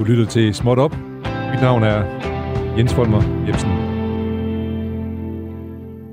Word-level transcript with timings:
Du 0.00 0.04
lytter 0.04 0.26
til 0.26 0.54
Småt 0.54 0.78
Op. 0.78 0.96
Mit 1.50 1.60
navn 1.60 1.82
er 1.82 2.04
Jens 2.76 2.94
Folmer 2.94 3.22
Jebsen. 3.46 3.70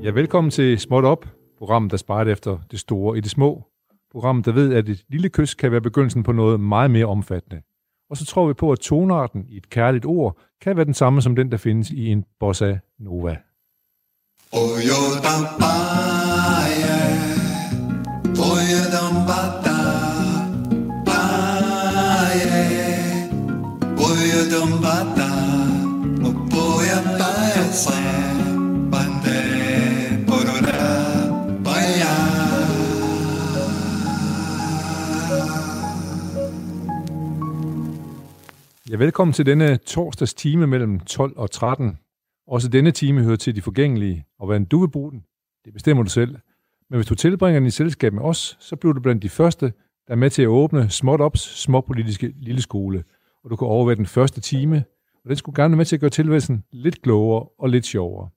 Ja, 0.04 0.11
velkommen 0.11 0.52
til 0.52 0.79
Småt 0.79 1.05
Op, 1.05 1.25
programmet, 1.57 1.91
der 1.91 1.97
sparer 1.97 2.31
efter 2.31 2.57
det 2.71 2.79
store 2.79 3.18
i 3.18 3.21
det 3.21 3.31
små. 3.31 3.63
Programmet, 4.11 4.45
der 4.45 4.52
ved, 4.52 4.73
at 4.73 4.89
et 4.89 5.04
lille 5.09 5.29
kys 5.29 5.55
kan 5.55 5.71
være 5.71 5.81
begyndelsen 5.81 6.23
på 6.23 6.31
noget 6.31 6.59
meget 6.59 6.91
mere 6.91 7.05
omfattende. 7.05 7.61
Og 8.09 8.18
så 8.18 8.25
tror 8.25 8.47
vi 8.47 8.54
på, 8.54 8.71
at 8.71 8.79
tonarten 8.79 9.45
i 9.50 9.57
et 9.57 9.70
kærligt 9.70 10.05
ord 10.05 10.38
kan 10.61 10.75
være 10.75 10.85
den 10.85 10.93
samme 10.93 11.21
som 11.21 11.35
den, 11.35 11.51
der 11.51 11.57
findes 11.57 11.89
i 11.89 12.07
en 12.07 12.25
bossa 12.39 12.77
nova. 12.99 13.38
Oyo 14.54 14.97
Ja, 38.90 38.96
velkommen 38.96 39.34
til 39.34 39.46
denne 39.46 39.77
torsdags 39.77 40.34
time 40.34 40.68
mellem 40.68 41.00
12 41.00 41.38
og 41.38 41.52
13. 41.52 41.98
Også 42.48 42.70
denne 42.70 42.91
time 42.91 43.23
hører 43.23 43.36
til 43.36 43.55
de 43.55 43.62
forgængelige, 43.62 44.26
og 44.40 44.46
hvordan 44.46 44.66
du 44.66 44.80
vil 44.80 44.88
bruge 44.88 45.12
den, 45.12 45.23
det 45.66 45.73
bestemmer 45.73 46.04
du 46.04 46.10
selv. 46.10 46.36
Men 46.90 46.98
hvis 46.98 47.08
du 47.08 47.16
tilbringer 47.16 47.60
den 47.60 47.68
i 47.68 47.72
selskab 47.72 48.13
med 48.13 48.22
os, 48.22 48.58
så 48.60 48.76
bliver 48.76 48.94
du 48.94 49.02
blandt 49.02 49.23
de 49.23 49.30
første, 49.30 49.66
der 50.08 50.13
er 50.13 50.16
med 50.16 50.30
til 50.30 50.41
at 50.41 50.48
åbne 50.48 50.90
Småt 50.90 51.22
Ops 51.22 51.62
småpolitiske 51.62 52.34
lille 52.38 52.62
skole. 52.62 53.04
Og 53.44 53.50
du 53.50 53.55
kan 53.55 53.68
overvære 53.68 53.96
den 53.96 54.05
første 54.05 54.41
time, 54.41 54.84
og 55.24 55.29
den 55.29 55.35
skulle 55.35 55.55
gerne 55.55 55.72
være 55.72 55.77
med 55.77 55.85
til 55.85 55.96
at 55.96 55.99
gøre 55.99 56.10
tilværelsen 56.10 56.63
lidt 56.72 57.01
klogere 57.01 57.48
og 57.60 57.70
lidt 57.70 57.85
sjovere. 57.85 58.29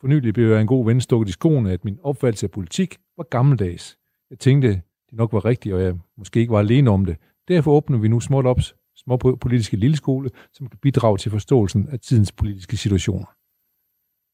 For 0.00 0.06
nylig 0.06 0.34
blev 0.34 0.50
jeg 0.50 0.60
en 0.60 0.66
god 0.66 0.86
ven 0.86 1.00
stukket 1.00 1.28
i 1.28 1.32
skoene, 1.32 1.72
at 1.72 1.84
min 1.84 1.98
opfattelse 2.02 2.46
af 2.46 2.50
politik 2.50 2.96
var 3.16 3.24
gammeldags. 3.24 3.98
Jeg 4.30 4.38
tænkte, 4.38 4.68
det 5.10 5.12
nok 5.12 5.32
var 5.32 5.44
rigtigt, 5.44 5.74
og 5.74 5.82
jeg 5.82 5.94
måske 6.18 6.40
ikke 6.40 6.52
var 6.52 6.58
alene 6.58 6.90
om 6.90 7.04
det. 7.04 7.16
Derfor 7.48 7.72
åbner 7.72 7.98
vi 7.98 8.08
nu 8.08 8.20
Småt 8.20 8.46
Ops 8.46 8.74
småpolitiske 8.96 9.76
lilleskole, 9.76 10.30
som 10.52 10.66
kan 10.68 10.78
bidrage 10.82 11.18
til 11.18 11.30
forståelsen 11.30 11.88
af 11.88 12.00
tidens 12.00 12.32
politiske 12.32 12.76
situationer. 12.76 13.26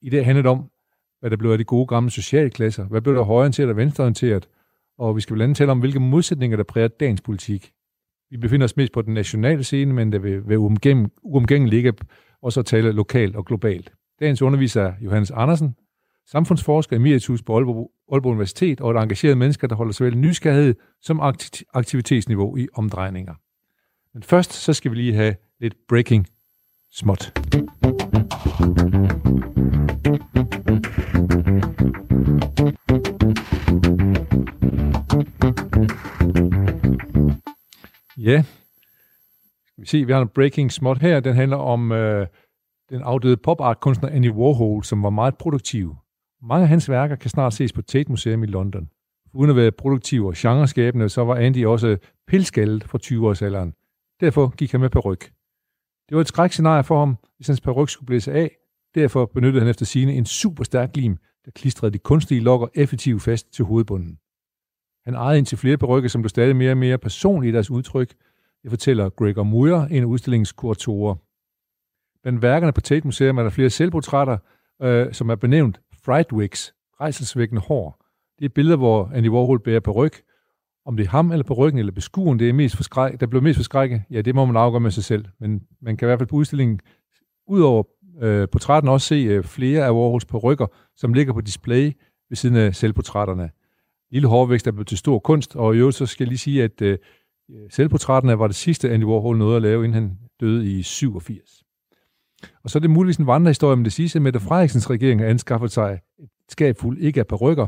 I 0.02 0.10
dag 0.10 0.24
handler 0.24 0.42
det 0.42 0.50
om, 0.50 0.70
hvad 1.20 1.30
der 1.30 1.36
blev 1.36 1.50
af 1.50 1.58
de 1.58 1.64
gode 1.64 1.86
gamle 1.86 2.10
socialklasser, 2.10 2.84
hvad 2.84 3.00
blev 3.00 3.14
der 3.14 3.22
højorienteret 3.22 3.70
og 3.70 3.76
venstreorienteret, 3.76 4.48
og 4.98 5.16
vi 5.16 5.20
skal 5.20 5.34
blandt 5.34 5.42
andet 5.42 5.56
tale 5.56 5.70
om, 5.70 5.80
hvilke 5.80 6.00
modsætninger, 6.00 6.56
der 6.56 6.64
præger 6.64 6.88
dagens 6.88 7.20
politik. 7.20 7.72
Vi 8.30 8.36
befinder 8.36 8.64
os 8.64 8.76
mest 8.76 8.92
på 8.92 9.02
den 9.02 9.14
nationale 9.14 9.64
scene, 9.64 9.94
men 9.94 10.12
det 10.12 10.22
vil 10.22 10.48
være 10.48 10.58
uomgængeligt 11.22 11.74
ikke 11.74 11.92
også 12.42 12.60
at 12.60 12.66
tale 12.66 12.92
lokalt 12.92 13.36
og 13.36 13.44
globalt. 13.44 13.92
Dagens 14.20 14.42
underviser 14.42 14.82
er 14.82 14.94
Johannes 15.00 15.30
Andersen, 15.30 15.76
samfundsforsker 16.26 16.96
emeritus 16.96 17.42
på 17.42 17.56
Aalborg, 17.56 17.90
Aalborg 18.12 18.32
Universitet 18.32 18.80
og 18.80 18.90
et 18.90 19.02
engageret 19.02 19.38
mennesker, 19.38 19.66
der 19.66 19.76
holder 19.76 19.92
såvel 19.92 20.18
nysgerrighed 20.18 20.74
som 21.00 21.20
aktivitetsniveau 21.74 22.56
i 22.56 22.68
omdrejninger. 22.74 23.34
Men 24.18 24.22
først 24.22 24.52
så 24.52 24.72
skal 24.72 24.90
vi 24.90 24.96
lige 24.96 25.14
have 25.14 25.34
lidt 25.60 25.74
breaking 25.88 26.26
småt. 26.92 27.32
Ja, 38.16 38.42
skal 39.66 39.82
vi 39.82 39.86
se, 39.86 40.04
vi 40.04 40.12
har 40.12 40.20
en 40.20 40.28
breaking 40.28 40.72
småt 40.72 40.98
her. 40.98 41.20
Den 41.20 41.34
handler 41.34 41.56
om 41.56 41.92
øh, 41.92 42.26
den 42.90 43.02
afdøde 43.02 43.36
pop-art-kunstner 43.36 44.08
Andy 44.08 44.30
Warhol, 44.30 44.84
som 44.84 45.02
var 45.02 45.10
meget 45.10 45.38
produktiv. 45.38 45.96
Mange 46.42 46.62
af 46.62 46.68
hans 46.68 46.90
værker 46.90 47.16
kan 47.16 47.30
snart 47.30 47.54
ses 47.54 47.72
på 47.72 47.82
Tate 47.82 48.10
Museum 48.10 48.42
i 48.42 48.46
London. 48.46 48.88
Uden 49.34 49.50
at 49.50 49.56
være 49.56 49.72
produktiv 49.72 50.26
og 50.26 50.34
genreskabende, 50.36 51.08
så 51.08 51.24
var 51.24 51.34
Andy 51.34 51.66
også 51.66 51.96
pilskaldet 52.26 52.84
fra 52.84 52.98
20-årsalderen. 53.02 53.77
Derfor 54.20 54.56
gik 54.56 54.72
han 54.72 54.80
med 54.80 54.90
peruk. 54.90 55.20
Det 56.08 56.14
var 56.14 56.20
et 56.20 56.28
skrækscenarie 56.28 56.84
for 56.84 56.98
ham, 56.98 57.16
hvis 57.36 57.46
hans 57.46 57.60
peruk 57.60 57.90
skulle 57.90 58.06
blæse 58.06 58.32
af. 58.32 58.56
Derfor 58.94 59.26
benyttede 59.26 59.60
han 59.60 59.70
efter 59.70 59.86
sine 59.86 60.12
en 60.12 60.26
super 60.26 60.64
stærk 60.64 60.96
lim, 60.96 61.16
der 61.44 61.50
klistrede 61.50 61.92
de 61.92 61.98
kunstige 61.98 62.40
lokker 62.40 62.68
effektivt 62.74 63.22
fast 63.22 63.52
til 63.52 63.64
hovedbunden. 63.64 64.18
Han 65.04 65.14
ejede 65.14 65.38
indtil 65.38 65.58
flere 65.58 65.76
perukker, 65.76 66.08
som 66.08 66.22
blev 66.22 66.28
stadig 66.28 66.56
mere 66.56 66.70
og 66.70 66.76
mere 66.76 66.98
personlige 66.98 67.50
i 67.50 67.52
deres 67.52 67.70
udtryk. 67.70 68.14
Det 68.62 68.70
fortæller 68.70 69.08
Gregor 69.08 69.42
Muir, 69.42 69.74
en 69.74 70.02
af 70.02 70.06
udstillingens 70.06 70.52
kuratorer. 70.52 71.14
Blandt 72.22 72.42
værkerne 72.42 72.72
på 72.72 72.80
Tate 72.80 73.06
Museum 73.06 73.38
er 73.38 73.42
der 73.42 73.50
flere 73.50 73.70
selvportrætter, 73.70 74.38
øh, 74.82 75.12
som 75.12 75.30
er 75.30 75.34
benævnt 75.34 75.80
Frightwigs, 76.04 76.74
rejselsvækkende 77.00 77.62
hår. 77.62 78.04
Det 78.38 78.44
er 78.44 78.48
billeder, 78.48 78.76
hvor 78.76 79.10
Andy 79.14 79.28
Warhol 79.28 79.60
bærer 79.60 79.80
peruk, 79.80 80.12
om 80.88 80.96
det 80.96 81.06
er 81.06 81.10
ham 81.10 81.32
eller 81.32 81.44
på 81.44 81.54
ryggen 81.54 81.78
eller 81.78 81.92
beskueren, 81.92 82.38
det 82.38 82.48
er 82.48 82.52
mest 82.52 82.76
forskræk, 82.76 83.20
der 83.20 83.26
blev 83.26 83.42
mest 83.42 83.56
forskrækket, 83.56 84.02
ja, 84.10 84.20
det 84.20 84.34
må 84.34 84.44
man 84.44 84.56
afgøre 84.56 84.80
med 84.80 84.90
sig 84.90 85.04
selv. 85.04 85.24
Men 85.40 85.62
man 85.82 85.96
kan 85.96 86.06
i 86.06 86.08
hvert 86.08 86.18
fald 86.18 86.28
på 86.28 86.36
udstillingen, 86.36 86.80
udover 87.48 87.82
øh, 88.22 88.48
portrætten, 88.48 88.88
også 88.88 89.06
se 89.06 89.14
øh, 89.14 89.44
flere 89.44 89.86
af 89.86 89.90
Warhols 89.90 90.34
rykker, 90.44 90.66
som 90.96 91.12
ligger 91.12 91.32
på 91.32 91.40
display 91.40 91.92
ved 92.28 92.36
siden 92.36 92.56
af 92.56 92.74
selvportrætterne. 92.74 93.50
Lille 94.10 94.28
hårvækst 94.28 94.66
er 94.66 94.70
blevet 94.70 94.86
til 94.86 94.98
stor 94.98 95.18
kunst, 95.18 95.56
og 95.56 95.74
i 95.74 95.78
øvrigt 95.78 95.96
så 95.96 96.06
skal 96.06 96.24
jeg 96.24 96.28
lige 96.28 96.38
sige, 96.38 96.64
at 96.64 96.82
øh, 96.82 96.98
selvportrætterne 97.70 98.38
var 98.38 98.46
det 98.46 98.56
sidste, 98.56 98.90
Andy 98.90 99.04
Warhol 99.04 99.38
nåede 99.38 99.56
at 99.56 99.62
lave, 99.62 99.84
inden 99.84 99.94
han 99.94 100.18
døde 100.40 100.78
i 100.78 100.82
87. 100.82 101.62
Og 102.64 102.70
så 102.70 102.78
er 102.78 102.80
det 102.80 102.90
muligvis 102.90 103.16
en 103.16 103.26
vandrehistorie, 103.26 103.76
men 103.76 103.84
det 103.84 103.92
siges, 103.92 104.16
at 104.16 104.22
Mette 104.22 104.40
Frederiksens 104.40 104.90
regering 104.90 105.20
har 105.20 105.26
anskaffet 105.26 105.72
sig 105.72 106.00
et 106.18 106.28
skab 106.48 106.78
fuld 106.78 106.98
ikke 106.98 107.20
af 107.20 107.26
perukker, 107.26 107.66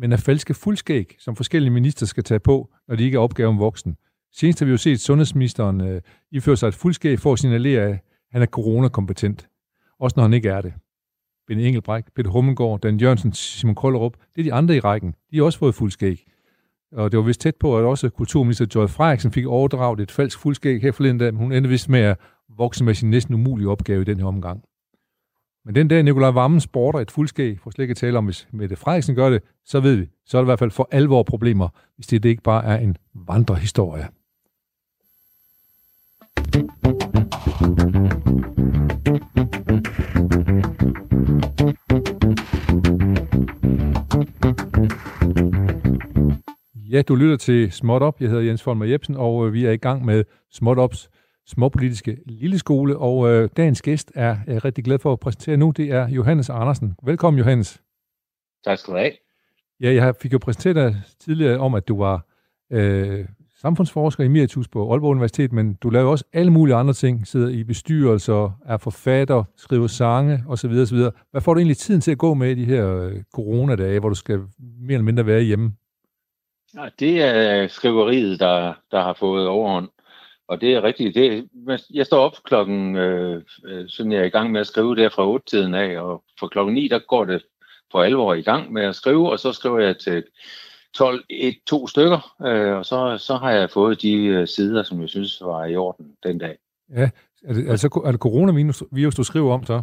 men 0.00 0.12
af 0.12 0.20
falske 0.20 0.54
fuldskæg, 0.54 1.16
som 1.18 1.36
forskellige 1.36 1.70
minister 1.70 2.06
skal 2.06 2.24
tage 2.24 2.40
på, 2.40 2.70
når 2.88 2.96
de 2.96 3.04
ikke 3.04 3.16
er 3.16 3.20
opgaven 3.20 3.58
voksen. 3.58 3.96
Senest 4.32 4.58
har 4.58 4.66
vi 4.66 4.70
jo 4.70 4.76
set 4.76 5.00
sundhedsministeren 5.00 5.80
øh, 5.80 6.00
iføre 6.30 6.56
sig 6.56 6.68
et 6.68 6.74
fuldskæg 6.74 7.18
for 7.18 7.32
at 7.32 7.38
signalere, 7.38 7.82
at 7.82 7.98
han 8.32 8.42
er 8.42 8.46
coronakompetent. 8.46 9.48
Også 9.98 10.14
når 10.16 10.22
han 10.22 10.34
ikke 10.34 10.48
er 10.48 10.60
det. 10.60 10.72
Benny 11.46 11.62
Engelbrecht, 11.62 12.14
Peter 12.14 12.30
Hummelgaard, 12.30 12.80
Dan 12.80 12.96
Jørgensen, 12.96 13.32
Simon 13.32 13.74
Kollerup, 13.74 14.16
det 14.34 14.40
er 14.40 14.42
de 14.42 14.52
andre 14.52 14.76
i 14.76 14.80
rækken. 14.80 15.14
De 15.30 15.36
har 15.36 15.44
også 15.44 15.58
fået 15.58 15.74
fuldskæg. 15.74 16.26
Og 16.92 17.12
det 17.12 17.18
var 17.18 17.24
vist 17.24 17.40
tæt 17.40 17.56
på, 17.56 17.78
at 17.78 17.84
også 17.84 18.08
kulturminister 18.08 18.66
Joy 18.74 18.86
Frederiksen 18.86 19.32
fik 19.32 19.46
overdraget 19.46 20.00
et 20.00 20.10
falsk 20.10 20.38
fuldskæg 20.38 20.82
her 20.82 20.92
forleden 20.92 21.18
dag, 21.18 21.34
men 21.34 21.42
hun 21.42 21.52
endte 21.52 21.70
vist 21.70 21.88
med 21.88 22.00
at 22.00 22.16
vokse 22.56 22.84
med 22.84 22.94
sin 22.94 23.10
næsten 23.10 23.34
umulige 23.34 23.68
opgave 23.68 24.02
i 24.02 24.04
den 24.04 24.18
her 24.18 24.26
omgang. 24.26 24.64
Men 25.64 25.74
den 25.74 25.88
dag 25.88 26.02
Nikolaj 26.02 26.30
Vammen 26.30 26.60
sporter 26.60 26.98
et 26.98 27.10
fuldskæg, 27.10 27.58
for 27.60 27.70
slet 27.70 27.82
ikke 27.82 27.90
at 27.92 27.96
tale 27.96 28.18
om, 28.18 28.24
hvis 28.24 28.48
Mette 28.52 28.76
Frederiksen 28.76 29.14
gør 29.14 29.30
det, 29.30 29.42
så 29.64 29.80
ved 29.80 29.96
vi, 29.96 30.08
så 30.26 30.38
er 30.38 30.40
det 30.40 30.46
i 30.46 30.50
hvert 30.50 30.58
fald 30.58 30.70
for 30.70 30.88
alvor 30.90 31.22
problemer, 31.22 31.68
hvis 31.96 32.06
det 32.06 32.24
ikke 32.24 32.42
bare 32.42 32.64
er 32.64 32.76
en 32.76 32.96
vandrehistorie. 33.14 34.08
Ja, 46.90 47.02
du 47.02 47.14
lytter 47.14 47.36
til 47.36 47.72
Småt 47.72 48.02
Op. 48.02 48.20
Jeg 48.20 48.28
hedder 48.28 48.42
Jens 48.42 48.62
Folmer 48.62 48.84
Jebsen, 48.84 49.16
og 49.16 49.46
øh, 49.46 49.52
vi 49.52 49.64
er 49.64 49.70
i 49.70 49.76
gang 49.76 50.04
med 50.04 50.24
Småt 50.52 50.78
Ops 50.78 51.08
småpolitiske 51.50 52.18
lille 52.26 52.58
skole, 52.58 52.96
og 52.96 53.30
øh, 53.30 53.48
dagens 53.56 53.82
gæst 53.82 54.12
er 54.14 54.36
jeg 54.46 54.64
rigtig 54.64 54.84
glad 54.84 54.98
for 54.98 55.12
at 55.12 55.20
præsentere 55.20 55.56
nu, 55.56 55.70
det 55.76 55.92
er 55.92 56.08
Johannes 56.08 56.50
Andersen. 56.50 56.94
Velkommen, 57.02 57.38
Johannes. 57.38 57.82
Tak 58.64 58.78
skal 58.78 58.94
du 58.94 58.98
have. 58.98 59.12
Ja, 59.80 59.94
jeg 59.94 60.14
fik 60.22 60.32
jo 60.32 60.38
præsenteret 60.38 60.76
dig 60.76 61.02
tidligere 61.20 61.58
om, 61.58 61.74
at 61.74 61.88
du 61.88 61.98
var 61.98 62.26
øh, 62.72 63.24
samfundsforsker 63.60 64.22
i 64.22 64.26
emeritus 64.26 64.68
på 64.68 64.92
Aalborg 64.92 65.10
Universitet, 65.10 65.52
men 65.52 65.74
du 65.74 65.90
laver 65.90 66.10
også 66.10 66.24
alle 66.32 66.52
mulige 66.52 66.74
andre 66.74 66.94
ting, 66.94 67.26
sidder 67.26 67.48
i 67.48 67.64
bestyrelser, 67.64 68.58
er 68.66 68.76
forfatter, 68.76 69.44
skriver 69.56 69.86
sange 69.86 70.44
osv. 70.48 70.70
osv. 70.70 70.98
Hvad 71.30 71.40
får 71.40 71.54
du 71.54 71.58
egentlig 71.58 71.76
tiden 71.76 72.00
til 72.00 72.10
at 72.10 72.18
gå 72.18 72.34
med 72.34 72.50
i 72.50 72.54
de 72.54 72.64
her 72.64 72.96
øh, 72.96 73.22
coronadage, 73.34 74.00
hvor 74.00 74.08
du 74.08 74.14
skal 74.14 74.38
mere 74.58 74.94
eller 74.94 75.04
mindre 75.04 75.26
være 75.26 75.42
hjemme? 75.42 75.72
Ja, 76.74 76.88
det 76.98 77.22
er 77.22 77.68
skriveriet, 77.68 78.40
der, 78.40 78.74
der 78.90 79.02
har 79.02 79.12
fået 79.12 79.48
overhånd. 79.48 79.88
Og 80.50 80.60
det 80.60 80.74
er 80.74 80.82
rigtigt. 80.82 81.14
Det, 81.14 81.48
jeg 81.94 82.06
står 82.06 82.18
op 82.18 82.36
klokken, 82.44 82.96
øh, 82.96 83.42
øh, 83.64 83.84
sådan 83.88 84.12
jeg 84.12 84.20
er 84.20 84.24
i 84.24 84.28
gang 84.28 84.52
med 84.52 84.60
at 84.60 84.66
skrive 84.66 84.96
der 84.96 85.08
fra 85.08 85.36
8-tiden 85.36 85.74
af, 85.74 86.00
og 86.00 86.24
for 86.38 86.48
klokken 86.48 86.74
9, 86.74 86.88
der 86.88 86.98
går 86.98 87.24
det 87.24 87.42
for 87.92 88.02
alvor 88.02 88.34
i 88.34 88.42
gang 88.42 88.72
med 88.72 88.82
at 88.82 88.94
skrive, 88.94 89.30
og 89.30 89.38
så 89.38 89.52
skriver 89.52 89.78
jeg 89.78 89.98
til 89.98 90.24
12, 90.94 91.24
et, 91.30 91.56
to 91.66 91.86
stykker, 91.86 92.36
øh, 92.46 92.76
og 92.76 92.86
så, 92.86 93.18
så 93.18 93.36
har 93.36 93.50
jeg 93.50 93.70
fået 93.70 94.02
de 94.02 94.14
øh, 94.24 94.48
sider, 94.48 94.82
som 94.82 95.00
jeg 95.00 95.08
synes 95.08 95.40
var 95.40 95.64
i 95.64 95.76
orden 95.76 96.06
den 96.22 96.38
dag. 96.38 96.56
Ja, 96.96 97.10
er 97.44 97.52
det, 97.52 97.70
altså, 97.70 98.02
er 98.04 98.10
det 98.10 98.20
coronavirus, 98.20 99.14
du 99.14 99.24
skriver 99.24 99.54
om 99.54 99.64
så? 99.64 99.82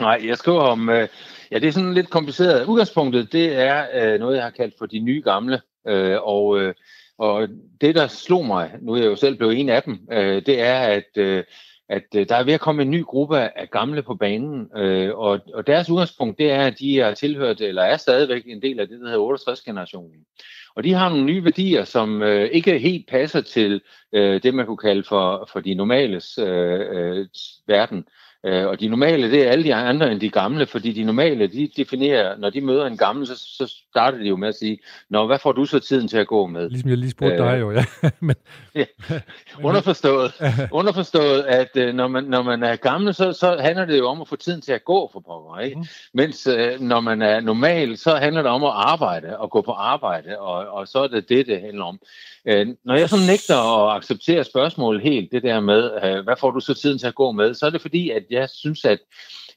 Nej, 0.00 0.20
jeg 0.24 0.36
skriver 0.36 0.60
om, 0.60 0.88
øh, 0.88 1.08
ja, 1.50 1.58
det 1.58 1.68
er 1.68 1.72
sådan 1.72 1.94
lidt 1.94 2.10
kompliceret. 2.10 2.66
Udgangspunktet, 2.66 3.32
det 3.32 3.56
er 3.56 3.86
øh, 3.94 4.20
noget, 4.20 4.36
jeg 4.36 4.44
har 4.44 4.50
kaldt 4.50 4.74
for 4.78 4.86
de 4.86 4.98
nye 4.98 5.22
gamle, 5.24 5.60
øh, 5.86 6.18
og 6.22 6.60
øh, 6.60 6.74
og 7.20 7.48
det, 7.80 7.94
der 7.94 8.06
slog 8.06 8.46
mig, 8.46 8.70
nu 8.80 8.92
er 8.92 8.96
jeg 8.96 9.06
jo 9.06 9.16
selv 9.16 9.36
blevet 9.36 9.60
en 9.60 9.68
af 9.68 9.82
dem, 9.82 9.98
øh, 10.12 10.42
det 10.46 10.60
er, 10.60 10.78
at, 10.78 11.16
øh, 11.16 11.44
at 11.88 12.04
øh, 12.14 12.28
der 12.28 12.36
er 12.36 12.44
ved 12.44 12.52
at 12.52 12.60
komme 12.60 12.82
en 12.82 12.90
ny 12.90 13.04
gruppe 13.04 13.38
af 13.38 13.70
gamle 13.70 14.02
på 14.02 14.14
banen, 14.14 14.68
øh, 14.76 15.18
og, 15.18 15.40
og 15.54 15.66
deres 15.66 15.90
udgangspunkt, 15.90 16.38
det 16.38 16.50
er, 16.50 16.62
at 16.62 16.78
de 16.78 17.00
er 17.00 17.14
tilhørt, 17.14 17.60
eller 17.60 17.82
er 17.82 17.96
stadigvæk 17.96 18.42
en 18.46 18.62
del 18.62 18.80
af 18.80 18.88
det, 18.88 19.00
der 19.00 19.06
hedder 19.06 19.36
68-generationen. 19.38 20.26
Og 20.74 20.84
de 20.84 20.92
har 20.92 21.08
nogle 21.08 21.24
nye 21.24 21.44
værdier, 21.44 21.84
som 21.84 22.22
øh, 22.22 22.50
ikke 22.50 22.78
helt 22.78 23.08
passer 23.08 23.40
til 23.40 23.80
øh, 24.12 24.42
det, 24.42 24.54
man 24.54 24.66
kunne 24.66 24.76
kalde 24.76 25.04
for, 25.08 25.48
for 25.52 25.60
de 25.60 25.74
normales 25.74 26.38
øh, 26.38 26.80
øh, 26.90 27.26
verden. 27.66 28.04
Øh, 28.46 28.66
og 28.66 28.80
de 28.80 28.88
normale, 28.88 29.30
det 29.30 29.46
er 29.46 29.50
alle 29.50 29.64
de 29.64 29.74
andre 29.74 30.12
end 30.12 30.20
de 30.20 30.30
gamle, 30.30 30.66
fordi 30.66 30.92
de 30.92 31.04
normale, 31.04 31.46
de 31.46 31.70
definerer, 31.76 32.36
når 32.36 32.50
de 32.50 32.60
møder 32.60 32.86
en 32.86 32.96
gammel, 32.96 33.26
så, 33.26 33.36
så 33.36 33.74
starter 33.90 34.18
de 34.18 34.24
jo 34.24 34.36
med 34.36 34.48
at 34.48 34.54
sige, 34.54 34.78
Nå, 35.10 35.26
hvad 35.26 35.38
får 35.38 35.52
du 35.52 35.64
så 35.64 35.78
tiden 35.78 36.08
til 36.08 36.16
at 36.16 36.26
gå 36.26 36.46
med? 36.46 36.70
Ligesom 36.70 36.90
jeg 36.90 36.98
lige 36.98 37.10
spurgte 37.10 37.36
øh, 37.36 37.50
dig 37.50 37.60
jo, 37.60 37.70
ja. 37.70 37.84
men, 38.20 38.36
ja. 38.74 38.84
Underforstået, 39.68 40.32
underforstået 40.72 41.42
at 41.42 41.76
øh, 41.76 41.94
når, 41.94 42.08
man, 42.08 42.24
når 42.24 42.42
man 42.42 42.62
er 42.62 42.76
gammel, 42.76 43.14
så, 43.14 43.32
så 43.32 43.56
handler 43.60 43.84
det 43.84 43.98
jo 43.98 44.08
om 44.08 44.20
at 44.20 44.28
få 44.28 44.36
tiden 44.36 44.60
til 44.60 44.72
at 44.72 44.84
gå 44.84 45.10
for 45.12 45.20
pokker, 45.20 45.58
ikke? 45.58 45.76
Mm. 45.76 45.84
Mens 46.14 46.46
øh, 46.46 46.80
når 46.80 47.00
man 47.00 47.22
er 47.22 47.40
normal, 47.40 47.96
så 47.96 48.16
handler 48.16 48.42
det 48.42 48.50
om 48.50 48.64
at 48.64 48.72
arbejde 48.74 49.38
og 49.38 49.50
gå 49.50 49.62
på 49.62 49.72
arbejde, 49.72 50.38
og, 50.38 50.68
og 50.68 50.88
så 50.88 50.98
er 50.98 51.08
det 51.08 51.28
det, 51.28 51.46
det 51.46 51.60
handler 51.60 51.84
om. 51.84 51.98
Øh, 52.44 52.66
når 52.84 52.94
jeg 52.94 53.08
så 53.08 53.16
nægter 53.26 53.86
at 53.86 53.96
acceptere 53.96 54.44
spørgsmålet 54.44 55.02
helt, 55.02 55.32
det 55.32 55.42
der 55.42 55.60
med, 55.60 55.90
øh, 56.04 56.24
hvad 56.24 56.36
får 56.38 56.50
du 56.50 56.60
så 56.60 56.74
tiden 56.74 56.98
til 56.98 57.06
at 57.06 57.14
gå 57.14 57.32
med, 57.32 57.54
så 57.54 57.66
er 57.66 57.70
det 57.70 57.80
fordi, 57.80 58.10
at 58.10 58.22
jeg 58.30 58.48
synes, 58.50 58.84
at, 58.84 58.98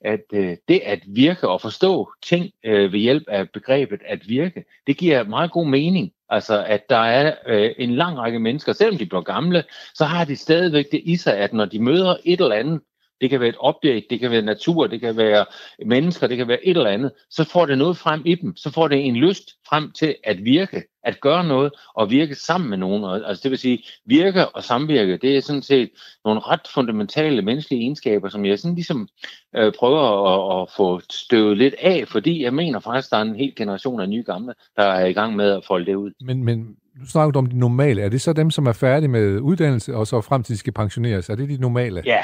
at 0.02 0.24
øh, 0.34 0.58
det 0.68 0.80
at 0.80 1.00
virke 1.08 1.48
og 1.48 1.62
forstå 1.62 2.12
ting 2.24 2.52
øh, 2.66 2.94
ved 2.94 3.00
hjælp 3.00 3.24
af 3.28 3.50
begrebet 3.50 4.02
at 4.06 4.30
virke, 4.30 4.64
det 4.88 4.98
giver 4.98 5.24
meget 5.24 5.52
god 5.52 5.68
mening. 5.68 6.12
Altså, 6.30 6.64
at 6.64 6.90
der 6.90 6.98
er 6.98 7.36
øh, 7.48 7.72
en 7.78 7.96
lang 7.96 8.18
række 8.18 8.40
mennesker, 8.40 8.74
selvom 8.74 8.98
de 8.98 9.06
bliver 9.06 9.22
gamle, 9.22 9.64
så 9.94 10.06
har 10.06 10.26
de 10.26 10.36
stadigvæk 10.36 10.92
det 10.92 11.02
i 11.06 11.16
sig, 11.16 11.38
at 11.38 11.54
når 11.54 11.66
de 11.66 11.80
møder 11.80 12.16
et 12.26 12.42
eller 12.42 12.56
andet, 12.56 12.82
det 13.24 13.30
kan 13.30 13.40
være 13.40 13.50
et 13.50 13.56
objekt, 13.60 14.10
det 14.10 14.20
kan 14.20 14.32
være 14.32 14.42
natur, 14.42 14.88
det 14.88 15.02
kan 15.02 15.18
være 15.18 15.46
mennesker, 15.86 16.28
det 16.28 16.38
kan 16.38 16.48
være 16.48 16.66
et 16.66 16.78
eller 16.78 16.90
andet, 16.90 17.12
så 17.30 17.44
får 17.44 17.66
det 17.66 17.78
noget 17.78 17.98
frem 17.98 18.22
i 18.26 18.36
dem, 18.36 18.56
så 18.56 18.72
får 18.72 18.88
det 18.88 19.06
en 19.06 19.16
lyst 19.16 19.52
frem 19.70 19.92
til 19.92 20.16
at 20.24 20.46
virke, 20.46 20.84
at 21.04 21.22
gøre 21.22 21.44
noget 21.44 21.72
og 21.94 22.12
virke 22.12 22.36
sammen 22.36 22.70
med 22.70 22.78
nogen. 22.78 23.24
Altså 23.26 23.44
det 23.44 23.52
vil 23.52 23.60
sige, 23.60 23.84
virke 24.06 24.50
og 24.50 24.64
samvirke, 24.64 25.18
det 25.18 25.38
er 25.38 25.42
sådan 25.42 25.62
set 25.62 25.90
nogle 26.26 26.40
ret 26.40 26.68
fundamentale 26.74 27.42
menneskelige 27.42 27.82
egenskaber, 27.82 28.30
som 28.30 28.46
jeg 28.46 28.60
sådan 28.60 28.76
ligesom 28.76 29.08
øh, 29.56 29.74
prøver 29.80 30.02
at, 30.02 30.62
at 30.62 30.70
få 30.78 31.02
støvet 31.12 31.58
lidt 31.58 31.76
af, 31.82 32.08
fordi 32.08 32.44
jeg 32.44 32.54
mener 32.54 32.80
faktisk, 32.80 33.12
der 33.12 33.18
er 33.18 33.22
en 33.22 33.36
hel 33.36 33.56
generation 33.56 34.02
af 34.02 34.10
nye 34.10 34.24
gamle, 34.24 34.54
der 34.76 34.84
er 34.84 35.06
i 35.06 35.14
gang 35.14 35.36
med 35.36 35.52
at 35.52 35.66
folde 35.68 35.86
det 35.86 35.96
ud. 35.96 36.12
Men, 36.22 36.44
men 36.44 36.76
nu 37.00 37.06
snakker 37.06 37.32
du 37.32 37.40
om 37.40 37.46
de 37.46 37.60
normale. 37.60 38.02
Er 38.02 38.10
det 38.10 38.22
så 38.22 38.34
dem, 38.34 38.52
som 38.52 38.66
er 38.66 38.74
færdige 38.74 39.10
med 39.10 39.40
uddannelse, 39.40 39.96
og 39.96 40.08
så 40.08 40.22
frem 40.22 40.44
til 40.44 40.54
de 40.54 40.60
skal 40.60 40.74
pensioneres? 40.74 41.30
Er 41.30 41.36
det 41.36 41.50
de 41.50 41.58
normale? 41.58 42.04
Ja, 42.06 42.24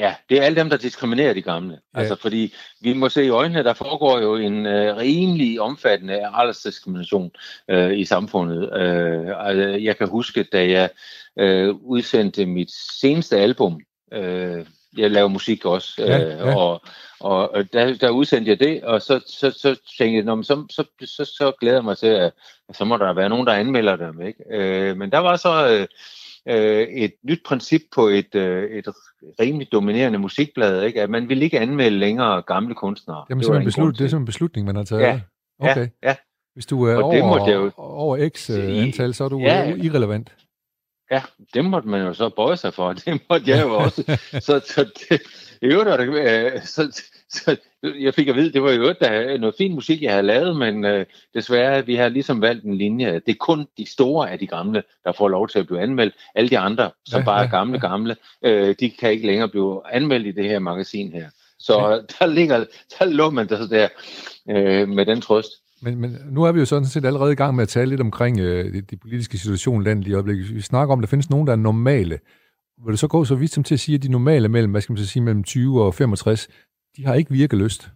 Ja, 0.00 0.14
det 0.28 0.38
er 0.38 0.42
alle 0.42 0.56
dem, 0.56 0.70
der 0.70 0.76
diskriminerer 0.76 1.34
de 1.34 1.42
gamle. 1.42 1.78
Ja. 1.94 2.00
Altså, 2.00 2.16
fordi 2.16 2.54
vi 2.80 2.92
må 2.92 3.08
se 3.08 3.24
i 3.24 3.28
øjnene, 3.28 3.64
der 3.64 3.72
foregår 3.72 4.20
jo 4.20 4.36
en 4.36 4.66
øh, 4.66 4.96
rimelig 4.96 5.60
omfattende 5.60 6.28
aldersdiskrimination 6.34 7.30
øh, 7.68 7.98
i 7.98 8.04
samfundet. 8.04 8.62
Øh, 8.76 9.48
altså, 9.48 9.62
jeg 9.62 9.96
kan 9.96 10.08
huske, 10.08 10.42
da 10.42 10.70
jeg 10.70 10.90
øh, 11.38 11.74
udsendte 11.74 12.46
mit 12.46 12.70
seneste 13.00 13.36
album, 13.36 13.80
øh, 14.12 14.66
jeg 14.96 15.10
laver 15.10 15.28
musik 15.28 15.64
også, 15.64 16.02
øh, 16.02 16.08
ja, 16.08 16.18
ja. 16.18 16.56
og, 16.56 16.82
og 17.20 17.64
der, 17.72 17.94
der 17.94 18.10
udsendte 18.10 18.50
jeg 18.50 18.60
det, 18.60 18.84
og 18.84 19.02
så, 19.02 19.20
så, 19.26 19.50
så 19.50 19.76
tænkte 19.98 20.30
jeg, 20.30 20.44
så, 20.44 20.64
så, 20.70 20.84
så, 21.04 21.24
så 21.24 21.52
glæder 21.60 21.76
jeg 21.76 21.84
mig 21.84 21.98
til, 21.98 22.06
at 22.06 22.32
så 22.72 22.84
må 22.84 22.96
der 22.96 23.12
være 23.12 23.28
nogen, 23.28 23.46
der 23.46 23.52
anmelder 23.52 23.96
dem. 23.96 24.22
Ikke? 24.22 24.44
Øh, 24.50 24.96
men 24.96 25.12
der 25.12 25.18
var 25.18 25.36
så... 25.36 25.68
Øh, 25.68 25.86
øh, 26.48 26.88
et 26.88 27.12
nyt 27.24 27.40
princip 27.46 27.80
på 27.94 28.06
et, 28.06 28.34
øh, 28.34 28.70
et 28.70 28.88
rimelig 29.40 29.72
dominerende 29.72 30.18
musikblad, 30.18 30.82
ikke? 30.82 31.02
at 31.02 31.10
man 31.10 31.28
vil 31.28 31.42
ikke 31.42 31.60
anmelde 31.60 31.98
længere 31.98 32.42
gamle 32.42 32.74
kunstnere. 32.74 33.24
Jamen, 33.30 33.44
det, 33.44 33.52
det, 33.52 33.64
beslut, 33.64 33.98
det 33.98 34.04
er 34.04 34.08
sådan 34.08 34.22
en 34.22 34.26
beslutning, 34.26 34.66
man 34.66 34.76
har 34.76 34.84
taget. 34.84 35.02
Ja, 35.02 35.20
okay. 35.58 35.88
ja, 36.02 36.08
ja. 36.08 36.16
Hvis 36.54 36.66
du 36.66 36.84
er 36.84 37.02
over, 37.02 37.46
det 37.46 37.54
jo, 37.54 37.70
over 37.76 38.28
x 38.28 38.50
øh, 38.50 38.82
antal, 38.82 39.14
så 39.14 39.24
er 39.24 39.28
du 39.28 39.38
ja, 39.38 39.74
irrelevant. 39.74 40.34
Ja, 41.10 41.22
det 41.54 41.64
måtte 41.64 41.88
man 41.88 42.00
jo 42.06 42.14
så 42.14 42.28
bøje 42.36 42.56
sig 42.56 42.74
for. 42.74 42.92
Det 43.04 43.22
måtte 43.30 43.50
jeg 43.50 43.62
jo 43.62 43.74
også. 43.74 44.18
så, 44.46 44.60
så 44.66 44.84
det, 44.84 45.22
i 45.62 45.66
øvrigt, 45.66 46.00
øh, 46.00 46.62
så, 46.62 47.02
så 47.36 47.56
jeg 47.82 48.14
fik 48.14 48.28
at 48.28 48.36
vide, 48.36 48.52
det 48.52 48.62
var 48.62 48.70
jo 48.70 48.94
der 49.00 49.38
noget 49.38 49.54
fin 49.58 49.74
musik, 49.74 50.02
jeg 50.02 50.10
havde 50.10 50.26
lavet, 50.26 50.56
men 50.56 50.84
øh, 50.84 51.06
desværre, 51.34 51.86
vi 51.86 51.94
har 51.94 52.08
ligesom 52.08 52.40
valgt 52.40 52.64
en 52.64 52.74
linje. 52.74 53.14
Det 53.14 53.28
er 53.28 53.38
kun 53.40 53.66
de 53.78 53.90
store 53.90 54.30
af 54.30 54.38
de 54.38 54.46
gamle, 54.46 54.82
der 55.04 55.12
får 55.12 55.28
lov 55.28 55.48
til 55.48 55.58
at 55.58 55.66
blive 55.66 55.80
anmeldt. 55.80 56.14
Alle 56.34 56.50
de 56.50 56.58
andre, 56.58 56.90
som 57.04 57.18
ja, 57.18 57.24
bare 57.24 57.44
er 57.44 57.50
gamle, 57.50 57.80
ja. 57.82 57.88
gamle, 57.88 58.16
øh, 58.44 58.74
de 58.80 58.90
kan 58.90 59.10
ikke 59.10 59.26
længere 59.26 59.48
blive 59.48 59.94
anmeldt 59.94 60.26
i 60.26 60.32
det 60.32 60.44
her 60.44 60.58
magasin 60.58 61.12
her. 61.12 61.30
Så 61.58 61.88
ja. 61.88 61.96
der, 62.18 62.26
ligger, 62.26 62.64
der 62.98 63.04
lå 63.04 63.30
man 63.30 63.48
der, 63.48 63.66
der 63.66 63.88
øh, 64.50 64.88
med 64.88 65.06
den 65.06 65.20
trøst. 65.20 65.50
Men, 65.82 66.00
men 66.00 66.16
nu 66.30 66.44
er 66.44 66.52
vi 66.52 66.58
jo 66.58 66.64
sådan 66.64 66.86
set 66.86 67.04
allerede 67.04 67.32
i 67.32 67.36
gang 67.36 67.54
med 67.54 67.62
at 67.62 67.68
tale 67.68 67.90
lidt 67.90 68.00
omkring 68.00 68.40
øh, 68.40 68.72
de, 68.72 68.80
de 68.80 68.96
politiske 68.96 69.38
situation 69.38 69.82
i 69.82 69.84
landet 69.84 70.08
i 70.08 70.12
øjeblikket. 70.12 70.54
Vi 70.54 70.60
snakker 70.60 70.92
om, 70.92 70.98
at 70.98 71.02
der 71.02 71.08
findes 71.10 71.30
nogen, 71.30 71.46
der 71.46 71.52
er 71.52 71.56
normale. 71.56 72.18
Vil 72.84 72.92
du 72.92 72.96
så 72.96 73.08
gå 73.08 73.24
så 73.24 73.34
vidt 73.34 73.52
som 73.52 73.64
til 73.64 73.74
at 73.74 73.80
sige, 73.80 73.96
at 73.96 74.02
de 74.02 74.08
normale 74.08 74.48
mellem, 74.48 74.70
hvad 74.70 74.80
skal 74.80 74.92
man 74.92 74.98
så 74.98 75.06
sige, 75.06 75.22
mellem 75.22 75.44
20 75.44 75.82
og 75.82 75.94
65, 75.94 76.48
de 77.00 77.06
har 77.06 77.14
ikke 77.14 77.30
virkeløst. 77.30 77.90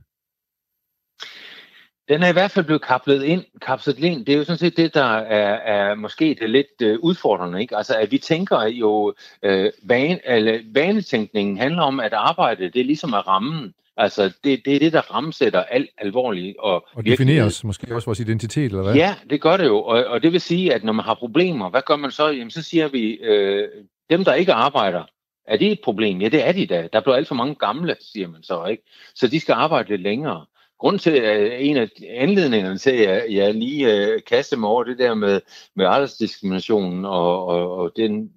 Den 2.08 2.22
er 2.22 2.28
i 2.28 2.32
hvert 2.32 2.50
fald 2.50 2.64
blevet 2.64 2.82
kapslet 2.82 3.22
ind, 3.22 3.44
kapslet 3.62 3.98
ind. 3.98 4.26
Det 4.26 4.32
er 4.32 4.38
jo 4.38 4.44
sådan 4.44 4.58
set 4.58 4.76
det, 4.76 4.94
der 4.94 5.16
er, 5.16 5.54
er 5.54 5.94
måske 5.94 6.36
det 6.40 6.50
lidt 6.50 6.82
uh, 6.84 6.98
udfordrende. 7.02 7.60
Ikke? 7.60 7.76
Altså, 7.76 7.96
at 7.96 8.10
vi 8.10 8.18
tænker 8.18 8.62
jo, 8.62 9.14
uh, 9.46 9.66
vane, 9.82 10.28
eller, 10.28 10.60
vanetænkningen 10.74 11.58
handler 11.58 11.82
om, 11.82 12.00
at 12.00 12.12
arbejde, 12.12 12.70
det 12.70 12.80
er 12.80 12.84
ligesom 12.84 13.14
at 13.14 13.26
rammen. 13.26 13.74
Altså, 13.96 14.32
det, 14.44 14.62
det 14.64 14.74
er 14.76 14.78
det, 14.78 14.92
der 14.92 15.00
rammesætter 15.00 15.62
alt 15.62 15.90
alvorligt. 15.98 16.56
Og, 16.58 16.86
og 16.92 17.06
definerer 17.06 17.44
os 17.44 17.64
måske 17.64 17.94
også 17.94 18.06
vores 18.06 18.20
identitet, 18.20 18.64
eller 18.64 18.82
hvad? 18.82 18.94
Ja, 18.94 19.14
det 19.30 19.40
gør 19.40 19.56
det 19.56 19.66
jo. 19.66 19.82
Og, 19.82 20.04
og 20.04 20.22
det 20.22 20.32
vil 20.32 20.40
sige, 20.40 20.74
at 20.74 20.84
når 20.84 20.92
man 20.92 21.04
har 21.04 21.14
problemer, 21.14 21.70
hvad 21.70 21.82
gør 21.86 21.96
man 21.96 22.10
så? 22.10 22.28
Jamen, 22.28 22.50
så 22.50 22.62
siger 22.62 22.88
vi, 22.88 23.12
øh, 23.12 23.68
dem, 24.10 24.24
der 24.24 24.34
ikke 24.34 24.52
arbejder, 24.52 25.04
er 25.46 25.56
det 25.56 25.72
et 25.72 25.80
problem? 25.84 26.20
Ja, 26.20 26.28
det 26.28 26.48
er 26.48 26.52
de 26.52 26.66
da. 26.66 26.88
Der 26.92 27.00
bliver 27.00 27.16
alt 27.16 27.28
for 27.28 27.34
mange 27.34 27.54
gamle, 27.54 27.96
siger 28.00 28.28
man 28.28 28.42
så, 28.42 28.64
ikke? 28.64 28.82
Så 29.14 29.28
de 29.28 29.40
skal 29.40 29.52
arbejde 29.52 29.88
lidt 29.88 30.02
længere. 30.02 30.46
Grunden 30.84 30.98
til, 30.98 31.10
at 31.10 31.60
en 31.60 31.76
af 31.76 31.88
anledningerne 32.10 32.78
til, 32.78 32.90
at 32.90 33.34
jeg 33.34 33.54
lige 33.54 34.14
uh, 34.14 34.20
kaster 34.26 34.56
mig 34.56 34.68
over 34.68 34.84
det 34.84 34.98
der 34.98 35.14
med, 35.14 35.40
med 35.76 35.86
aldersdiskriminationen 35.86 37.04
og, 37.04 37.46
og, 37.46 37.76
og 37.76 37.92
den 37.96 38.30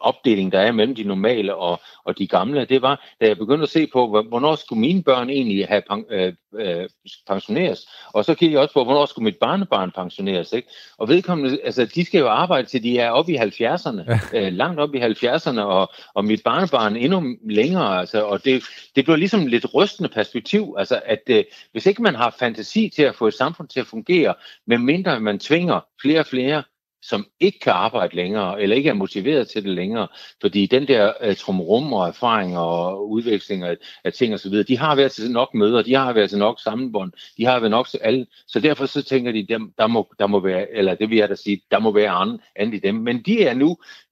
opdeling, 0.00 0.52
der 0.52 0.60
er 0.60 0.72
mellem 0.72 0.94
de 0.94 1.04
normale 1.04 1.54
og, 1.54 1.80
og 2.04 2.18
de 2.18 2.26
gamle, 2.26 2.64
det 2.64 2.82
var, 2.82 3.06
da 3.20 3.26
jeg 3.26 3.38
begyndte 3.38 3.62
at 3.62 3.68
se 3.68 3.86
på, 3.92 4.22
hvornår 4.28 4.56
skulle 4.56 4.80
mine 4.80 5.02
børn 5.02 5.30
egentlig 5.30 5.66
have 5.68 5.82
pen, 5.90 6.04
øh, 6.10 6.32
øh, 6.58 6.88
pensioneres, 7.26 7.88
og 8.12 8.24
så 8.24 8.34
kiggede 8.34 8.52
jeg 8.52 8.62
også 8.62 8.74
på, 8.74 8.84
hvornår 8.84 9.06
skulle 9.06 9.24
mit 9.24 9.36
barnebarn 9.36 9.90
pensioneres, 9.90 10.52
ikke? 10.52 10.68
Og 10.98 11.08
vedkommende, 11.08 11.58
altså, 11.64 11.84
de 11.84 12.04
skal 12.04 12.18
jo 12.18 12.28
arbejde 12.28 12.68
til 12.68 12.82
de 12.82 12.98
er 12.98 13.10
oppe 13.10 13.32
i 13.32 13.36
70'erne, 13.36 14.02
ja. 14.08 14.46
øh, 14.46 14.52
langt 14.52 14.80
op 14.80 14.94
i 14.94 14.98
70'erne, 14.98 15.60
og, 15.60 15.92
og 16.14 16.24
mit 16.24 16.42
barnebarn 16.44 16.96
endnu 16.96 17.36
længere, 17.50 17.98
altså, 18.00 18.24
og 18.24 18.44
det, 18.44 18.62
det 18.96 19.04
bliver 19.04 19.16
ligesom 19.16 19.46
lidt 19.46 19.74
rystende 19.74 20.08
perspektiv, 20.08 20.74
altså, 20.78 21.00
at 21.06 21.22
øh, 21.30 21.44
hvis 21.72 21.86
ikke 21.92 22.02
man 22.02 22.14
har 22.14 22.36
fantasi 22.38 22.90
til 22.94 23.02
at 23.02 23.14
få 23.14 23.26
et 23.26 23.34
samfund 23.34 23.68
til 23.68 23.80
at 23.80 23.86
fungere, 23.86 24.34
medmindre 24.66 25.20
man 25.20 25.38
tvinger 25.38 25.80
flere 26.00 26.20
og 26.20 26.26
flere 26.26 26.62
som 27.02 27.26
ikke 27.40 27.58
kan 27.58 27.72
arbejde 27.72 28.16
længere, 28.16 28.62
eller 28.62 28.76
ikke 28.76 28.88
er 28.88 28.94
motiveret 28.94 29.48
til 29.48 29.62
det 29.64 29.70
længere, 29.70 30.08
fordi 30.40 30.66
den 30.66 30.88
der 30.88 31.12
øh, 31.20 31.28
uh, 31.28 31.36
trumrum 31.36 31.92
og 31.92 32.08
erfaring 32.08 32.58
og 32.58 33.10
udveksling 33.10 33.62
af, 33.62 33.76
af 34.04 34.12
ting 34.12 34.34
osv., 34.34 34.52
de 34.68 34.78
har 34.78 34.94
været 34.94 35.12
til 35.12 35.30
nok 35.30 35.54
møder, 35.54 35.82
de 35.82 35.94
har 35.94 36.12
været 36.12 36.30
til 36.30 36.38
nok 36.38 36.60
sammenbånd, 36.60 37.12
de 37.36 37.44
har 37.44 37.58
været 37.58 37.70
nok 37.70 37.88
til 37.88 38.00
alle, 38.02 38.26
så 38.46 38.60
derfor 38.60 38.86
så 38.86 39.02
tænker 39.02 39.32
de, 39.32 39.46
dem, 39.46 39.72
der, 39.78 39.86
må, 39.86 40.12
der 40.18 40.26
må 40.26 40.40
være, 40.40 40.72
eller 40.72 40.94
det 40.94 41.10
vil 41.10 41.18
jeg 41.18 41.28
da 41.28 41.34
sige, 41.34 41.60
der 41.70 41.78
må 41.78 41.92
være 41.92 42.10
andet, 42.10 42.40
andet 42.56 42.74
i 42.74 42.78
dem, 42.78 42.94
men 42.94 43.22
de 43.22 43.44
er 43.44 43.54
nu, 43.54 43.68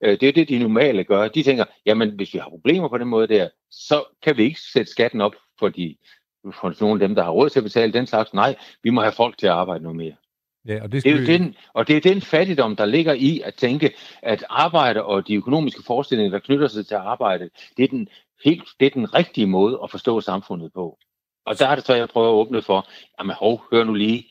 uh, 0.07 0.11
det 0.11 0.23
er 0.23 0.33
det, 0.33 0.49
de 0.49 0.59
normale 0.59 1.05
gør, 1.05 1.29
de 1.29 1.43
tænker, 1.43 1.65
jamen 1.87 2.11
hvis 2.11 2.35
vi 2.35 2.39
har 2.39 2.49
problemer 2.49 2.89
på 2.89 2.99
den 2.99 3.09
måde 3.09 3.29
der, 3.29 3.49
så 3.71 4.05
kan 4.23 4.37
vi 4.37 4.43
ikke 4.43 4.61
sætte 4.73 4.91
skatten 4.91 5.21
op 5.21 5.35
for 5.59 5.69
de 5.69 5.97
for 6.45 6.75
nogle 6.81 7.03
af 7.03 7.09
dem, 7.09 7.15
der 7.15 7.23
har 7.23 7.31
råd 7.31 7.51
til 7.51 7.61
at 7.61 7.65
betale 7.65 7.93
den 7.93 8.07
slags. 8.07 8.35
Nej, 8.35 8.57
vi 8.83 8.91
må 8.91 9.01
have 9.01 9.13
folk 9.13 9.39
til 9.39 9.47
at 9.47 9.53
arbejde 9.53 9.83
noget 9.83 9.97
mere. 9.97 10.15
Ja, 10.67 10.83
og 10.83 10.93
det, 10.93 11.05
det 11.05 11.13
er 11.13 11.17
jo 11.21 11.27
den, 11.27 11.55
og 11.73 11.89
det 11.89 11.97
er 11.97 12.01
den 12.01 12.21
fattigdom, 12.21 12.77
der 12.77 12.85
ligger 12.85 13.13
i 13.13 13.41
at 13.45 13.55
tænke, 13.55 13.95
at 14.23 14.45
arbejde 14.49 15.05
og 15.05 15.29
de 15.29 15.35
økonomiske 15.35 15.83
forestillinger, 15.87 16.31
der 16.31 16.39
knytter 16.39 16.69
sig 16.69 16.87
til 16.87 16.95
arbejde, 16.95 17.51
det 17.77 17.85
er 17.85 17.89
den, 17.89 18.09
helt, 18.45 18.69
det 18.81 18.87
er 18.87 18.91
den 18.91 19.15
rigtige 19.15 19.47
måde 19.47 19.81
at 19.83 19.91
forstå 19.91 20.21
samfundet 20.21 20.73
på. 20.73 20.99
Og 21.47 21.59
der 21.59 21.67
er 21.67 21.75
det 21.75 21.85
så, 21.85 21.95
jeg 21.95 22.09
prøver 22.09 22.29
at 22.29 22.35
åbne 22.35 22.63
for, 22.63 22.89
jamen 23.19 23.37
hov, 23.39 23.63
hør 23.73 23.85
nu 23.85 23.95
lige, 23.95 24.27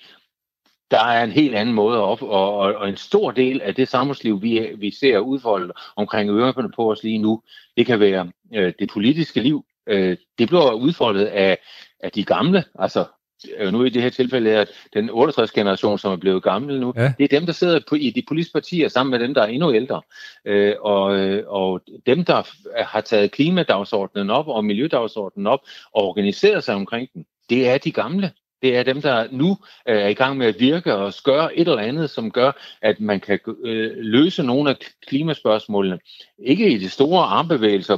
der 0.92 1.04
er 1.04 1.24
en 1.24 1.32
helt 1.32 1.56
anden 1.56 1.76
måde 1.76 2.04
op, 2.04 2.22
og, 2.22 2.58
og, 2.58 2.76
og 2.76 2.90
en 2.90 2.98
stor 2.98 3.32
del 3.32 3.62
af 3.62 3.76
det 3.76 3.88
samfundsliv, 3.88 4.42
vi, 4.42 4.70
vi 4.78 4.92
ser 4.92 5.20
udfoldet 5.20 5.72
omkring 5.96 6.30
ørerne 6.30 6.72
på 6.72 6.92
os 6.92 7.04
lige 7.04 7.18
nu, 7.18 7.42
det 7.78 7.86
kan 7.86 8.00
være 8.00 8.32
øh, 8.56 8.74
det 8.80 8.90
politiske 8.90 9.42
liv. 9.42 9.66
Øh, 9.88 10.18
det 10.40 10.48
bliver 10.48 10.74
udfoldet 10.74 11.26
af, 11.26 11.58
af 12.00 12.12
de 12.12 12.24
gamle, 12.24 12.64
altså 12.80 13.06
øh, 13.58 13.72
nu 13.72 13.84
i 13.84 13.90
det 13.90 14.02
her 14.02 14.10
tilfælde 14.10 14.50
er 14.50 14.66
den 14.94 15.10
68-generation, 15.10 15.98
som 15.98 16.12
er 16.12 16.18
blevet 16.18 16.44
gammel 16.44 16.80
nu, 16.80 16.94
ja. 16.96 17.14
det 17.18 17.24
er 17.24 17.40
dem, 17.40 17.46
der 17.46 17.54
sidder 17.54 17.80
på, 17.90 17.96
i 17.96 18.10
de 18.10 18.24
politiske 18.28 18.54
partier 18.54 18.88
sammen 18.88 19.12
med 19.12 19.20
dem, 19.20 19.34
der 19.34 19.42
er 19.42 19.48
endnu 19.48 19.74
ældre. 19.74 20.02
Øh, 20.46 20.76
og, 20.80 21.16
øh, 21.16 21.44
og 21.48 21.82
dem, 22.06 22.26
der 22.26 22.50
har 22.84 23.02
taget 23.02 23.32
klimadagsordenen 23.32 24.30
op 24.30 24.48
og 24.48 24.66
miljødagsordenen 24.66 25.48
op 25.48 25.60
og 25.94 26.04
organiseret 26.04 26.64
sig 26.64 26.76
omkring 26.76 27.10
den, 27.14 27.26
det 27.50 27.70
er 27.70 27.78
de 27.78 27.92
gamle. 27.92 28.32
Det 28.62 28.78
er 28.78 28.84
dem, 28.84 29.02
der 29.02 29.28
nu 29.32 29.58
øh, 29.88 29.96
er 29.96 30.08
i 30.08 30.14
gang 30.14 30.38
med 30.38 30.48
at 30.48 30.56
virke 30.60 30.96
og 30.96 31.14
gøre 31.24 31.58
et 31.58 31.68
eller 31.68 31.82
andet, 31.82 32.10
som 32.10 32.32
gør, 32.32 32.52
at 32.82 33.00
man 33.00 33.20
kan 33.20 33.40
øh, 33.66 33.92
løse 33.98 34.44
nogle 34.44 34.70
af 34.70 34.76
klimaspørgsmålene. 35.08 36.00
Ikke 36.40 36.72
i 36.72 36.78
de 36.78 36.90
store 36.90 37.24
armbevægelser, 37.24 37.98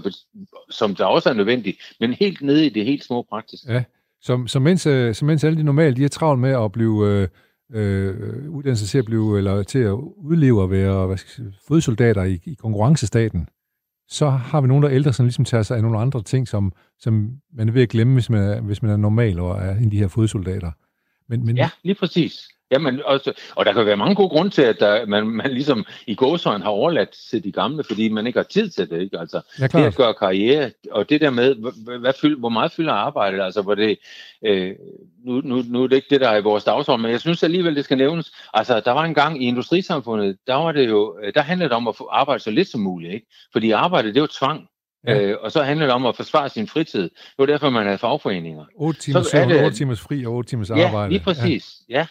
som 0.69 0.95
der 0.95 1.05
også 1.05 1.29
er 1.29 1.33
nødvendigt, 1.33 1.77
men 1.99 2.13
helt 2.13 2.41
nede 2.41 2.65
i 2.65 2.69
det 2.69 2.85
helt 2.85 3.03
små 3.03 3.21
praktiske. 3.21 3.73
Ja, 3.73 3.83
så, 4.21 4.43
så, 4.47 4.59
mens, 4.59 4.85
øh, 4.85 5.07
som 5.07 5.13
så 5.13 5.25
mens 5.25 5.43
alle 5.43 5.57
de 5.57 5.63
normale, 5.63 5.95
de 5.95 6.03
er 6.03 6.09
travlt 6.09 6.41
med 6.41 6.63
at 6.63 6.71
blive 6.71 7.07
øh, 7.07 7.27
øh, 7.73 8.49
uddannelse 8.49 8.87
til 8.87 8.97
at 8.97 9.05
blive, 9.05 9.37
eller 9.37 9.63
til 9.63 9.79
at 9.79 9.91
udleve 10.17 10.61
og 10.61 10.71
være 10.71 11.07
hvad 11.07 11.17
skal 11.17 11.31
sige, 11.31 11.53
fodsoldater 11.67 12.23
i, 12.23 12.39
i 12.45 12.53
konkurrencestaten, 12.53 13.47
så 14.11 14.29
har 14.29 14.61
vi 14.61 14.67
nogle, 14.67 14.83
der 14.83 14.89
er 14.89 14.95
ældre, 14.95 15.13
som 15.13 15.25
ligesom 15.25 15.45
tager 15.45 15.63
sig 15.63 15.77
af 15.77 15.83
nogle 15.83 15.99
andre 15.99 16.23
ting, 16.23 16.47
som, 16.47 16.73
som 16.99 17.29
man 17.53 17.69
er 17.69 17.73
ved 17.73 17.81
at 17.81 17.89
glemme, 17.89 18.13
hvis 18.13 18.29
man 18.29 18.43
er, 18.43 18.61
hvis 18.61 18.81
man 18.81 18.91
er 18.91 18.97
normal 18.97 19.39
og 19.39 19.59
er 19.59 19.75
en 19.75 19.83
af 19.83 19.91
de 19.91 19.97
her 19.97 20.07
fodsoldater. 20.07 20.71
Men, 21.27 21.45
men, 21.45 21.57
ja, 21.57 21.69
lige 21.83 21.95
præcis. 21.95 22.49
Jamen, 22.71 23.01
også, 23.05 23.33
og 23.55 23.65
der 23.65 23.73
kan 23.73 23.85
være 23.85 23.97
mange 23.97 24.15
gode 24.15 24.29
grunde 24.29 24.51
til, 24.51 24.61
at 24.61 24.79
der, 24.79 25.05
man, 25.05 25.27
man 25.27 25.51
ligesom 25.51 25.85
i 26.07 26.15
gåsøjne 26.15 26.63
har 26.63 26.71
overladt 26.71 27.09
til 27.29 27.43
de 27.43 27.51
gamle, 27.51 27.83
fordi 27.83 28.09
man 28.09 28.27
ikke 28.27 28.39
har 28.39 28.43
tid 28.43 28.69
til 28.69 28.89
det. 28.89 29.01
Ikke? 29.01 29.19
Altså, 29.19 29.41
ja, 29.59 29.67
det 29.67 29.85
at 29.85 29.95
gøre 29.95 30.13
karriere, 30.13 30.71
og 30.91 31.09
det 31.09 31.21
der 31.21 31.29
med, 31.29 31.55
hvad, 31.99 32.13
fyld, 32.21 32.39
hvor 32.39 32.49
meget 32.49 32.71
fylder 32.71 32.93
arbejdet, 32.93 33.41
altså 33.41 33.61
hvor 33.61 33.75
det, 33.75 33.97
øh, 34.45 34.71
nu, 35.25 35.41
nu, 35.43 35.63
nu 35.67 35.83
er 35.83 35.87
det 35.87 35.95
ikke 35.95 36.07
det, 36.09 36.21
der 36.21 36.29
er 36.29 36.37
i 36.37 36.43
vores 36.43 36.63
dagsorden, 36.63 37.01
men 37.01 37.11
jeg 37.11 37.19
synes 37.19 37.43
alligevel, 37.43 37.75
det 37.75 37.85
skal 37.85 37.97
nævnes. 37.97 38.33
Altså, 38.53 38.79
der 38.79 38.91
var 38.91 39.03
en 39.03 39.13
gang 39.13 39.43
i 39.43 39.47
industrisamfundet, 39.47 40.37
der 40.47 40.55
var 40.55 40.71
det 40.71 40.89
jo, 40.89 41.17
øh, 41.23 41.33
der 41.33 41.41
handlede 41.41 41.69
det 41.69 41.75
om 41.75 41.87
at 41.87 41.95
få 41.95 42.07
arbejde 42.11 42.43
så 42.43 42.51
lidt 42.51 42.67
som 42.67 42.81
muligt, 42.81 43.13
ikke? 43.13 43.27
Fordi 43.53 43.71
arbejde, 43.71 44.13
det 44.13 44.21
var 44.21 44.29
tvang. 44.39 44.67
Ja. 45.07 45.21
Øh, 45.21 45.37
og 45.41 45.51
så 45.51 45.63
handler 45.63 45.85
det 45.85 45.95
om 45.95 46.05
at 46.05 46.15
forsvare 46.15 46.49
sin 46.49 46.67
fritid. 46.67 47.03
Det 47.03 47.35
var 47.37 47.45
derfor, 47.45 47.69
man 47.69 47.85
havde 47.85 47.97
fagforeninger. 47.97 48.65
8 48.75 48.99
timers, 48.99 49.27
så 49.27 49.37
det, 49.37 49.63
8 49.63 49.77
timers 49.77 50.01
fri 50.01 50.25
og 50.25 50.33
8 50.33 50.49
timers 50.49 50.71
arbejde. 50.71 50.97
Ja, 50.97 51.07
lige 51.07 51.19
præcis. 51.19 51.75
Ja. 51.89 51.97
ja. 51.97 52.05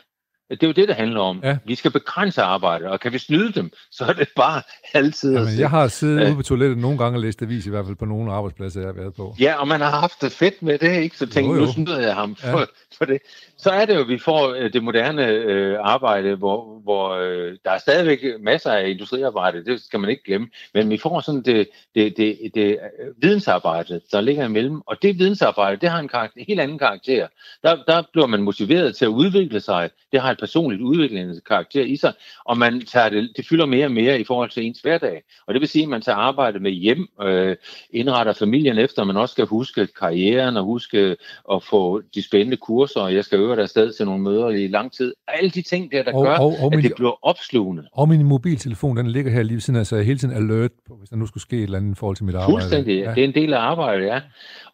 Det 0.51 0.63
er 0.63 0.67
jo 0.67 0.73
det, 0.73 0.89
det 0.89 0.97
handler 0.97 1.21
om. 1.21 1.41
Ja. 1.45 1.57
Vi 1.65 1.75
skal 1.75 1.91
begrænse 1.91 2.43
arbejdet, 2.43 2.89
og 2.89 3.01
kan 3.01 3.13
vi 3.13 3.19
snyde 3.19 3.53
dem, 3.53 3.71
så 3.91 4.05
er 4.05 4.13
det 4.13 4.29
bare 4.37 4.63
altid 4.95 5.33
Jamen, 5.33 5.59
Jeg 5.59 5.71
har 5.71 5.89
siddet 5.89 6.27
ude 6.27 6.37
på 6.37 6.43
toilettet 6.43 6.79
nogle 6.79 6.99
gange 6.99 7.19
og 7.19 7.23
læst 7.23 7.43
avis, 7.43 7.67
i 7.67 7.71
hvert 7.71 7.87
fald 7.87 7.97
på 7.97 8.05
nogle 8.05 8.33
arbejdspladser, 8.33 8.81
jeg 8.81 8.89
har 8.89 8.95
været 8.95 9.15
på. 9.15 9.35
Ja, 9.41 9.55
og 9.61 9.69
man 9.69 9.81
har 9.81 9.91
haft 9.91 10.23
det 10.23 10.33
fedt 10.33 10.63
med 10.63 10.79
det, 10.79 11.03
ikke? 11.03 11.19
Så 11.19 11.27
tænkte 11.27 11.61
nu 11.61 11.67
snyder 11.67 11.99
jeg 11.99 12.15
ham 12.15 12.37
for, 12.37 12.59
ja. 12.59 12.65
for 12.99 13.05
det. 13.05 13.19
Så 13.57 13.71
er 13.71 13.85
det 13.85 13.95
jo, 13.95 14.01
at 14.01 14.09
vi 14.09 14.19
får 14.19 14.55
øh, 14.55 14.73
det 14.73 14.85
moderne 14.85 15.27
øh, 15.27 15.77
arbejde, 15.81 16.35
hvor, 16.35 16.81
hvor 16.83 17.11
øh, 17.11 17.57
der 17.65 17.71
er 17.71 17.79
stadigvæk 17.79 18.19
masser 18.41 18.73
af 18.73 18.89
industriarbejde, 18.89 19.65
det 19.65 19.81
skal 19.83 20.01
man 20.01 20.11
ikke 20.11 20.25
glemme, 20.25 20.49
men 20.75 20.91
vi 20.91 20.99
får 20.99 21.21
sådan 21.21 21.43
det, 21.43 21.69
det, 21.95 22.17
det, 22.17 22.17
det, 22.17 22.55
det 22.55 22.71
øh, 22.71 23.23
vidensarbejde, 23.23 24.01
der 24.13 24.21
ligger 24.21 24.45
imellem, 24.45 24.81
og 24.87 25.03
det 25.03 25.19
vidensarbejde, 25.19 25.77
det 25.77 25.89
har 25.89 25.99
en, 25.99 26.09
karakter, 26.09 26.41
en 26.41 26.45
helt 26.49 26.61
anden 26.61 26.79
karakter. 26.79 27.27
Der, 27.63 27.77
der 27.87 28.03
bliver 28.13 28.27
man 28.27 28.43
motiveret 28.43 28.97
til 28.97 29.05
at 29.05 29.09
udvikle 29.09 29.61
sig, 29.61 29.91
det 30.13 30.21
har 30.21 30.31
personligt 30.41 30.83
udviklende 30.83 31.41
karakter 31.47 31.85
i 31.85 31.97
sig, 31.97 32.13
og 32.45 32.59
man 32.59 32.81
tager 32.81 33.09
det, 33.09 33.31
det 33.37 33.47
fylder 33.49 33.67
mere 33.67 33.85
og 33.85 33.93
mere 33.93 34.21
i 34.21 34.25
forhold 34.25 34.51
til 34.51 34.65
ens 34.65 34.81
hverdag. 34.81 35.23
Og 35.47 35.55
det 35.55 35.61
vil 35.61 35.69
sige, 35.69 35.83
at 35.83 35.89
man 35.89 36.03
tager 36.03 36.17
arbejde 36.17 36.59
med 36.59 36.71
hjem, 36.71 37.09
øh, 37.23 37.57
indretter 37.91 38.33
familien 38.33 38.79
efter, 38.79 39.05
man 39.05 39.17
også 39.17 39.33
skal 39.33 39.47
huske 39.47 39.87
karrieren 39.87 40.57
og 40.57 40.65
huske 40.65 41.17
at 41.53 41.63
få 41.63 42.03
de 42.15 42.23
spændende 42.23 42.57
kurser, 42.57 43.01
og 43.01 43.15
jeg 43.15 43.25
skal 43.25 43.39
øve 43.39 43.57
der 43.57 43.63
afsted 43.63 43.93
til 43.93 44.07
nogle 44.07 44.23
møder 44.23 44.49
i 44.49 44.69
lang 44.69 44.93
tid. 44.93 45.15
Alle 45.29 45.51
de 45.51 45.63
ting 45.63 45.93
der, 45.93 46.03
der 46.03 46.13
og, 46.13 46.25
gør, 46.25 46.35
og, 46.35 46.47
og 46.47 46.67
at 46.67 46.77
min, 46.77 46.85
det 46.85 46.93
bliver 46.97 47.27
opslugende. 47.27 47.85
Og 47.93 48.09
min 48.09 48.25
mobiltelefon, 48.25 48.97
den 48.97 49.07
ligger 49.07 49.33
her 49.33 49.43
lige 49.43 49.55
ved 49.55 49.61
siden 49.61 49.81
af, 49.81 49.87
så 49.87 49.97
jeg 49.97 50.05
hele 50.05 50.19
tiden 50.19 50.35
alert 50.35 50.71
på, 50.89 50.97
hvis 50.97 51.09
der 51.09 51.17
nu 51.17 51.27
skulle 51.27 51.43
ske 51.43 51.57
et 51.57 51.63
eller 51.63 51.79
andet 51.79 51.93
i 51.93 51.99
forhold 51.99 52.17
til 52.17 52.25
mit 52.25 52.35
arbejde. 52.35 52.53
Fuldstændig, 52.53 52.99
ja. 53.05 53.15
det 53.15 53.25
er 53.25 53.29
en 53.29 53.35
del 53.35 53.55
af 53.55 53.59
arbejdet, 53.59 54.07
ja. 54.07 54.21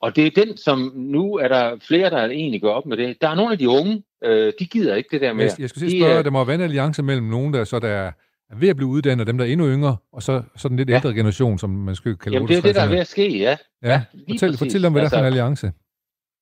Og 0.00 0.16
det 0.16 0.26
er 0.26 0.44
den, 0.44 0.56
som 0.56 0.92
nu 0.94 1.34
er 1.34 1.48
der 1.48 1.76
flere, 1.88 2.10
der 2.10 2.24
egentlig 2.24 2.62
går 2.62 2.70
op 2.70 2.86
med 2.86 2.96
det. 2.96 3.16
Der 3.20 3.28
er 3.28 3.34
nogle 3.34 3.52
af 3.52 3.58
de 3.58 3.68
unge, 3.68 4.02
øh, 4.24 4.52
de 4.58 4.66
gider 4.66 4.94
ikke 4.94 5.08
det 5.12 5.20
der 5.20 5.32
med. 5.32 5.44
Jeg, 5.44 5.60
jeg 5.60 5.68
skulle 5.68 5.90
sige 5.90 6.02
spørge, 6.02 6.18
de, 6.18 6.24
der 6.24 6.30
må 6.30 6.44
være 6.44 6.54
en 6.54 6.60
alliance 6.60 7.02
mellem 7.02 7.26
nogen, 7.26 7.54
der 7.54 7.64
så 7.64 7.78
der 7.78 7.88
er 7.88 8.12
ved 8.56 8.68
at 8.68 8.76
blive 8.76 8.88
uddannet, 8.88 9.20
og 9.20 9.26
dem, 9.26 9.38
der 9.38 9.44
er 9.44 9.48
endnu 9.48 9.66
yngre, 9.68 9.96
og 10.12 10.22
så 10.22 10.42
sådan 10.56 10.76
lidt 10.76 10.90
ja. 10.90 10.94
ældre 10.94 11.14
generation, 11.14 11.58
som 11.58 11.70
man 11.70 11.94
skal 11.94 12.16
kalde 12.16 12.34
Jamen, 12.36 12.48
det 12.48 12.56
er 12.56 12.62
det, 12.62 12.74
der 12.74 12.82
er 12.82 12.88
ved 12.88 12.98
at 12.98 13.06
ske, 13.06 13.38
ja. 13.38 13.56
Ja, 13.82 13.88
ja 13.88 14.02
fortæl, 14.32 14.56
fortæl 14.56 14.84
om, 14.84 14.92
hvad 14.92 15.02
altså, 15.02 15.16
det 15.16 15.20
er 15.20 15.22
for 15.22 15.26
en 15.26 15.32
altså- 15.32 15.42
alliance. 15.42 15.72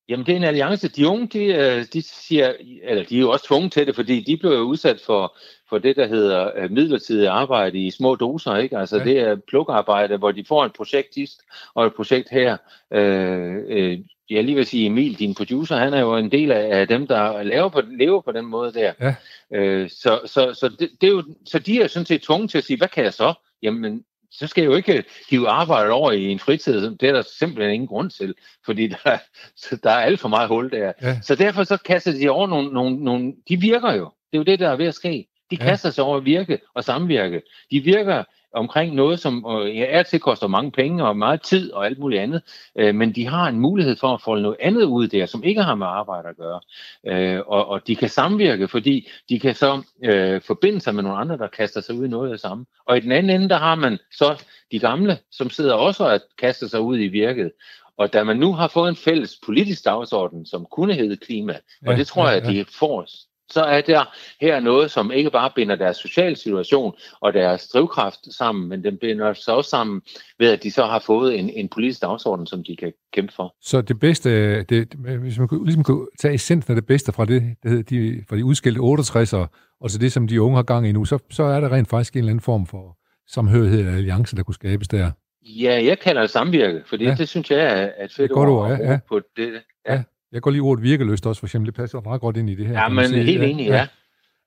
Jamen, 0.09 0.25
det 0.25 0.31
er 0.31 0.37
en 0.37 0.43
alliance. 0.43 0.87
De 0.87 1.07
unge, 1.07 1.27
de, 1.27 1.45
øh, 1.45 1.85
de 1.93 2.01
siger, 2.01 2.53
eller 2.83 3.03
de 3.03 3.15
er 3.15 3.19
jo 3.19 3.29
også 3.29 3.45
tvunget 3.45 3.71
til 3.71 3.87
det, 3.87 3.95
fordi 3.95 4.21
de 4.21 4.37
blev 4.37 4.51
udsat 4.51 5.01
for, 5.05 5.37
for 5.69 5.77
det, 5.77 5.95
der 5.95 6.07
hedder 6.07 6.51
øh, 6.55 6.71
midlertidig 6.71 7.27
arbejde 7.27 7.79
i 7.79 7.91
små 7.91 8.15
doser, 8.15 8.55
ikke? 8.55 8.77
Altså, 8.77 8.97
ja. 8.97 9.03
det 9.03 9.19
er 9.19 9.35
plukarbejde, 9.47 10.17
hvor 10.17 10.31
de 10.31 10.45
får 10.47 10.65
et 10.65 10.73
projektist 10.73 11.41
og 11.73 11.85
et 11.85 11.93
projekt 11.95 12.29
her. 12.29 12.57
Øh, 12.93 13.55
øh, 13.67 13.99
jeg 14.29 14.43
lige 14.43 14.55
vil 14.55 14.65
sige, 14.65 14.85
Emil, 14.85 15.19
din 15.19 15.35
producer, 15.35 15.77
han 15.77 15.93
er 15.93 15.99
jo 15.99 16.17
en 16.17 16.31
del 16.31 16.51
af 16.51 16.87
dem, 16.87 17.07
der 17.07 17.43
laver 17.43 17.69
på, 17.69 17.81
lever 17.81 18.21
på 18.21 18.31
den 18.31 18.45
måde 18.45 18.73
der. 18.73 18.93
Ja. 19.01 19.15
Øh, 19.53 19.89
så, 19.89 20.19
så, 20.25 20.53
så, 20.53 20.69
det, 20.79 20.89
det 21.01 21.07
er 21.07 21.11
jo, 21.11 21.23
så 21.45 21.59
de 21.59 21.81
er 21.81 21.87
sådan 21.87 22.05
set 22.05 22.21
tvunget 22.21 22.49
til 22.49 22.57
at 22.57 22.63
sige, 22.63 22.77
hvad 22.77 22.87
kan 22.87 23.03
jeg 23.03 23.13
så? 23.13 23.33
Jamen, 23.63 24.03
så 24.31 24.47
skal 24.47 24.61
jeg 24.61 24.71
jo 24.71 24.75
ikke 24.75 25.03
hive 25.29 25.49
arbejdet 25.49 25.91
over 25.91 26.11
i 26.11 26.23
en 26.23 26.39
fritid. 26.39 26.91
Det 26.91 27.09
er 27.09 27.13
der 27.13 27.23
simpelthen 27.39 27.73
ingen 27.73 27.87
grund 27.87 28.09
til, 28.09 28.33
fordi 28.65 28.87
der, 29.03 29.17
så 29.55 29.77
der 29.83 29.89
er 29.89 29.99
alt 29.99 30.19
for 30.19 30.29
meget 30.29 30.47
hul 30.47 30.71
der. 30.71 30.93
Ja. 31.01 31.19
Så 31.21 31.35
derfor 31.35 31.63
så 31.63 31.77
kaster 31.77 32.11
de 32.11 32.29
over 32.29 32.47
nogle, 32.47 32.73
nogle, 32.73 33.03
nogle... 33.03 33.33
De 33.49 33.57
virker 33.57 33.93
jo. 33.93 34.11
Det 34.31 34.37
er 34.37 34.37
jo 34.37 34.43
det, 34.43 34.59
der 34.59 34.69
er 34.69 34.75
ved 34.75 34.85
at 34.85 34.95
ske. 34.95 35.27
De 35.51 35.57
kaster 35.57 35.89
ja. 35.89 35.93
sig 35.93 36.03
over 36.03 36.17
at 36.17 36.25
virke 36.25 36.59
og 36.73 36.83
samvirke. 36.83 37.41
De 37.71 37.79
virker 37.79 38.23
omkring 38.55 38.95
noget, 38.95 39.19
som 39.19 39.45
øh, 39.49 39.75
er 39.77 40.03
til 40.03 40.19
koster 40.19 40.47
mange 40.47 40.71
penge 40.71 41.05
og 41.05 41.17
meget 41.17 41.41
tid 41.41 41.71
og 41.71 41.85
alt 41.85 41.99
muligt 41.99 42.21
andet, 42.21 42.41
øh, 42.75 42.95
men 42.95 43.15
de 43.15 43.27
har 43.27 43.47
en 43.47 43.59
mulighed 43.59 43.95
for 43.95 44.13
at 44.13 44.21
få 44.21 44.35
noget 44.35 44.57
andet 44.59 44.83
ud 44.83 45.07
der, 45.07 45.25
som 45.25 45.43
ikke 45.43 45.61
har 45.63 45.75
med 45.75 45.87
arbejde 45.87 46.29
at 46.29 46.37
gøre. 46.37 46.59
Øh, 47.07 47.41
og, 47.47 47.67
og 47.67 47.87
de 47.87 47.95
kan 47.95 48.09
samvirke, 48.09 48.67
fordi 48.67 49.09
de 49.29 49.39
kan 49.39 49.55
så 49.55 49.83
øh, 50.03 50.41
forbinde 50.41 50.81
sig 50.81 50.95
med 50.95 51.03
nogle 51.03 51.17
andre, 51.17 51.37
der 51.37 51.47
kaster 51.47 51.81
sig 51.81 51.95
ud 51.95 52.05
i 52.05 52.09
noget 52.09 52.27
af 52.27 52.33
det 52.33 52.41
samme. 52.41 52.65
Og 52.85 52.97
i 52.97 52.99
den 52.99 53.11
anden 53.11 53.29
ende, 53.29 53.49
der 53.49 53.57
har 53.57 53.75
man 53.75 53.97
så 54.11 54.43
de 54.71 54.79
gamle, 54.79 55.17
som 55.31 55.49
sidder 55.49 55.73
også 55.73 56.03
og 56.03 56.19
kaster 56.37 56.67
sig 56.67 56.81
ud 56.81 56.99
i 56.99 57.07
virket. 57.07 57.51
Og 57.97 58.13
da 58.13 58.23
man 58.23 58.37
nu 58.37 58.53
har 58.53 58.67
fået 58.67 58.89
en 58.89 58.95
fælles 58.95 59.39
politisk 59.45 59.85
dagsorden, 59.85 60.45
som 60.45 60.65
kunne 60.71 60.93
hedde 60.93 61.17
klima, 61.17 61.53
ja, 61.53 61.91
og 61.91 61.97
det 61.97 62.07
tror 62.07 62.29
jeg, 62.29 62.37
at 62.37 62.47
de 62.47 62.65
får 62.79 63.05
så 63.49 63.61
er 63.63 63.81
der 63.81 64.03
her 64.41 64.59
noget, 64.59 64.91
som 64.91 65.11
ikke 65.11 65.31
bare 65.31 65.51
binder 65.55 65.75
deres 65.75 65.97
sociale 65.97 66.35
situation 66.35 66.93
og 67.21 67.33
deres 67.33 67.67
drivkraft 67.67 68.19
sammen, 68.33 68.69
men 68.69 68.83
den 68.83 68.97
binder 68.97 69.33
sig 69.33 69.53
også 69.53 69.69
sammen 69.69 70.01
ved, 70.39 70.51
at 70.51 70.63
de 70.63 70.71
så 70.71 70.85
har 70.85 70.99
fået 70.99 71.39
en, 71.39 71.49
en 71.49 71.69
politisk 71.69 72.01
dagsorden, 72.01 72.47
som 72.47 72.63
de 72.63 72.75
kan 72.75 72.93
kæmpe 73.13 73.33
for. 73.33 73.55
Så 73.61 73.81
det 73.81 73.99
bedste, 73.99 74.63
det, 74.63 74.93
hvis 74.93 75.37
man 75.37 75.49
ligesom 75.63 75.83
kunne 75.83 76.07
tage 76.19 76.33
essensen 76.33 76.71
af 76.71 76.75
det 76.75 76.85
bedste 76.85 77.11
fra 77.11 77.25
det, 77.25 77.55
det 77.63 77.71
hedder 77.71 77.83
de, 77.83 78.23
fra 78.29 78.35
de 78.35 78.45
udskilte 78.45 78.79
68'ere, 78.81 79.47
og 79.81 79.89
så 79.89 79.97
det, 79.97 80.11
som 80.11 80.27
de 80.27 80.41
unge 80.41 80.55
har 80.55 80.63
gang 80.63 80.87
i 80.87 80.91
nu, 80.91 81.05
så, 81.05 81.19
så 81.31 81.43
er 81.43 81.59
der 81.59 81.71
rent 81.71 81.89
faktisk 81.89 82.13
en 82.13 82.19
eller 82.19 82.29
anden 82.29 82.43
form 82.43 82.67
for 82.67 82.97
samhørighed 83.27 83.79
eller 83.79 83.95
alliance, 83.95 84.35
der 84.35 84.43
kunne 84.43 84.55
skabes 84.55 84.87
der. 84.87 85.11
Ja, 85.41 85.83
jeg 85.83 85.99
kalder 85.99 86.21
det 86.21 86.29
samvirke, 86.29 86.83
for 86.85 87.03
ja. 87.03 87.15
det 87.17 87.29
synes 87.29 87.51
jeg 87.51 87.59
er 87.59 88.03
et 88.05 88.13
fedt 88.13 88.31
ord, 88.31 88.47
ord 88.47 88.69
ja, 88.69 88.91
ja. 88.91 88.99
på 89.07 89.21
det. 89.37 89.61
Ja. 89.87 89.93
ja. 89.93 90.03
Jeg 90.35 90.41
går 90.41 90.51
lige 90.51 90.61
ordet 90.61 90.83
virkeløst 90.83 91.25
også, 91.25 91.39
for 91.39 91.47
eksempel. 91.47 91.67
Det 91.67 91.75
passer 91.75 92.01
meget 92.01 92.21
godt 92.21 92.37
ind 92.37 92.49
i 92.49 92.55
det 92.55 92.67
her. 92.67 92.73
Ja, 92.73 92.89
men 92.89 93.13
helt 93.13 93.43
enig, 93.43 93.67
ja. 93.67 93.87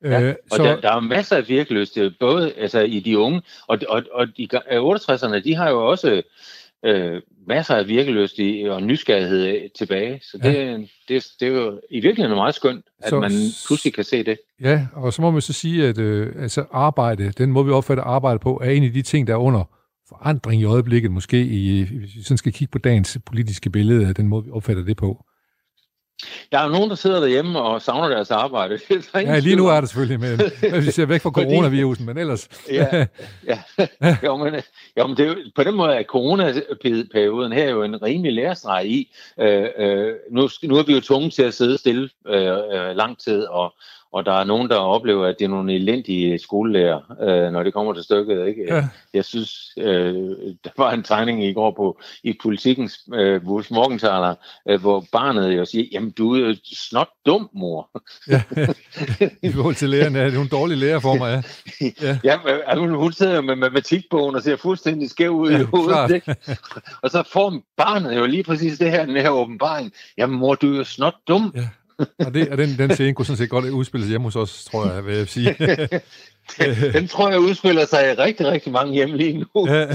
ja. 0.04 0.20
ja. 0.20 0.34
og 0.50 0.56
så... 0.56 0.62
der, 0.62 0.80
der 0.80 0.92
er 0.92 1.00
masser 1.00 1.36
af 1.36 1.48
virkeløst, 1.48 1.98
både 2.20 2.52
altså, 2.52 2.80
i 2.80 3.00
de 3.00 3.18
unge, 3.18 3.42
og, 3.66 3.78
og, 3.88 4.02
og 4.12 4.26
de 4.36 4.48
68'erne, 4.70 5.38
de 5.44 5.54
har 5.54 5.70
jo 5.70 5.86
også 5.86 6.22
øh, 6.84 7.22
masser 7.46 7.74
af 7.74 7.88
virkeløst 7.88 8.40
og 8.70 8.82
nysgerrighed 8.82 9.68
tilbage. 9.78 10.20
Så 10.22 10.38
det, 10.38 10.54
ja. 10.54 10.76
det, 11.08 11.26
det 11.40 11.48
er 11.48 11.52
jo 11.52 11.80
i 11.90 12.00
virkeligheden 12.00 12.36
meget 12.36 12.54
skønt, 12.54 12.84
at 13.02 13.08
så, 13.08 13.20
man 13.20 13.30
pludselig 13.66 13.94
kan 13.94 14.04
se 14.04 14.24
det. 14.24 14.38
Ja, 14.60 14.86
og 14.92 15.12
så 15.12 15.22
må 15.22 15.30
man 15.30 15.42
så 15.42 15.52
sige, 15.52 15.86
at 15.86 15.98
øh, 15.98 16.42
altså 16.42 16.64
arbejde, 16.72 17.32
den 17.38 17.52
må 17.52 17.62
vi 17.62 17.70
opfatte 17.70 18.02
arbejde 18.02 18.38
på, 18.38 18.60
er 18.64 18.70
en 18.70 18.84
af 18.84 18.92
de 18.92 19.02
ting, 19.02 19.26
der 19.26 19.32
er 19.32 19.38
under 19.38 19.64
forandring 20.08 20.62
i 20.62 20.64
øjeblikket, 20.64 21.10
måske 21.10 21.44
i, 21.44 21.82
hvis 21.82 22.16
vi 22.16 22.22
sådan 22.22 22.38
skal 22.38 22.52
kigge 22.52 22.72
på 22.72 22.78
dagens 22.78 23.18
politiske 23.26 23.70
billede, 23.70 24.14
den 24.14 24.28
måde 24.28 24.44
vi 24.44 24.50
opfatter 24.50 24.84
det 24.84 24.96
på. 24.96 25.24
Der 26.52 26.58
er 26.58 26.64
jo 26.64 26.72
nogen, 26.72 26.90
der 26.90 26.96
sidder 26.96 27.20
derhjemme 27.20 27.60
og 27.60 27.82
savner 27.82 28.08
deres 28.08 28.30
arbejde. 28.30 28.78
ja, 29.14 29.38
lige 29.38 29.56
nu 29.56 29.66
er 29.66 29.80
det 29.80 29.88
selvfølgelig, 29.88 30.20
men 30.72 30.86
vi 30.86 30.90
ser 30.90 31.06
væk 31.06 31.20
fra 31.20 31.30
coronavirusen, 31.30 32.06
men 32.06 32.18
ellers... 32.18 32.48
ja, 32.70 33.06
ja. 33.46 33.58
Jo, 34.24 34.36
men, 34.36 34.54
jo, 34.98 35.06
men 35.06 35.16
det 35.16 35.26
er 35.26 35.28
jo, 35.28 35.36
på 35.54 35.62
den 35.62 35.74
måde 35.74 35.94
er 35.94 36.02
coronaperioden 36.02 37.52
her 37.52 37.70
jo 37.70 37.82
en 37.82 38.02
rimelig 38.02 38.32
lærestreg 38.32 38.86
i. 38.86 39.14
Øh, 39.40 39.66
øh, 39.78 40.14
nu, 40.30 40.48
nu 40.62 40.76
er 40.76 40.82
vi 40.82 40.94
jo 40.94 41.00
tvunget 41.00 41.32
til 41.32 41.42
at 41.42 41.54
sidde 41.54 41.78
stille 41.78 42.08
øh, 42.26 42.56
øh, 42.72 42.96
lang 42.96 43.18
tid 43.18 43.42
og, 43.42 43.74
og 44.12 44.26
der 44.26 44.32
er 44.32 44.44
nogen, 44.44 44.68
der 44.68 44.76
oplever, 44.76 45.26
at 45.26 45.36
det 45.38 45.44
er 45.44 45.48
nogle 45.48 45.74
elendige 45.74 46.38
skolelærer, 46.38 47.00
øh, 47.20 47.52
når 47.52 47.62
det 47.62 47.72
kommer 47.72 47.92
til 47.92 48.02
stykket. 48.04 48.46
Ikke? 48.46 48.74
Ja. 48.74 48.88
Jeg 49.14 49.24
synes, 49.24 49.52
øh, 49.78 50.14
der 50.64 50.70
var 50.76 50.92
en 50.92 51.02
tegning 51.02 51.44
i 51.44 51.52
går 51.52 51.70
på 51.70 52.00
i 52.22 52.38
politikens 52.42 53.00
øh, 53.14 53.42
Wolf 53.44 53.70
Morgenthaler, 53.70 54.34
øh, 54.68 54.80
hvor 54.80 55.04
barnet 55.12 55.56
jo 55.56 55.64
siger, 55.64 55.84
jamen 55.92 56.10
du 56.10 56.34
er 56.34 56.38
jo 56.38 56.56
snot 56.64 57.08
dum, 57.26 57.50
mor. 57.54 57.90
ja, 58.28 58.42
i 59.48 59.52
forhold 59.52 59.74
til 59.74 59.90
læreren, 59.90 60.16
er 60.16 60.24
det 60.24 60.34
nogle 60.34 60.48
dårlige 60.48 60.78
lærer 60.78 60.98
for 60.98 61.14
mig, 61.14 61.42
ja. 61.80 61.88
Ja, 62.08 62.18
ja 62.24 62.38
altså, 62.66 62.86
hun 62.86 63.12
sidder 63.12 63.40
med 63.40 63.56
matematikbogen 63.56 64.36
og 64.36 64.42
ser 64.42 64.56
fuldstændig 64.56 65.10
skæv 65.10 65.30
ud 65.30 65.50
ja, 65.50 65.60
i 65.60 65.62
hovedet, 65.62 66.14
ikke? 66.14 66.36
og 67.02 67.10
så 67.10 67.22
får 67.32 67.60
barnet 67.76 68.16
jo 68.16 68.26
lige 68.26 68.42
præcis 68.42 68.78
det 68.78 68.90
her, 68.90 69.06
den 69.06 69.16
her 69.16 69.30
åbenbaring, 69.30 69.92
jamen 70.18 70.38
mor, 70.38 70.54
du 70.54 70.72
er 70.72 70.76
jo 70.76 70.84
snot 70.84 71.14
dum. 71.28 71.52
Ja 71.56 71.68
og, 71.98 72.34
det, 72.34 72.48
og 72.48 72.58
den, 72.58 72.68
den 72.78 72.90
scene 72.94 73.14
kunne 73.14 73.26
sådan 73.26 73.36
set 73.36 73.50
godt 73.50 73.64
udspilles 73.64 74.08
hjemme 74.08 74.26
hos 74.26 74.36
os, 74.36 74.64
tror 74.64 74.92
jeg, 74.92 75.06
vil 75.06 75.16
jeg 75.16 75.28
sige. 75.28 75.56
den, 75.58 76.92
den 76.96 77.08
tror 77.08 77.30
jeg 77.30 77.40
udspiller 77.40 77.86
sig 77.86 78.10
i 78.10 78.14
rigtig, 78.14 78.46
rigtig 78.46 78.72
mange 78.72 78.92
hjem 78.92 79.12
lige 79.12 79.38
nu. 79.38 79.68
Ja. 79.68 79.86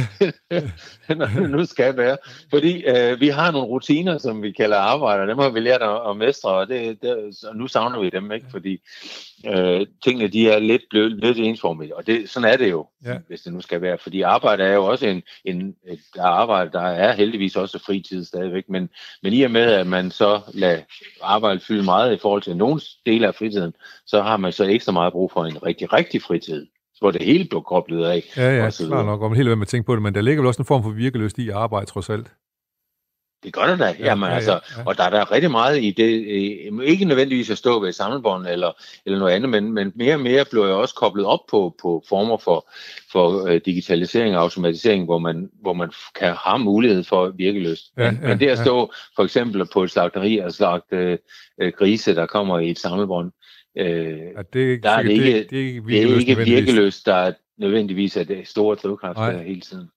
Når 1.16 1.26
det 1.26 1.50
nu 1.50 1.66
skal 1.66 1.98
være. 1.98 2.18
Fordi 2.50 2.84
øh, 2.86 3.20
vi 3.20 3.28
har 3.28 3.52
nogle 3.52 3.68
rutiner, 3.68 4.18
som 4.18 4.44
vi 4.44 4.52
kalder 4.52 4.78
arbejder. 4.78 5.26
Dem 5.26 5.38
har 5.38 5.50
vi 5.50 5.60
lært 5.60 5.82
at, 5.82 6.10
at 6.10 6.18
mestre, 6.18 6.50
og, 6.50 6.68
det, 6.68 7.02
det, 7.02 7.36
og 7.44 7.56
nu 7.56 7.68
savner 7.68 8.00
vi 8.00 8.10
dem, 8.10 8.32
ikke? 8.32 8.46
Fordi 8.52 8.80
øh, 9.46 9.88
tingene 10.04 10.28
de 10.28 10.50
er 10.50 10.60
lidt 10.60 10.82
blevet 10.90 11.12
lidt 11.12 11.38
ensformige. 11.38 11.98
Og 11.98 12.08
det, 12.08 12.30
sådan 12.30 12.50
er 12.50 12.58
det 12.58 12.72
jo, 12.72 12.88
ja. 13.06 13.18
hvis 13.28 13.42
det 13.42 13.54
nu 13.54 13.62
skal 13.62 13.82
være. 13.82 13.98
Fordi 13.98 14.22
arbejde 14.22 14.64
er 14.64 14.74
jo 14.74 14.86
også 14.86 15.08
en, 15.08 15.24
en 15.46 15.76
et 15.88 16.00
arbejde, 16.20 16.72
der 16.72 16.82
er 16.82 17.16
heldigvis 17.16 17.56
også 17.56 17.80
fritid 17.80 18.26
stadigvæk. 18.26 18.64
Men, 18.70 18.90
men 19.24 19.34
i 19.34 19.42
og 19.42 19.52
med, 19.52 19.62
at 19.62 19.88
man 19.88 20.12
så 20.12 20.42
lader 20.54 20.82
arbejde 21.22 21.60
fylde 21.60 21.84
meget 21.84 22.14
i 22.14 22.20
forhold 22.22 22.42
til 22.42 22.58
nogle 22.58 22.82
dele 23.06 23.28
af 23.28 23.36
fritiden, 23.36 23.74
så 24.06 24.22
har 24.22 24.38
man 24.38 24.52
så 24.52 24.64
ekstra 24.64 24.92
meget 24.92 25.14
brug 25.14 25.32
for 25.32 25.46
en 25.46 25.64
rigtig, 25.64 25.94
rigtig 25.94 26.22
fritid 26.22 26.68
hvor 27.04 27.12
det 27.12 27.22
hele 27.22 27.46
blev 27.50 27.64
koblet 27.64 28.06
af. 28.06 28.24
Ja, 28.38 28.64
ja, 28.64 28.70
klart 28.70 29.06
nok, 29.06 29.22
og 29.22 29.30
man 29.30 29.38
helt 29.38 29.50
ved 29.50 29.56
med 29.56 29.62
at 29.62 29.68
tænke 29.68 29.86
på 29.86 29.96
det, 29.96 30.02
men 30.02 30.16
der 30.16 30.22
ligger 30.22 30.42
vel 30.42 30.48
også 30.48 30.62
en 30.62 30.66
form 30.66 30.84
for 30.84 30.90
virkeløst 30.90 31.38
i 31.38 31.50
arbejde, 31.50 31.86
trods 31.86 32.10
alt. 32.10 32.28
Det 33.44 33.54
gør 33.54 33.68
det 33.68 33.80
da. 33.80 33.86
Ja, 33.86 34.06
Jamen, 34.06 34.30
ja, 34.30 34.36
altså, 34.36 34.52
ja. 34.52 34.84
Og 34.86 34.98
der 34.98 35.04
er 35.04 35.10
der 35.10 35.32
rigtig 35.32 35.52
meget 35.52 35.84
i 35.84 35.92
det, 35.92 36.10
ikke 36.84 37.06
nødvendigvis 37.06 37.50
at 37.50 37.58
stå 37.58 37.80
ved 37.80 37.90
et 37.90 37.96
samlebånd 37.96 38.48
eller, 38.48 38.72
eller 39.06 39.20
noget 39.20 39.34
andet, 39.34 39.50
men, 39.50 39.74
men 39.74 39.92
mere 39.96 40.14
og 40.14 40.20
mere 40.20 40.46
bliver 40.46 40.66
jeg 40.66 40.76
også 40.76 40.96
koblet 40.96 41.26
op 41.26 41.40
på, 41.52 41.76
på 41.82 42.04
former 42.10 42.38
for, 42.38 42.72
for 43.12 43.42
uh, 43.42 43.60
digitalisering 43.66 44.36
og 44.36 44.42
automatisering, 44.42 45.06
hvor 45.06 45.18
man, 45.18 45.50
hvor 45.62 45.74
man 45.74 45.92
kan 46.16 46.34
have 46.46 46.60
mulighed 46.60 47.04
for 47.04 47.30
virkeløst. 47.30 47.92
Ja, 47.98 48.12
men, 48.12 48.20
ja, 48.22 48.28
men 48.28 48.40
det 48.40 48.48
at 48.48 48.60
stå 48.60 48.80
ja. 48.80 48.86
for 49.16 49.24
eksempel 49.24 49.66
på 49.74 49.84
et 49.84 49.92
slagteri 49.92 50.38
og 50.38 50.54
slagte 50.54 51.20
uh, 51.64 51.68
grise, 51.78 52.16
der 52.16 52.26
kommer 52.26 52.60
i 52.60 52.70
et 52.70 52.80
samlebånd, 52.80 53.32
uh, 53.80 53.86
ja, 53.86 54.42
det, 54.54 54.84
der 54.84 54.90
er 54.90 55.04
det 55.04 55.12
ikke, 55.12 55.34
det, 55.34 55.50
det 55.50 55.60
er 55.60 55.66
ikke 55.66 55.86
virkeløst, 55.86 56.28
det 56.28 56.38
er 56.38 56.40
ikke 56.40 56.52
virkeløst 56.52 57.06
der 57.06 57.16
er 57.16 57.32
nødvendigvis 57.58 58.18
er 58.18 58.24
det 58.24 58.48
store 58.48 58.76
drivkraft 58.76 59.46
hele 59.46 59.62
tiden. 59.62 59.90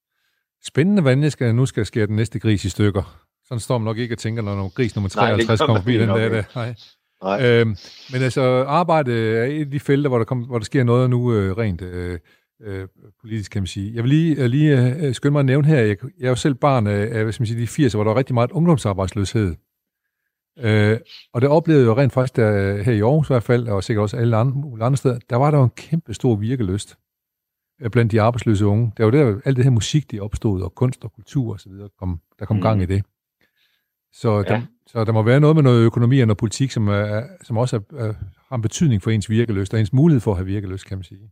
Spændende, 0.64 1.02
hvordan 1.02 1.22
jeg 1.22 1.32
skal, 1.32 1.54
nu 1.54 1.66
skal 1.66 1.86
skære 1.86 2.06
den 2.06 2.16
næste 2.16 2.38
gris 2.38 2.64
i 2.64 2.68
stykker. 2.68 3.25
Sådan 3.48 3.60
står 3.60 3.78
man 3.78 3.84
nok 3.84 3.98
ikke 3.98 4.14
og 4.14 4.18
tænker, 4.18 4.42
når 4.42 4.74
gris 4.74 4.96
nummer 4.96 5.08
53 5.08 5.60
Nej, 5.60 5.66
kommer 5.66 5.80
forbi 5.80 5.98
den 5.98 6.08
dag. 6.08 6.30
Der. 6.30 6.42
Nej. 6.54 6.74
Nej. 7.22 7.46
Øhm, 7.46 7.76
men 8.12 8.22
altså, 8.22 8.64
arbejde 8.66 9.12
er 9.38 9.44
et 9.44 9.60
af 9.60 9.70
de 9.70 9.80
felter, 9.80 10.08
hvor 10.08 10.18
der, 10.18 10.24
kom, 10.24 10.38
hvor 10.38 10.58
der 10.58 10.64
sker 10.64 10.84
noget 10.84 11.10
nu 11.10 11.32
øh, 11.32 11.56
rent 11.58 11.82
øh, 11.82 12.18
øh, 12.62 12.88
politisk, 13.20 13.52
kan 13.52 13.62
man 13.62 13.66
sige. 13.66 13.94
Jeg 13.94 14.02
vil 14.02 14.10
lige, 14.10 14.36
øh, 14.36 14.46
lige 14.46 14.96
øh, 14.96 15.14
skynde 15.14 15.32
mig 15.32 15.40
at 15.40 15.46
nævne 15.46 15.66
her, 15.66 15.80
jeg, 15.80 15.96
jeg 16.18 16.26
er 16.26 16.28
jo 16.28 16.34
selv 16.34 16.54
barn 16.54 16.86
af, 16.86 17.22
hvad 17.22 17.32
skal 17.32 17.42
man 17.42 17.46
sige, 17.46 17.82
de 17.82 17.86
80'er, 17.86 17.96
hvor 17.96 18.04
der 18.04 18.10
var 18.10 18.18
rigtig 18.18 18.34
meget 18.34 18.50
ungdomsarbejdsløshed. 18.50 19.54
Øh, 20.58 20.98
og 21.32 21.40
det 21.40 21.50
oplevede 21.50 21.82
jeg 21.82 21.88
jo 21.88 21.96
rent 21.96 22.12
faktisk 22.12 22.36
der, 22.36 22.82
her 22.82 22.92
i 22.92 23.00
Aarhus 23.00 23.28
i 23.28 23.32
hvert 23.32 23.42
fald, 23.42 23.68
og 23.68 23.84
sikkert 23.84 24.02
også 24.02 24.16
alle 24.16 24.36
andre, 24.36 24.84
andre 24.86 24.96
steder, 24.96 25.18
der 25.30 25.36
var 25.36 25.50
der 25.50 25.58
jo 25.58 25.64
en 25.64 25.70
kæmpe 25.76 26.14
stor 26.14 26.36
virkeløst 26.36 26.96
øh, 27.82 27.90
blandt 27.90 28.12
de 28.12 28.20
arbejdsløse 28.20 28.66
unge. 28.66 28.92
Det 28.96 29.04
var 29.04 29.10
der, 29.10 29.40
alt 29.44 29.56
det 29.56 29.64
her 29.64 29.70
musik, 29.70 30.10
de 30.10 30.20
opstod, 30.20 30.62
og 30.62 30.74
kunst 30.74 31.04
og 31.04 31.12
kultur 31.12 31.52
og 31.52 31.60
så 31.60 31.68
videre, 31.68 31.88
kom, 31.98 32.20
der 32.38 32.44
kom 32.44 32.56
mm. 32.56 32.62
gang 32.62 32.82
i 32.82 32.86
det. 32.86 33.04
Så, 34.20 34.36
ja. 34.36 34.42
der, 34.42 34.60
så 34.86 35.04
der 35.04 35.12
må 35.12 35.22
være 35.22 35.40
noget 35.40 35.56
med 35.56 35.62
noget 35.62 35.84
økonomi 35.84 36.20
og 36.20 36.26
noget 36.26 36.38
politik, 36.38 36.70
som, 36.70 36.88
er, 36.88 37.22
som 37.42 37.56
også 37.58 37.76
er, 37.76 37.96
er, 37.98 38.12
har 38.48 38.56
en 38.56 38.62
betydning 38.62 39.02
for 39.02 39.10
ens 39.10 39.30
virkeløst, 39.30 39.74
og 39.74 39.80
ens 39.80 39.92
mulighed 39.92 40.20
for 40.20 40.30
at 40.30 40.36
have 40.36 40.46
virkeløst, 40.46 40.86
kan 40.86 40.96
man 40.96 41.04
sige. 41.04 41.30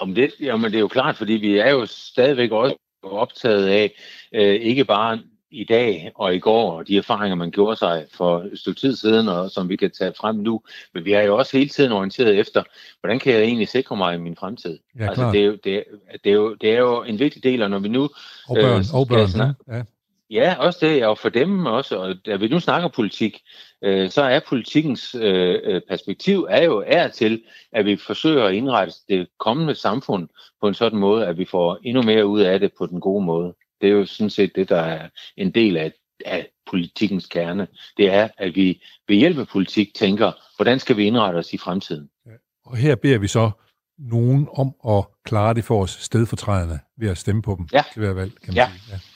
Jamen 0.00 0.16
det, 0.16 0.30
jamen 0.40 0.70
det 0.70 0.76
er 0.76 0.80
jo 0.80 0.88
klart, 0.88 1.16
fordi 1.16 1.32
vi 1.32 1.58
er 1.58 1.70
jo 1.70 1.86
stadigvæk 1.86 2.50
også 2.50 2.76
optaget 3.02 3.66
af, 3.66 3.92
øh, 4.34 4.54
ikke 4.54 4.84
bare 4.84 5.18
i 5.50 5.64
dag 5.64 6.12
og 6.14 6.34
i 6.34 6.38
går, 6.38 6.72
og 6.72 6.88
de 6.88 6.96
erfaringer, 6.96 7.34
man 7.34 7.50
gjorde 7.50 7.76
sig 7.76 8.06
for 8.14 8.38
et 8.52 8.58
stykke 8.58 8.80
tid 8.80 8.96
siden, 8.96 9.28
og 9.28 9.50
som 9.50 9.68
vi 9.68 9.76
kan 9.76 9.90
tage 9.90 10.12
frem 10.20 10.36
nu, 10.36 10.62
men 10.94 11.04
vi 11.04 11.12
er 11.12 11.22
jo 11.22 11.36
også 11.36 11.56
hele 11.56 11.70
tiden 11.70 11.92
orienteret 11.92 12.38
efter, 12.38 12.62
hvordan 13.00 13.18
kan 13.18 13.32
jeg 13.32 13.42
egentlig 13.42 13.68
sikre 13.68 13.96
mig 13.96 14.14
i 14.14 14.18
min 14.18 14.36
fremtid? 14.36 14.78
Ja, 14.98 15.08
altså, 15.08 15.30
det, 15.32 15.40
er 15.40 15.44
jo, 15.44 15.52
det, 15.64 15.84
det, 16.24 16.30
er 16.30 16.34
jo, 16.34 16.54
det 16.54 16.70
er 16.70 16.78
jo 16.78 17.02
en 17.02 17.18
vigtig 17.18 17.42
del, 17.42 17.62
og 17.62 17.70
når 17.70 17.78
vi 17.78 17.88
nu... 17.88 18.02
Og 18.48 18.56
børn, 18.56 18.80
øh, 18.80 18.94
og 18.94 19.08
børn, 19.08 19.28
snakke, 19.28 19.54
ja. 19.68 19.82
Ja, 20.30 20.56
også 20.58 20.78
det, 20.86 21.06
og 21.06 21.18
for 21.18 21.28
dem 21.28 21.66
også. 21.66 21.96
Og 21.96 22.14
da 22.26 22.36
vi 22.36 22.48
nu 22.48 22.60
snakker 22.60 22.88
politik, 22.88 23.40
øh, 23.84 24.10
så 24.10 24.22
er 24.22 24.40
politikens 24.48 25.14
øh, 25.14 25.58
øh, 25.64 25.80
perspektiv 25.88 26.46
er 26.50 26.64
jo 26.64 26.84
er 26.86 27.08
til, 27.08 27.42
at 27.72 27.84
vi 27.84 27.96
forsøger 27.96 28.44
at 28.44 28.54
indrette 28.54 28.94
det 29.08 29.28
kommende 29.38 29.74
samfund 29.74 30.28
på 30.60 30.68
en 30.68 30.74
sådan 30.74 30.98
måde, 30.98 31.26
at 31.26 31.38
vi 31.38 31.44
får 31.44 31.78
endnu 31.84 32.02
mere 32.02 32.26
ud 32.26 32.40
af 32.40 32.60
det 32.60 32.72
på 32.78 32.86
den 32.86 33.00
gode 33.00 33.24
måde. 33.24 33.54
Det 33.80 33.88
er 33.88 33.92
jo 33.92 34.06
sådan 34.06 34.30
set 34.30 34.52
det, 34.56 34.68
der 34.68 34.80
er 34.80 35.08
en 35.36 35.50
del 35.50 35.76
af, 35.76 35.92
af 36.26 36.48
politikens 36.70 37.26
kerne. 37.26 37.66
Det 37.96 38.12
er, 38.12 38.28
at 38.38 38.54
vi 38.54 38.82
ved 39.08 39.16
hjælp 39.16 39.38
af 39.38 39.48
politik 39.48 39.94
tænker, 39.94 40.32
hvordan 40.56 40.78
skal 40.78 40.96
vi 40.96 41.04
indrette 41.04 41.36
os 41.36 41.52
i 41.52 41.58
fremtiden? 41.58 42.08
Ja. 42.26 42.32
Og 42.64 42.76
her 42.76 42.94
beder 42.94 43.18
vi 43.18 43.28
så 43.28 43.50
nogen 43.98 44.48
om 44.52 44.96
at 44.96 45.04
klare 45.24 45.54
det 45.54 45.64
for 45.64 45.82
os 45.82 45.90
stedfortrædende 45.90 46.78
ved 46.98 47.10
at 47.10 47.18
stemme 47.18 47.42
på 47.42 47.54
dem 47.58 47.68
ja. 47.72 47.82
til 47.92 48.00
hver 48.02 48.12
valg, 48.12 48.32
kan 48.40 48.54
man 48.54 48.56
ja. 48.56 48.68
sige. 48.68 48.94
Ja. 48.94 49.09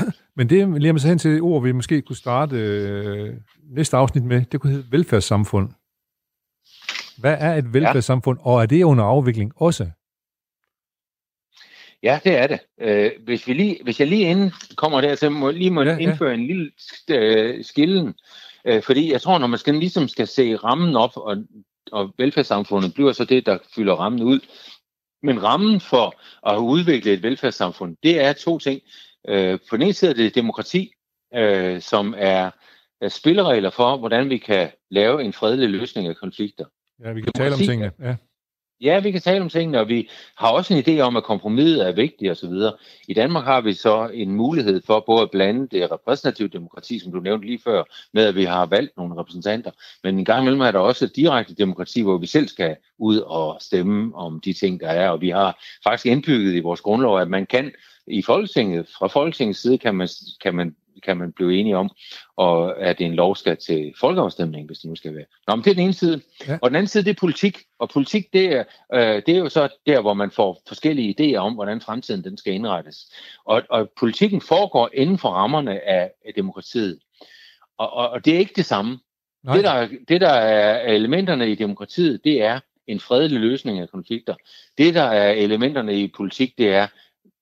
Men 0.36 0.50
det 0.50 0.80
leder 0.80 0.92
mig 0.92 1.00
så 1.00 1.08
hen 1.08 1.18
til 1.18 1.30
et 1.30 1.40
ord, 1.40 1.62
vi 1.62 1.72
måske 1.72 2.02
kunne 2.02 2.16
starte 2.16 2.56
øh, 2.56 3.34
næste 3.70 3.96
afsnit 3.96 4.24
med. 4.24 4.44
Det 4.52 4.60
kunne 4.60 4.72
hedde 4.72 4.92
velfærdssamfund. 4.92 5.68
Hvad 7.18 7.36
er 7.40 7.54
et 7.54 7.74
velfærdssamfund, 7.74 8.38
ja. 8.38 8.46
og 8.46 8.62
er 8.62 8.66
det 8.66 8.82
under 8.82 9.04
afvikling 9.04 9.52
også? 9.56 9.90
Ja, 12.02 12.20
det 12.24 12.36
er 12.36 12.46
det. 12.46 12.60
Øh, 12.80 13.10
hvis, 13.24 13.46
vi 13.46 13.52
lige, 13.52 13.78
hvis 13.82 14.00
jeg 14.00 14.08
lige 14.08 14.30
inden 14.30 14.52
kommer 14.76 15.00
der, 15.00 15.14
så 15.14 15.30
må 15.30 15.50
lige 15.50 15.70
må 15.70 15.82
ja, 15.82 15.96
indføre 15.96 16.28
ja. 16.28 16.34
en 16.34 16.46
lille 16.46 16.70
øh, 17.10 17.64
skillen. 17.64 18.14
Øh, 18.64 18.82
fordi 18.82 19.12
jeg 19.12 19.22
tror, 19.22 19.38
når 19.38 19.46
man 19.46 19.58
skal, 19.58 19.74
ligesom 19.74 20.08
skal 20.08 20.26
se 20.26 20.56
rammen 20.56 20.96
op, 20.96 21.16
og, 21.16 21.36
og 21.92 22.14
velfærdssamfundet 22.18 22.94
bliver 22.94 23.12
så 23.12 23.24
det, 23.24 23.46
der 23.46 23.58
fylder 23.74 23.94
rammen 23.94 24.22
ud. 24.22 24.40
Men 25.22 25.42
rammen 25.42 25.80
for 25.80 26.20
at 26.50 26.58
udvikle 26.58 27.12
et 27.12 27.22
velfærdssamfund, 27.22 27.96
det 28.02 28.20
er 28.20 28.32
to 28.32 28.58
ting. 28.58 28.80
Øh, 29.28 29.58
på 29.70 29.76
den 29.76 29.82
ene 29.82 29.92
side 29.92 30.10
er 30.10 30.14
det 30.14 30.34
demokrati, 30.34 30.92
øh, 31.34 31.80
som 31.80 32.14
er, 32.16 32.50
er 33.00 33.08
spilleregler 33.08 33.70
for, 33.70 33.96
hvordan 33.96 34.30
vi 34.30 34.38
kan 34.38 34.70
lave 34.90 35.24
en 35.24 35.32
fredelig 35.32 35.68
løsning 35.68 36.08
af 36.08 36.16
konflikter. 36.16 36.64
Ja, 37.04 37.12
vi 37.12 37.20
kan 37.20 37.32
demokrati, 37.32 37.38
tale 37.38 37.54
om 37.54 37.60
tingene. 37.60 37.92
Ja. 38.00 38.16
Ja, 38.80 39.00
vi 39.00 39.10
kan 39.10 39.20
tale 39.20 39.40
om 39.40 39.48
tingene, 39.48 39.80
og 39.80 39.88
vi 39.88 40.08
har 40.36 40.48
også 40.48 40.74
en 40.74 40.84
idé 40.88 41.00
om, 41.00 41.16
at 41.16 41.24
kompromiset 41.24 41.86
er 41.88 41.92
vigtigt 41.92 42.30
osv. 42.30 42.52
I 43.08 43.14
Danmark 43.14 43.44
har 43.44 43.60
vi 43.60 43.72
så 43.72 44.10
en 44.14 44.34
mulighed 44.34 44.82
for 44.86 45.04
både 45.06 45.22
at 45.22 45.30
blande 45.30 45.68
det 45.68 45.90
repræsentative 45.90 46.48
demokrati, 46.48 46.98
som 46.98 47.12
du 47.12 47.20
nævnte 47.20 47.46
lige 47.46 47.60
før, 47.64 47.82
med 48.12 48.24
at 48.24 48.34
vi 48.34 48.44
har 48.44 48.66
valgt 48.66 48.96
nogle 48.96 49.20
repræsentanter. 49.20 49.70
Men 50.04 50.18
en 50.18 50.24
gang 50.24 50.42
imellem 50.42 50.60
er 50.60 50.70
der 50.70 50.78
også 50.78 51.04
et 51.04 51.16
direkte 51.16 51.54
demokrati, 51.54 52.02
hvor 52.02 52.18
vi 52.18 52.26
selv 52.26 52.48
skal 52.48 52.76
ud 52.98 53.18
og 53.18 53.56
stemme 53.60 54.14
om 54.14 54.40
de 54.40 54.52
ting, 54.52 54.80
der 54.80 54.88
er. 54.88 55.10
Og 55.10 55.20
vi 55.20 55.28
har 55.28 55.58
faktisk 55.84 56.06
indbygget 56.06 56.54
i 56.54 56.60
vores 56.60 56.80
grundlov, 56.80 57.20
at 57.20 57.28
man 57.28 57.46
kan 57.46 57.72
i 58.06 58.22
Folketinget, 58.22 58.88
fra 58.98 59.06
Folketingets 59.06 59.60
side 59.60 59.78
kan 59.78 59.94
man, 59.94 60.08
kan 60.42 60.54
man 60.54 60.76
kan 61.02 61.16
man 61.16 61.32
blive 61.32 61.56
enige 61.56 61.76
om, 61.76 61.90
og 62.36 62.80
at 62.80 63.00
en 63.00 63.14
lov 63.14 63.36
skal 63.36 63.56
til 63.56 63.94
folkeafstemning, 64.00 64.66
hvis 64.66 64.78
det 64.78 64.88
nu 64.88 64.96
skal 64.96 65.14
være. 65.14 65.24
Nå, 65.46 65.56
men 65.56 65.64
det 65.64 65.70
er 65.70 65.74
den 65.74 65.84
ene 65.84 65.92
side. 65.92 66.20
Ja. 66.48 66.58
Og 66.62 66.70
den 66.70 66.76
anden 66.76 66.88
side, 66.88 67.04
det 67.04 67.10
er 67.10 67.20
politik. 67.20 67.58
Og 67.78 67.88
politik, 67.88 68.32
det 68.32 68.44
er, 68.44 68.64
øh, 68.94 69.22
det 69.26 69.28
er 69.28 69.38
jo 69.38 69.48
så 69.48 69.68
der, 69.86 70.00
hvor 70.00 70.14
man 70.14 70.30
får 70.30 70.62
forskellige 70.68 71.14
idéer 71.20 71.38
om, 71.38 71.54
hvordan 71.54 71.80
fremtiden 71.80 72.24
den 72.24 72.36
skal 72.36 72.52
indrettes. 72.52 73.12
Og, 73.44 73.62
og 73.70 73.90
politikken 73.98 74.40
foregår 74.40 74.90
inden 74.94 75.18
for 75.18 75.28
rammerne 75.28 75.88
af, 75.88 76.10
af 76.26 76.34
demokratiet. 76.36 76.98
Og, 77.78 77.92
og, 77.92 78.10
og 78.10 78.24
det 78.24 78.34
er 78.34 78.38
ikke 78.38 78.54
det 78.56 78.66
samme. 78.66 78.98
Det 79.54 79.64
der, 79.64 79.88
det, 80.08 80.20
der 80.20 80.28
er 80.28 80.92
elementerne 80.92 81.50
i 81.50 81.54
demokratiet, 81.54 82.24
det 82.24 82.42
er 82.42 82.60
en 82.86 83.00
fredelig 83.00 83.40
løsning 83.40 83.78
af 83.78 83.88
konflikter. 83.88 84.34
Det, 84.78 84.94
der 84.94 85.02
er 85.02 85.30
elementerne 85.30 86.00
i 86.00 86.12
politik, 86.16 86.58
det 86.58 86.74
er, 86.74 86.86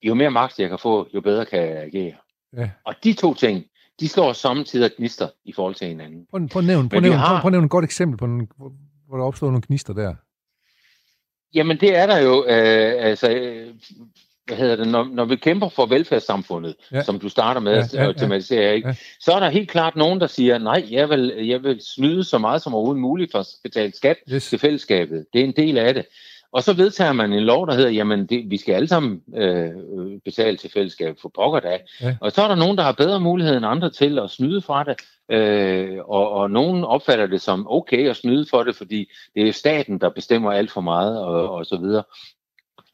jo 0.03 0.14
mere 0.14 0.31
magt 0.31 0.61
jeg 0.61 0.69
kan 0.69 0.79
få, 0.79 1.09
jo 1.14 1.21
bedre 1.21 1.47
kan 1.47 1.59
jeg 1.59 1.77
agere. 1.77 2.14
Ja. 2.57 2.71
Og 2.85 2.95
de 3.05 3.12
to 3.12 3.35
ting, 3.35 3.64
de 4.01 4.09
slår 4.09 4.33
samtidig 4.33 4.90
gnister 4.97 5.29
i 5.45 5.53
forhold 5.53 5.75
til 5.75 5.87
hinanden. 5.87 6.27
Prøv, 6.31 6.49
prøv, 6.49 6.61
at, 6.61 6.66
nævne, 6.66 6.88
prøv, 6.88 7.01
nævne, 7.01 7.19
har... 7.19 7.40
prøv 7.40 7.51
nævne 7.51 7.64
et 7.64 7.71
godt 7.71 7.85
eksempel, 7.85 8.19
på 8.19 8.25
en, 8.25 8.49
hvor 9.09 9.16
der 9.16 9.25
opstår 9.25 9.47
nogle 9.47 9.62
gnister 9.66 9.92
der. 9.92 10.14
Jamen 11.55 11.81
det 11.81 11.97
er 11.97 12.07
der 12.07 12.19
jo, 12.19 12.45
øh, 12.45 12.95
altså, 13.09 13.31
øh, 13.31 13.75
hvad 14.47 14.57
hedder 14.57 14.77
det, 14.77 14.88
når, 14.88 15.05
når 15.05 15.25
vi 15.25 15.37
kæmper 15.37 15.69
for 15.69 15.87
velfærdssamfundet, 15.87 16.75
ja. 16.92 17.03
som 17.03 17.19
du 17.19 17.29
starter 17.29 17.61
med 17.61 17.73
ja, 17.73 17.79
at 17.79 17.95
ja, 17.95 18.12
tematisere, 18.12 18.75
ikke? 18.75 18.88
Ja. 18.88 18.95
så 19.21 19.33
er 19.33 19.40
der 19.40 19.51
helt 19.51 19.71
klart 19.71 19.97
nogen, 19.97 20.21
der 20.21 20.27
siger, 20.27 20.59
nej, 20.59 20.87
jeg 20.90 21.09
vil, 21.09 21.35
jeg 21.38 21.62
vil 21.62 21.81
snyde 21.81 22.25
så 22.25 22.38
meget 22.38 22.62
som 22.62 22.75
overhovedet 22.75 23.01
muligt 23.01 23.33
for 23.33 23.38
at 23.38 23.47
betale 23.62 23.92
skat 23.97 24.16
yes. 24.33 24.49
til 24.49 24.59
fællesskabet. 24.59 25.27
Det 25.33 25.40
er 25.40 25.45
en 25.45 25.57
del 25.57 25.79
af 25.79 25.95
det. 25.95 26.07
Og 26.57 26.62
så 26.62 26.73
vedtager 26.73 27.12
man 27.12 27.33
en 27.33 27.42
lov, 27.42 27.66
der 27.66 27.75
hedder, 27.75 27.90
jamen 27.90 28.27
det, 28.27 28.51
vi 28.51 28.57
skal 28.57 28.75
alle 28.75 28.88
sammen 28.88 29.23
øh, 29.37 29.71
betale 30.25 30.57
til 30.57 30.71
fællesskab 30.71 31.16
for 31.23 31.29
pokker 31.35 31.61
da. 31.61 31.79
Ja. 32.03 32.16
Og 32.21 32.33
så 32.33 32.42
er 32.42 32.49
der 32.49 32.55
nogen, 32.55 32.79
der 32.79 32.83
har 32.85 32.92
bedre 32.92 33.21
mulighed 33.21 33.57
end 33.57 33.66
andre 33.66 33.90
til 33.90 34.19
at 34.19 34.31
snyde 34.31 34.62
fra 34.62 34.85
det, 34.85 34.97
øh, 35.31 35.99
og, 35.99 36.31
og 36.31 36.51
nogen 36.51 36.85
opfatter 36.85 37.27
det 37.27 37.40
som 37.40 37.66
okay 37.71 38.09
at 38.09 38.16
snyde 38.16 38.47
for 38.51 38.62
det, 38.62 38.77
fordi 38.77 39.11
det 39.35 39.49
er 39.49 39.53
staten, 39.53 40.01
der 40.01 40.09
bestemmer 40.09 40.53
alt 40.53 40.71
for 40.71 40.81
meget 40.81 41.21
og, 41.21 41.51
og 41.51 41.66
så 41.66 41.77
videre. 41.77 42.05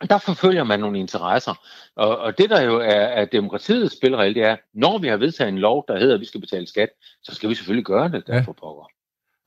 Der 0.09 0.19
forfølger 0.19 0.65
man 0.65 0.81
nogle 0.81 0.99
interesser. 0.99 1.55
Og, 1.97 2.19
og 2.19 2.39
det, 2.39 2.51
der 2.51 2.63
jo 2.63 2.79
er, 2.79 3.05
er 3.21 3.25
demokratiets 3.25 3.97
spilregel, 3.97 4.35
det 4.35 4.43
er, 4.43 4.57
når 4.75 4.99
vi 4.99 5.09
har 5.09 5.17
vedtaget 5.17 5.49
en 5.49 5.59
lov, 5.59 5.85
der 5.89 5.99
hedder, 5.99 6.15
at 6.15 6.21
vi 6.21 6.27
skal 6.27 6.41
betale 6.41 6.67
skat, 6.67 6.89
så 7.23 7.35
skal 7.35 7.49
vi 7.49 7.55
selvfølgelig 7.55 7.85
gøre 7.85 8.09
det, 8.09 8.27
der 8.27 8.35
ja. 8.35 8.41
for 8.41 8.53
pokker. 8.53 8.89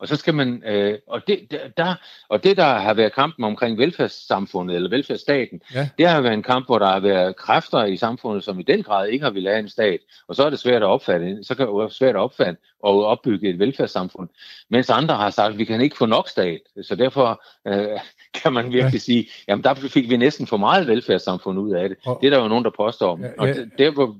Og 0.05 0.09
så 0.09 0.15
skal 0.15 0.33
man, 0.33 0.63
øh, 0.65 0.99
og, 1.07 1.27
det, 1.27 1.39
der, 1.77 1.95
og 2.29 2.43
det 2.43 2.57
der 2.57 2.73
har 2.73 2.93
været 2.93 3.13
kampen 3.13 3.43
omkring 3.45 3.77
velfærdssamfundet 3.77 4.75
eller 4.75 4.89
velfærdsstaten, 4.89 5.61
ja. 5.73 5.89
det 5.97 6.07
har 6.07 6.21
været 6.21 6.33
en 6.33 6.43
kamp, 6.43 6.65
hvor 6.65 6.79
der 6.79 6.87
har 6.87 6.99
været 6.99 7.35
kræfter 7.35 7.85
i 7.85 7.97
samfundet, 7.97 8.43
som 8.43 8.59
i 8.59 8.63
den 8.63 8.83
grad 8.83 9.07
ikke 9.07 9.23
har 9.23 9.31
ville 9.31 9.49
have 9.49 9.59
en 9.59 9.69
stat. 9.69 9.99
Og 10.27 10.35
så 10.35 10.43
er 10.43 10.49
det 10.49 10.59
svært 10.59 10.81
at 10.81 10.87
opfatte, 10.87 11.43
så 11.43 11.55
kan 11.55 11.67
det 11.67 11.75
være 11.75 11.89
svært 11.89 12.15
at 12.15 12.21
opfatte 12.21 12.57
og 12.83 13.05
opbygge 13.05 13.49
et 13.49 13.59
velfærdssamfund. 13.59 14.29
Mens 14.69 14.89
andre 14.89 15.15
har 15.15 15.29
sagt, 15.29 15.51
at 15.51 15.57
vi 15.57 15.65
kan 15.65 15.81
ikke 15.81 15.97
få 15.97 16.05
nok 16.05 16.29
stat. 16.29 16.61
Så 16.81 16.95
derfor 16.95 17.43
øh, 17.67 17.99
kan 18.43 18.53
man 18.53 18.65
virkelig 18.65 18.93
ja. 18.93 18.99
sige, 18.99 19.27
jamen 19.47 19.63
der 19.63 19.73
fik 19.73 20.09
vi 20.09 20.17
næsten 20.17 20.47
for 20.47 20.57
meget 20.57 20.87
velfærdssamfund 20.87 21.59
ud 21.59 21.71
af 21.71 21.89
det. 21.89 21.97
Og, 22.05 22.19
det 22.21 22.27
er 22.27 22.31
der 22.31 22.41
jo 22.41 22.47
nogen, 22.47 22.63
der 22.63 22.71
påstår. 22.77 23.19
Ja, 23.21 23.27
ja. 23.27 23.31
Og 23.37 23.47
der, 23.77 23.91
hvor 23.91 24.15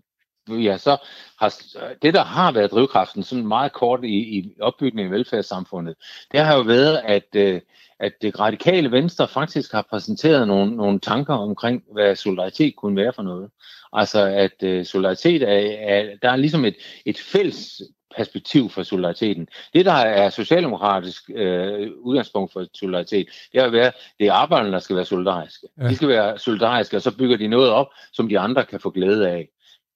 ja, 0.50 0.78
så 0.78 0.98
har 1.40 1.54
det, 2.02 2.14
der 2.14 2.24
har 2.24 2.52
været 2.52 2.72
drivkraften, 2.72 3.24
sådan 3.24 3.48
meget 3.48 3.74
kort 3.74 4.00
i, 4.04 4.38
i 4.38 4.54
opbygningen 4.62 5.14
af 5.14 5.18
velfærdssamfundet, 5.18 5.96
det 6.32 6.40
har 6.40 6.56
jo 6.56 6.62
været, 6.62 7.02
at, 7.06 7.36
øh, 7.36 7.62
at 8.00 8.14
det 8.22 8.40
radikale 8.40 8.92
venstre 8.92 9.28
faktisk 9.28 9.72
har 9.72 9.88
præsenteret 9.90 10.48
nogle, 10.48 10.76
nogle 10.76 11.00
tanker 11.00 11.34
omkring, 11.34 11.84
hvad 11.92 12.16
solidaritet 12.16 12.76
kunne 12.76 12.96
være 12.96 13.14
for 13.14 13.24
noget. 13.24 13.50
Altså, 13.94 14.22
at 14.22 14.64
øh, 14.64 14.86
solidaritet 14.86 15.42
er, 15.42 15.78
er, 15.80 16.16
der 16.22 16.30
er 16.30 16.36
ligesom 16.36 16.66
et, 16.66 16.76
et 17.06 17.20
fælles 17.20 17.82
perspektiv 18.16 18.70
for 18.70 18.84
solidariteten. 18.84 19.48
Det, 19.74 19.86
der 19.86 19.92
er 19.92 20.30
socialdemokratisk 20.30 21.30
øh, 21.36 21.92
udgangspunkt 22.00 22.54
for 22.54 22.66
solidaritet, 22.74 23.28
det 23.52 23.62
er 23.62 23.66
at 23.66 23.72
være, 23.72 23.92
det 24.20 24.28
er 24.28 24.34
arbejderne, 24.34 24.72
der 24.72 24.80
skal 24.80 24.96
være 24.96 25.06
solidariske. 25.06 25.68
Ja. 25.78 25.88
De 25.88 25.96
skal 25.96 26.08
være 26.08 26.40
solidariske, 26.40 26.98
og 26.98 27.02
så 27.02 27.18
bygger 27.18 27.38
de 27.38 27.48
noget 27.48 27.70
op, 27.70 27.88
som 28.14 28.30
de 28.30 28.40
andre 28.40 28.66
kan 28.66 28.80
få 28.80 28.90
glæde 28.90 29.30
af 29.30 29.48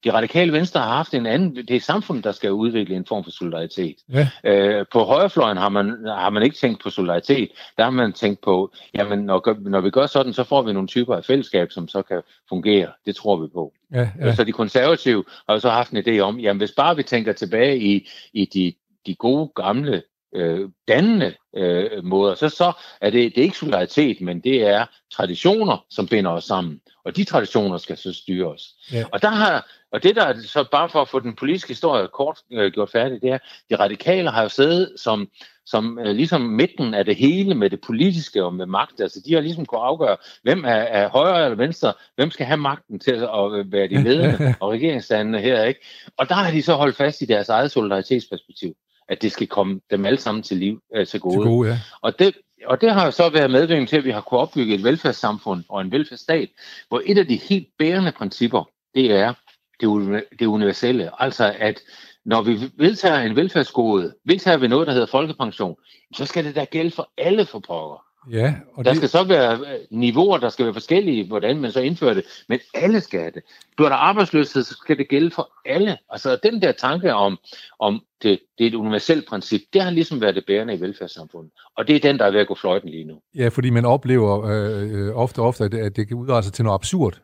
de 0.03 0.13
radikale 0.13 0.53
venstre 0.53 0.79
har 0.79 0.95
haft 0.95 1.13
en 1.13 1.25
anden, 1.25 1.55
det 1.55 1.71
er 1.71 1.79
samfundet, 1.79 2.23
der 2.23 2.31
skal 2.31 2.51
udvikle 2.51 2.95
en 2.95 3.05
form 3.05 3.23
for 3.23 3.31
solidaritet. 3.31 3.95
Ja. 4.13 4.29
Øh, 4.43 4.85
på 4.91 5.03
højrefløjen 5.03 5.57
har 5.57 5.69
man, 5.69 5.97
har 6.07 6.29
man 6.29 6.43
ikke 6.43 6.55
tænkt 6.55 6.83
på 6.83 6.89
solidaritet, 6.89 7.49
der 7.77 7.83
har 7.83 7.91
man 7.91 8.13
tænkt 8.13 8.41
på, 8.41 8.71
jamen 8.93 9.19
når, 9.19 9.69
når 9.69 9.81
vi 9.81 9.89
gør 9.89 10.05
sådan, 10.05 10.33
så 10.33 10.43
får 10.43 10.61
vi 10.61 10.73
nogle 10.73 10.87
typer 10.87 11.15
af 11.15 11.25
fællesskab, 11.25 11.71
som 11.71 11.87
så 11.87 12.01
kan 12.01 12.21
fungere. 12.49 12.91
Det 13.05 13.15
tror 13.15 13.37
vi 13.41 13.47
på. 13.47 13.73
Ja, 13.93 14.09
ja. 14.19 14.35
Så 14.35 14.43
de 14.43 14.51
konservative 14.51 15.23
har 15.47 15.53
jo 15.53 15.59
så 15.59 15.69
haft 15.69 15.91
en 15.91 16.03
idé 16.07 16.19
om, 16.19 16.39
jamen 16.39 16.59
hvis 16.59 16.71
bare 16.77 16.95
vi 16.95 17.03
tænker 17.03 17.33
tilbage 17.33 17.79
i, 17.79 18.09
i 18.33 18.45
de, 18.45 18.73
de 19.05 19.15
gode 19.15 19.51
gamle 19.55 20.03
øh, 20.35 20.69
dannende 20.87 21.35
øh, 21.55 22.03
måder, 22.03 22.35
så, 22.35 22.49
så 22.49 22.71
er 23.01 23.09
det, 23.09 23.35
det 23.35 23.41
er 23.41 23.45
ikke 23.45 23.57
solidaritet, 23.57 24.21
men 24.21 24.39
det 24.39 24.67
er 24.67 24.85
traditioner, 25.11 25.85
som 25.89 26.07
binder 26.07 26.31
os 26.31 26.43
sammen. 26.43 26.81
Og 27.05 27.15
de 27.15 27.23
traditioner 27.23 27.77
skal 27.77 27.97
så 27.97 28.13
styre 28.13 28.47
os. 28.47 28.69
Ja. 28.91 29.05
Og 29.11 29.21
der 29.21 29.29
har 29.29 29.67
og 29.91 30.03
det 30.03 30.15
der 30.15 30.23
er 30.23 30.41
så 30.41 30.63
bare 30.71 30.89
for 30.89 31.01
at 31.01 31.09
få 31.09 31.19
den 31.19 31.35
politiske 31.35 31.67
historie 31.67 32.07
kort 32.07 32.39
øh, 32.51 32.71
gjort 32.71 32.89
færdig, 32.89 33.21
det 33.21 33.29
er, 33.29 33.37
de 33.69 33.75
radikale 33.75 34.29
har 34.29 34.41
jo 34.41 34.49
siddet 34.49 34.93
som, 34.97 35.27
som 35.65 35.99
øh, 35.99 36.15
ligesom 36.15 36.41
midten 36.41 36.93
af 36.93 37.05
det 37.05 37.15
hele 37.15 37.55
med 37.55 37.69
det 37.69 37.81
politiske 37.81 38.43
og 38.43 38.53
med 38.53 38.65
magt. 38.65 39.01
Altså 39.01 39.21
de 39.25 39.33
har 39.33 39.41
ligesom 39.41 39.65
kunnet 39.65 39.83
afgøre, 39.83 40.17
hvem 40.43 40.65
er, 40.65 40.69
er 40.69 41.09
højre 41.09 41.45
eller 41.45 41.57
venstre, 41.57 41.93
hvem 42.15 42.31
skal 42.31 42.45
have 42.45 42.57
magten 42.57 42.99
til 42.99 43.11
at 43.11 43.71
være 43.71 43.87
de 43.87 44.03
ledende 44.03 44.55
og 44.61 44.71
regeringsstandene 44.71 45.39
her. 45.39 45.63
ikke. 45.63 45.79
Og 46.17 46.29
der 46.29 46.35
har 46.35 46.51
de 46.51 46.61
så 46.61 46.73
holdt 46.73 46.95
fast 46.95 47.21
i 47.21 47.25
deres 47.25 47.49
eget 47.49 47.71
solidaritetsperspektiv 47.71 48.75
at 49.09 49.21
det 49.21 49.31
skal 49.31 49.47
komme 49.47 49.81
dem 49.91 50.05
alle 50.05 50.19
sammen 50.19 50.43
til 50.43 50.57
liv 50.57 50.81
øh, 50.95 51.07
til 51.07 51.19
gode. 51.19 51.35
Til 51.35 51.43
gode 51.43 51.69
ja. 51.69 51.79
Og 52.01 52.19
det, 52.19 52.35
og 52.65 52.81
det 52.81 52.93
har 52.93 53.05
jo 53.05 53.11
så 53.11 53.29
været 53.29 53.51
medvirkende 53.51 53.89
til, 53.89 53.97
at 53.97 54.03
vi 54.03 54.11
har 54.11 54.21
kunnet 54.21 54.41
opbygge 54.41 54.75
et 54.75 54.83
velfærdssamfund 54.83 55.63
og 55.69 55.81
en 55.81 55.91
velfærdsstat, 55.91 56.49
hvor 56.87 57.01
et 57.05 57.17
af 57.17 57.27
de 57.27 57.35
helt 57.35 57.67
bærende 57.77 58.11
principper, 58.11 58.69
det 58.95 59.11
er 59.11 59.33
det, 59.79 60.23
det 60.39 60.45
universelle. 60.45 61.21
Altså 61.21 61.55
at 61.59 61.81
når 62.25 62.41
vi 62.41 62.71
vedtager 62.77 63.19
en 63.19 63.35
velfærdsgode, 63.35 64.13
vedtager 64.25 64.57
vi 64.57 64.67
noget, 64.67 64.87
der 64.87 64.93
hedder 64.93 65.07
folkepension, 65.07 65.75
så 66.15 66.25
skal 66.25 66.45
det 66.45 66.55
da 66.55 66.63
gælde 66.63 66.91
for 66.91 67.09
alle 67.17 67.45
for 67.45 67.59
pokker. 67.59 68.08
Ja, 68.31 68.55
og 68.73 68.85
der 68.85 68.91
det... 68.91 68.97
skal 68.97 69.09
så 69.09 69.23
være 69.23 69.53
øh, 69.53 69.79
niveauer, 69.89 70.37
der 70.37 70.49
skal 70.49 70.65
være 70.65 70.73
forskellige, 70.73 71.27
hvordan 71.27 71.57
man 71.57 71.71
så 71.71 71.79
indfører 71.79 72.13
det, 72.13 72.43
men 72.47 72.59
alle 72.73 73.01
skal 73.01 73.19
have 73.19 73.31
det. 73.31 73.43
Bliver 73.77 73.89
der 73.89 73.95
arbejdsløshed, 73.95 74.63
så 74.63 74.73
skal 74.73 74.97
det 74.97 75.09
gælde 75.09 75.31
for 75.31 75.51
alle. 75.65 75.97
Altså 76.09 76.37
den 76.43 76.61
der 76.61 76.71
tanke 76.71 77.13
om, 77.13 77.37
om 77.79 78.01
det, 78.21 78.39
det 78.57 78.63
er 78.63 78.67
et 78.67 78.75
universelt 78.75 79.27
princip, 79.27 79.61
det 79.73 79.81
har 79.81 79.91
ligesom 79.91 80.21
været 80.21 80.35
det 80.35 80.43
bærende 80.47 80.73
i 80.73 80.81
velfærdssamfundet. 80.81 81.51
Og 81.77 81.87
det 81.87 81.95
er 81.95 81.99
den, 81.99 82.19
der 82.19 82.25
er 82.25 82.31
ved 82.31 82.39
at 82.39 82.47
gå 82.47 82.55
fløjten 82.55 82.89
lige 82.89 83.03
nu. 83.03 83.21
Ja, 83.35 83.47
fordi 83.47 83.69
man 83.69 83.85
oplever 83.85 84.45
øh, 84.45 84.91
øh 84.91 85.15
ofte 85.15 85.39
ofte, 85.39 85.63
at 85.63 85.71
det, 85.71 85.79
at 85.79 85.95
det 85.95 86.07
kan 86.07 86.17
udrette 86.17 86.47
sig 86.47 86.53
til 86.53 86.65
noget 86.65 86.75
absurd. 86.75 87.21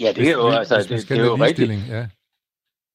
Ja, 0.00 0.12
det 0.16 0.28
er 0.28 0.32
jo, 0.32 0.48
altså, 0.48 0.76
det, 0.88 1.08
det 1.08 1.18
er 1.18 1.24
jo 1.24 1.34
rigtigt. 1.34 1.72
Ja 1.88 2.06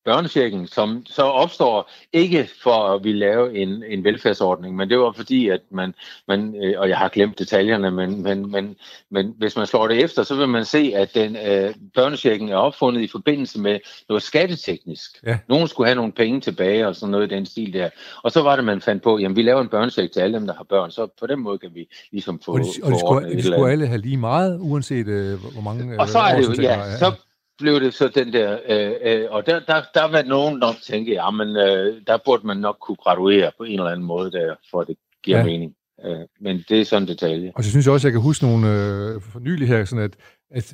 børnechecken, 0.05 0.67
som 0.67 1.03
så 1.05 1.21
opstår 1.21 1.91
ikke 2.13 2.49
for 2.63 2.71
at 2.71 3.03
vi 3.03 3.11
lave 3.11 3.57
en, 3.57 3.83
en 3.87 4.03
velfærdsordning, 4.03 4.75
men 4.75 4.89
det 4.89 4.99
var 4.99 5.11
fordi, 5.11 5.49
at 5.49 5.61
man, 5.71 5.93
man 6.27 6.55
øh, 6.63 6.73
og 6.77 6.89
jeg 6.89 6.97
har 6.97 7.09
glemt 7.09 7.39
detaljerne, 7.39 7.91
men, 7.91 8.23
men, 8.23 8.51
men, 8.51 8.75
men 9.11 9.33
hvis 9.37 9.55
man 9.55 9.67
slår 9.67 9.87
det 9.87 10.03
efter, 10.03 10.23
så 10.23 10.35
vil 10.35 10.47
man 10.47 10.65
se, 10.65 10.91
at 10.95 11.15
den 11.15 11.35
øh, 11.35 11.73
børnechecken 11.95 12.49
er 12.49 12.55
opfundet 12.55 13.01
i 13.01 13.07
forbindelse 13.07 13.59
med 13.59 13.79
noget 14.09 14.23
skatteteknisk. 14.23 15.19
Ja. 15.25 15.37
Nogen 15.49 15.67
skulle 15.67 15.87
have 15.87 15.95
nogle 15.95 16.11
penge 16.11 16.41
tilbage 16.41 16.87
og 16.87 16.95
sådan 16.95 17.11
noget 17.11 17.31
i 17.31 17.35
den 17.35 17.45
stil 17.45 17.73
der. 17.73 17.89
Og 18.23 18.31
så 18.31 18.41
var 18.41 18.55
det, 18.55 18.65
man 18.65 18.81
fandt 18.81 19.03
på, 19.03 19.17
jamen 19.17 19.35
vi 19.35 19.41
laver 19.41 19.61
en 19.61 19.69
børnecheck 19.69 20.13
til 20.13 20.19
alle 20.19 20.37
dem, 20.37 20.47
der 20.47 20.53
har 20.53 20.63
børn, 20.63 20.91
så 20.91 21.07
på 21.19 21.27
den 21.27 21.39
måde 21.39 21.57
kan 21.57 21.69
vi 21.73 21.87
ligesom 22.11 22.41
få... 22.45 22.51
Og 22.51 22.59
de, 22.59 22.65
og 22.83 22.91
de, 22.91 22.99
skulle, 22.99 23.37
de 23.37 23.43
skulle 23.43 23.71
alle 23.71 23.87
have 23.87 24.01
lige 24.01 24.17
meget, 24.17 24.57
uanset 24.59 25.07
øh, 25.07 25.39
hvor 25.39 25.61
mange... 25.61 25.93
Øh, 25.93 25.99
og 25.99 26.09
så 26.09 26.19
er 26.19 26.35
det 26.35 26.57
jo, 26.57 26.61
ja, 26.61 26.97
så, 26.97 27.11
blev 27.59 27.79
det 27.79 27.93
så 27.93 28.07
den 28.07 28.33
der, 28.33 28.57
øh, 28.69 28.91
øh, 29.03 29.25
og 29.29 29.45
der, 29.45 29.59
der, 29.59 29.81
der 29.93 30.11
var 30.11 30.23
nogen 30.23 30.59
nok 30.59 30.75
tænke, 30.83 31.13
ja, 31.13 31.31
men 31.31 31.47
øh, 31.47 32.01
der 32.07 32.17
burde 32.25 32.47
man 32.47 32.57
nok 32.57 32.77
kunne 32.81 32.95
graduere 32.95 33.51
på 33.57 33.63
en 33.63 33.79
eller 33.79 33.91
anden 33.91 34.05
måde, 34.05 34.31
der, 34.31 34.55
for 34.71 34.81
at 34.81 34.87
det 34.87 34.95
giver 35.23 35.37
ja. 35.37 35.43
mening. 35.43 35.73
Øh, 36.05 36.19
men 36.41 36.63
det 36.69 36.81
er 36.81 36.85
sådan 36.85 37.03
en 37.03 37.07
detalje. 37.07 37.51
Og 37.55 37.63
så 37.63 37.69
synes 37.69 37.85
jeg 37.85 37.93
også, 37.93 38.07
at 38.07 38.11
jeg 38.11 38.13
kan 38.13 38.21
huske 38.21 38.45
nogle 38.45 38.67
øh, 38.67 39.21
fornylige 39.21 39.67
her, 39.67 39.85
sådan 39.85 40.05
at, 40.05 40.15
at 40.51 40.73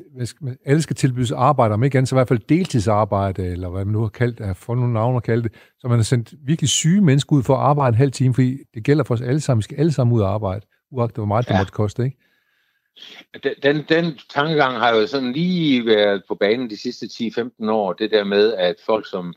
alle 0.66 0.82
skal 0.82 0.96
tilbydes 0.96 1.32
arbejde, 1.32 1.74
om 1.74 1.84
ikke 1.84 1.98
andet, 1.98 2.10
så 2.10 2.16
i 2.16 2.18
hvert 2.18 2.28
fald 2.28 2.40
deltidsarbejde, 2.50 3.46
eller 3.48 3.70
hvad 3.70 3.86
man 3.86 3.94
nu 3.94 4.02
har 4.02 4.08
kaldt 4.08 4.38
det, 4.38 4.58
for 4.58 4.76
nogle 4.76 4.94
navne 4.94 5.18
at 5.18 5.24
kalde 5.24 5.44
det, 5.44 5.52
så 5.80 5.88
man 5.88 5.98
har 5.98 6.04
sendt 6.04 6.34
virkelig 6.46 6.70
syge 6.70 7.02
mennesker 7.02 7.36
ud 7.36 7.44
for 7.44 7.56
at 7.56 7.62
arbejde 7.62 7.90
en 7.90 7.98
halv 7.98 8.12
time, 8.12 8.34
fordi 8.34 8.58
det 8.74 8.84
gælder 8.84 9.04
for 9.04 9.14
os 9.14 9.22
alle 9.22 9.40
sammen, 9.40 9.60
vi 9.60 9.64
skal 9.64 9.78
alle 9.78 9.92
sammen 9.92 10.16
ud 10.16 10.22
og 10.22 10.34
arbejde, 10.34 10.66
uagtet 10.92 11.18
hvor 11.18 11.26
meget 11.26 11.48
det 11.48 11.54
ja. 11.54 11.58
måtte 11.58 11.72
koste, 11.72 12.04
ikke? 12.04 12.18
Den, 13.64 13.86
den 13.90 14.20
tankegang 14.30 14.78
har 14.78 14.96
jo 14.96 15.08
sådan 15.08 15.32
lige 15.32 15.86
været 15.86 16.24
på 16.28 16.36
banen 16.36 16.70
de 16.70 16.78
sidste 16.78 17.06
10-15 17.06 17.72
år, 17.72 17.94
det 17.94 18.12
der 18.12 18.24
med, 18.24 18.54
at 18.54 18.76
folk, 18.86 19.10
som 19.10 19.34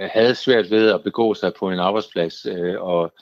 havde 0.00 0.34
svært 0.34 0.70
ved 0.70 0.90
at 0.90 1.02
begå 1.02 1.34
sig 1.34 1.52
på 1.58 1.70
en 1.70 1.78
arbejdsplads, 1.78 2.46
øh, 2.46 2.74
og, 2.80 3.12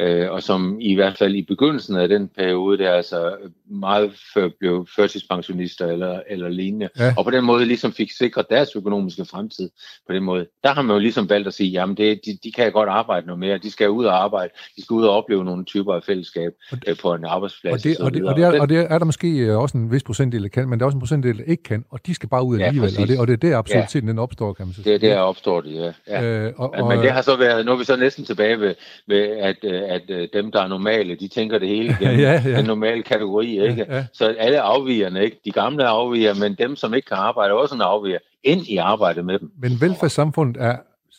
øh, 0.00 0.30
og 0.30 0.42
som 0.42 0.76
i 0.80 0.94
hvert 0.94 1.18
fald 1.18 1.34
i 1.34 1.42
begyndelsen 1.42 1.96
af 1.96 2.08
den 2.08 2.28
periode, 2.28 2.78
der 2.78 2.92
altså 2.92 3.36
meget 3.70 4.12
før 4.34 4.48
blev 4.60 4.86
førtidspensionister 4.96 5.86
eller, 5.86 6.20
eller 6.30 6.48
lignende, 6.48 6.88
ja. 6.98 7.14
og 7.18 7.24
på 7.24 7.30
den 7.30 7.44
måde 7.44 7.64
ligesom 7.64 7.92
fik 7.92 8.10
sikret 8.10 8.46
deres 8.50 8.76
økonomiske 8.76 9.24
fremtid 9.24 9.70
på 10.06 10.12
den 10.12 10.22
måde. 10.22 10.46
Der 10.64 10.74
har 10.74 10.82
man 10.82 10.94
jo 10.94 11.00
ligesom 11.00 11.30
valgt 11.30 11.48
at 11.48 11.54
sige, 11.54 11.70
jamen 11.70 11.96
det, 11.96 12.20
de, 12.26 12.38
de 12.44 12.52
kan 12.52 12.72
godt 12.72 12.88
arbejde 12.88 13.26
noget 13.26 13.40
mere, 13.40 13.58
de 13.58 13.70
skal 13.70 13.90
ud 13.90 14.04
og 14.04 14.22
arbejde, 14.22 14.52
de 14.76 14.82
skal 14.82 14.94
ud 14.94 15.04
og 15.04 15.10
opleve 15.10 15.44
nogle 15.44 15.64
typer 15.64 15.94
af 15.94 16.02
fællesskab 16.02 16.52
øh, 16.86 16.96
på 17.02 17.14
en 17.14 17.24
arbejdsplads. 17.24 17.74
Og 17.74 17.84
det, 17.84 17.98
og, 17.98 18.14
det, 18.14 18.24
og, 18.24 18.36
det 18.36 18.44
er, 18.44 18.60
og 18.60 18.68
det 18.68 18.78
er 18.78 18.98
der 18.98 19.04
måske 19.04 19.28
øh, 19.38 19.58
også 19.58 19.78
en 19.78 19.92
vis 19.92 20.02
procentdel, 20.02 20.42
der 20.42 20.48
kan, 20.48 20.68
men 20.68 20.78
der 20.78 20.84
er 20.84 20.86
også 20.86 20.96
en 20.96 21.00
procentdel, 21.00 21.38
der 21.38 21.44
ikke 21.44 21.62
kan, 21.62 21.84
og 21.90 22.06
de 22.06 22.14
skal 22.14 22.28
bare 22.28 22.44
ud 22.44 22.60
alligevel, 22.60 22.92
ja, 22.92 23.02
og, 23.02 23.08
det, 23.08 23.18
og 23.18 23.26
det 23.26 23.32
er 23.32 23.48
der 23.48 23.58
absurditeten 23.58 24.08
ja. 24.08 24.10
den 24.10 24.18
opstår, 24.18 24.52
kan 24.52 24.66
man 24.66 24.74
sige. 24.74 24.84
Det 24.84 24.94
er 24.94 24.98
der 24.98 25.18
opstår 25.18 25.60
det, 25.60 25.74
ja. 25.74 25.92
ja. 26.08 26.15
Øh, 26.22 26.52
og, 26.56 26.74
og, 26.74 26.88
men 26.88 26.98
det 26.98 27.12
har 27.12 27.22
så 27.22 27.36
været, 27.36 27.66
nu 27.66 27.72
er 27.72 27.76
vi 27.76 27.84
så 27.84 27.96
næsten 27.96 28.24
tilbage 28.24 28.60
ved, 28.60 28.74
ved 29.06 29.22
at, 29.22 29.56
øh, 29.64 29.82
at, 29.88 30.10
at 30.10 30.30
dem, 30.32 30.52
der 30.52 30.62
er 30.62 30.68
normale, 30.68 31.14
de 31.14 31.28
tænker 31.28 31.58
det 31.58 31.68
hele 31.68 31.96
gennem 32.00 32.20
ja, 32.20 32.42
ja. 32.44 32.56
den 32.56 32.64
normale 32.64 33.02
kategori, 33.02 33.62
ikke? 33.68 33.86
Ja, 33.88 33.96
ja. 33.96 34.06
Så 34.12 34.34
alle 34.38 34.60
afvigerne, 34.60 35.24
ikke? 35.24 35.40
De 35.44 35.50
gamle 35.50 35.86
afviger, 35.86 36.34
men 36.34 36.54
dem, 36.54 36.76
som 36.76 36.94
ikke 36.94 37.06
kan 37.06 37.16
arbejde, 37.16 37.50
er 37.50 37.54
også 37.54 37.74
en 37.74 37.80
afviger 37.80 38.18
ind 38.44 38.66
i 38.68 38.76
arbejdet 38.76 39.24
med 39.24 39.38
dem. 39.38 39.50
Men 39.58 39.80
velfærdssamfundet 39.80 40.62
er 40.62 40.76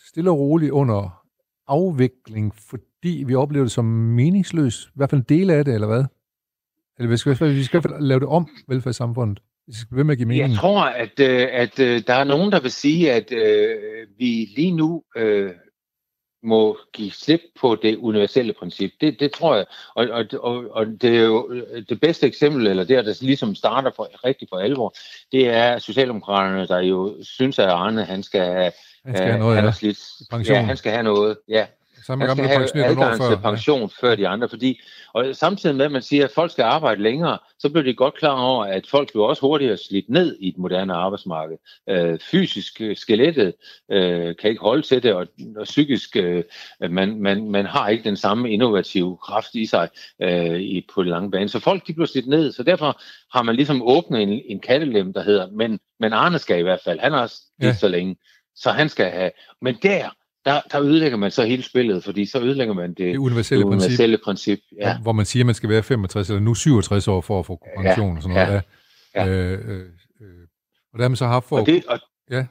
stille 0.10 0.32
og 0.32 0.40
roligt 0.40 0.72
under 0.72 1.24
afvikling, 1.68 2.54
fordi 2.70 3.24
vi 3.28 3.36
oplever 3.36 3.66
det 3.66 3.72
som 3.72 3.86
meningsløst, 3.86 4.88
i 4.88 4.92
hvert 4.96 5.10
fald 5.10 5.22
en 5.22 5.38
del 5.40 5.50
af 5.50 5.66
det, 5.66 5.74
eller 5.74 5.88
hvad? 5.88 6.06
Eller 6.98 7.10
vi 7.10 7.18
skal, 7.18 7.56
vi 7.56 7.64
skal 7.64 7.84
lave 8.00 8.20
det 8.20 8.28
om, 8.28 8.48
velfærdssamfundet. 8.68 9.40
Det 9.68 9.76
skal 9.76 9.96
blive 9.96 10.04
med 10.04 10.12
at 10.12 10.18
give 10.18 10.28
mening. 10.28 10.50
Jeg 10.50 10.60
tror, 10.60 10.82
at, 10.82 11.20
øh, 11.20 11.48
at 11.52 11.80
øh, 11.80 12.02
der 12.08 12.14
er 12.14 12.24
nogen, 12.24 12.52
der 12.52 12.60
vil 12.60 12.72
sige, 12.72 13.14
at 13.14 13.32
øh, 13.32 13.78
vi 14.18 14.50
lige 14.56 14.72
nu 14.72 15.04
må 16.44 16.78
give 16.94 17.12
slip 17.12 17.42
på 17.60 17.76
det 17.76 17.96
universelle 17.98 18.54
princip. 18.54 18.92
Det, 19.02 19.20
det 19.20 19.32
tror 19.32 19.56
jeg. 19.56 19.66
Og, 19.96 20.08
og, 20.10 20.26
og, 20.40 20.66
og 20.72 20.86
det 20.86 21.18
er 21.18 21.24
jo 21.24 21.64
det 21.90 22.02
bedste 22.02 22.28
eksempel, 22.28 22.68
eller 22.68 22.84
det, 22.84 23.06
der 23.06 23.18
ligesom 23.22 23.56
starter 23.56 23.92
for, 23.96 24.26
rigtig 24.26 24.48
for 24.50 24.58
alvor, 24.58 24.96
det 25.32 25.50
er 25.50 25.80
Socialdemokraterne, 25.80 26.68
der 26.68 26.80
jo 26.80 27.16
synes, 27.22 27.60
at 27.60 27.70
Arne 27.70 28.04
han 28.04 28.24
skal 28.24 28.42
have, 28.42 28.72
han 29.06 29.16
skal 29.16 29.28
have 29.28 29.40
noget, 29.40 29.56
han 29.56 29.66
ja. 29.66 29.72
slidt, 29.72 30.00
Pension. 30.30 30.56
ja, 30.56 30.62
han 30.62 30.78
skal 30.78 30.92
have 30.92 31.04
noget. 31.04 31.38
Ja, 31.48 31.66
Samme 32.08 32.26
han 32.26 32.36
skal 32.36 32.50
gamle 32.50 32.70
have 32.74 32.86
adgang 32.86 33.22
til 33.22 33.38
pension 33.38 33.90
før 34.02 34.16
de 34.16 34.28
andre, 34.28 34.50
fordi, 34.50 34.80
og 35.14 35.36
samtidig 35.36 35.76
med, 35.76 35.86
at 35.86 35.92
man 35.92 36.02
siger, 36.02 36.26
at 36.26 36.32
folk 36.32 36.52
skal 36.52 36.64
arbejde 36.64 37.02
længere, 37.02 37.38
så 37.60 37.70
bliver 37.70 37.84
de 37.84 37.94
godt 37.94 38.14
klar 38.14 38.42
over, 38.42 38.66
at 38.66 38.88
folk 38.88 39.12
bliver 39.12 39.26
også 39.26 39.42
hurtigere 39.42 39.78
slidt 39.78 40.10
ned 40.10 40.38
i 40.40 40.48
et 40.48 40.58
moderne 40.58 40.94
arbejdsmarked. 40.94 41.58
Øh, 41.90 42.20
fysisk, 42.32 42.82
øh, 42.82 42.98
skelettet 42.98 43.54
øh, 43.92 44.36
kan 44.36 44.50
ikke 44.50 44.62
holde 44.62 44.82
til 44.82 45.04
det, 45.04 45.14
og, 45.14 45.28
og 45.58 45.64
psykisk, 45.64 46.16
øh, 46.16 46.44
man, 46.90 47.22
man, 47.22 47.52
man 47.52 47.66
har 47.66 47.90
ikke 47.90 48.04
den 48.04 48.18
samme 48.18 48.52
innovative 48.52 49.18
kraft 49.18 49.56
i 49.56 49.66
sig 49.66 49.90
øh, 50.22 50.60
i, 50.60 50.86
på 50.94 51.04
det 51.04 51.10
lange 51.10 51.32
bane. 51.32 51.50
Så 51.50 51.60
folk 51.60 51.88
de 51.88 51.94
bliver 51.94 52.08
slidt 52.08 52.28
ned, 52.28 52.52
så 52.52 52.64
derfor 52.64 53.02
har 53.38 53.44
man 53.44 53.56
ligesom 53.56 53.82
åbnet 53.82 54.22
en, 54.22 54.42
en 54.46 54.60
kattelem, 54.60 55.14
der 55.14 55.24
hedder, 55.24 55.48
men, 55.52 55.80
men 56.00 56.14
Arne 56.14 56.40
skal 56.40 56.60
i 56.60 56.64
hvert 56.64 56.82
fald, 56.84 57.00
han 57.00 57.12
har 57.12 57.22
også 57.22 57.42
ja. 57.62 57.74
så 57.74 57.88
længe, 57.88 58.16
så 58.56 58.72
han 58.72 58.90
skal 58.90 59.12
have, 59.12 59.32
men 59.62 59.78
der, 59.84 60.10
der, 60.48 60.62
der 60.72 60.82
ødelægger 60.82 61.18
man 61.18 61.32
så 61.32 61.46
hele 61.46 61.64
spillet, 61.64 62.04
fordi 62.04 62.26
så 62.26 62.40
ødelægger 62.40 62.74
man 62.74 62.90
det, 62.90 62.98
Det 62.98 63.18
universelle 63.18 63.64
det 63.64 63.72
princip, 63.72 63.88
universelle 63.88 64.18
princip. 64.18 64.60
Ja. 64.82 64.98
hvor 65.02 65.12
man 65.12 65.26
siger, 65.26 65.44
at 65.44 65.46
man 65.46 65.56
skal 65.56 65.70
være 65.70 65.84
65 65.84 66.30
eller 66.30 66.42
nu 66.42 66.54
67 66.54 67.08
år 67.08 67.22
for 67.22 67.40
at 67.40 67.46
få 67.46 67.66
pension 67.78 68.18
og 68.18 68.24
sådan 68.24 68.36
noget. 68.36 68.54
ja, 68.54 68.62
Ja. 69.16 69.26
ja. 69.26 69.28
Øh, 69.28 69.70
øh, 69.70 69.80
øh. 70.22 70.48
Og 70.94 71.00
man 71.00 71.16
så 71.16 71.26
haft 71.26 71.46
for... 71.50 71.60
Og 71.60 71.66
det, 71.66 71.86
og, 71.86 72.00
Ja. 72.32 72.46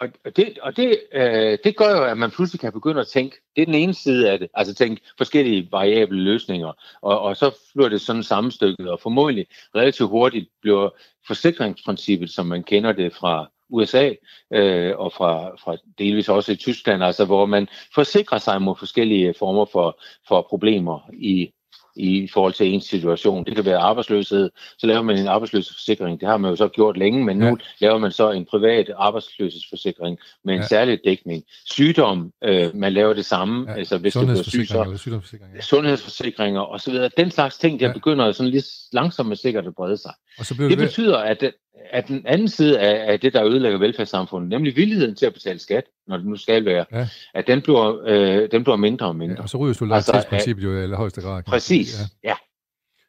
og, 0.00 0.08
og 0.24 0.36
det, 0.36 0.58
og 0.62 0.76
det, 0.76 1.00
øh, 1.12 1.58
det 1.64 1.76
gør 1.76 1.90
jo, 1.96 2.04
at 2.04 2.18
man 2.18 2.30
pludselig 2.30 2.60
kan 2.60 2.72
begynde 2.72 3.00
at 3.00 3.06
tænke, 3.06 3.36
det 3.56 3.62
er 3.62 3.66
den 3.66 3.74
ene 3.74 3.94
side 3.94 4.30
af 4.30 4.38
det, 4.38 4.48
altså 4.54 4.74
tænke 4.74 5.02
forskellige 5.18 5.68
variable 5.72 6.20
løsninger, 6.22 6.72
og, 7.02 7.20
og 7.20 7.36
så 7.36 7.50
bliver 7.74 7.88
det 7.88 8.00
sådan 8.00 8.22
sammenstykket, 8.22 8.88
og 8.90 9.00
formodentlig 9.00 9.46
relativt 9.74 10.10
hurtigt 10.10 10.48
bliver 10.62 10.90
forsikringsprincippet, 11.26 12.30
som 12.30 12.46
man 12.46 12.62
kender 12.62 12.92
det 12.92 13.14
fra 13.14 13.50
USA 13.70 14.10
øh, 14.54 14.92
og 14.96 15.12
fra, 15.12 15.48
fra 15.64 15.76
delvis 15.98 16.28
også 16.28 16.52
i 16.52 16.56
Tyskland, 16.56 17.04
altså 17.04 17.24
hvor 17.24 17.46
man 17.46 17.68
forsikrer 17.94 18.38
sig 18.38 18.62
mod 18.62 18.76
forskellige 18.78 19.34
former 19.38 19.64
for, 19.72 20.00
for 20.28 20.46
problemer 20.48 21.10
i, 21.12 21.50
i 21.96 22.28
forhold 22.32 22.52
til 22.52 22.66
ens 22.74 22.84
situation. 22.84 23.44
Det 23.44 23.54
kan 23.54 23.64
være 23.64 23.78
arbejdsløshed, 23.78 24.50
så 24.78 24.86
laver 24.86 25.02
man 25.02 25.18
en 25.18 25.26
arbejdsløshedsforsikring. 25.26 26.20
Det 26.20 26.28
har 26.28 26.36
man 26.36 26.50
jo 26.50 26.56
så 26.56 26.68
gjort 26.68 26.96
længe, 26.96 27.24
men 27.24 27.38
nu 27.38 27.46
Ja. 27.46 27.54
laver 27.80 27.98
man 27.98 28.12
så 28.12 28.30
en 28.30 28.44
privat 28.44 28.90
arbejdsløshedsforsikring 28.96 30.18
med 30.44 30.54
en 30.54 30.60
Ja. 30.60 30.66
særlig 30.66 30.98
dækning. 31.04 31.44
Sygdom, 31.70 32.32
øh, 32.44 32.76
man 32.76 32.92
laver 32.92 33.12
det 33.14 33.26
samme, 33.26 33.70
Ja, 33.70 33.76
altså 33.78 33.98
hvis 33.98 34.12
du 34.14 34.20
bliver 34.20 34.42
syg, 34.42 34.66
så 34.68 34.82
eller 34.82 34.96
sygdomsforsikring. 34.96 35.50
Ja. 35.54 35.60
sundhedsforsikringer 35.60 36.60
og 36.60 36.80
så 36.80 36.90
videre. 36.90 37.10
Den 37.16 37.30
slags 37.30 37.58
ting, 37.58 37.80
der 37.80 37.86
Ja. 37.86 37.92
begynder 37.92 38.32
sådan 38.32 38.50
lidt 38.52 38.66
langsomt 38.92 39.28
men 39.28 39.36
sikkert 39.36 39.66
at 39.66 39.74
brede 39.74 39.96
sig. 39.96 40.12
Og 40.38 40.46
så 40.46 40.54
Det 40.54 40.70
det, 40.70 40.78
betyder, 40.78 41.18
at, 41.18 41.42
at 41.90 42.08
den 42.08 42.26
anden 42.26 42.48
side 42.48 42.78
af, 42.80 43.12
af 43.12 43.20
det, 43.20 43.32
der 43.32 43.44
ødelægger 43.44 43.78
velfærdssamfundet, 43.78 44.48
nemlig 44.50 44.76
villigheden 44.76 45.14
til 45.16 45.26
at 45.26 45.32
betale 45.32 45.58
skat, 45.58 45.84
når 46.06 46.16
det 46.16 46.26
nu 46.26 46.36
skal 46.36 46.64
være, 46.64 46.84
Ja. 46.92 47.08
at 47.34 47.46
den 47.46 47.62
bliver, 47.62 48.02
øh, 48.06 48.50
den 48.50 48.64
bliver 48.64 48.76
mindre 48.76 49.06
og 49.06 49.16
mindre. 49.16 49.34
ja, 49.38 49.42
og 49.42 49.48
så 49.48 49.56
ryger 49.58 49.68
Altså, 49.68 49.78
solidaritetsprincippet 49.78 50.64
jo 50.64 50.78
i 50.78 50.82
allerhøjeste 50.82 51.20
grad. 51.20 51.42
Præcis, 51.42 51.96
ja. 52.24 52.28
ja. 52.28 52.34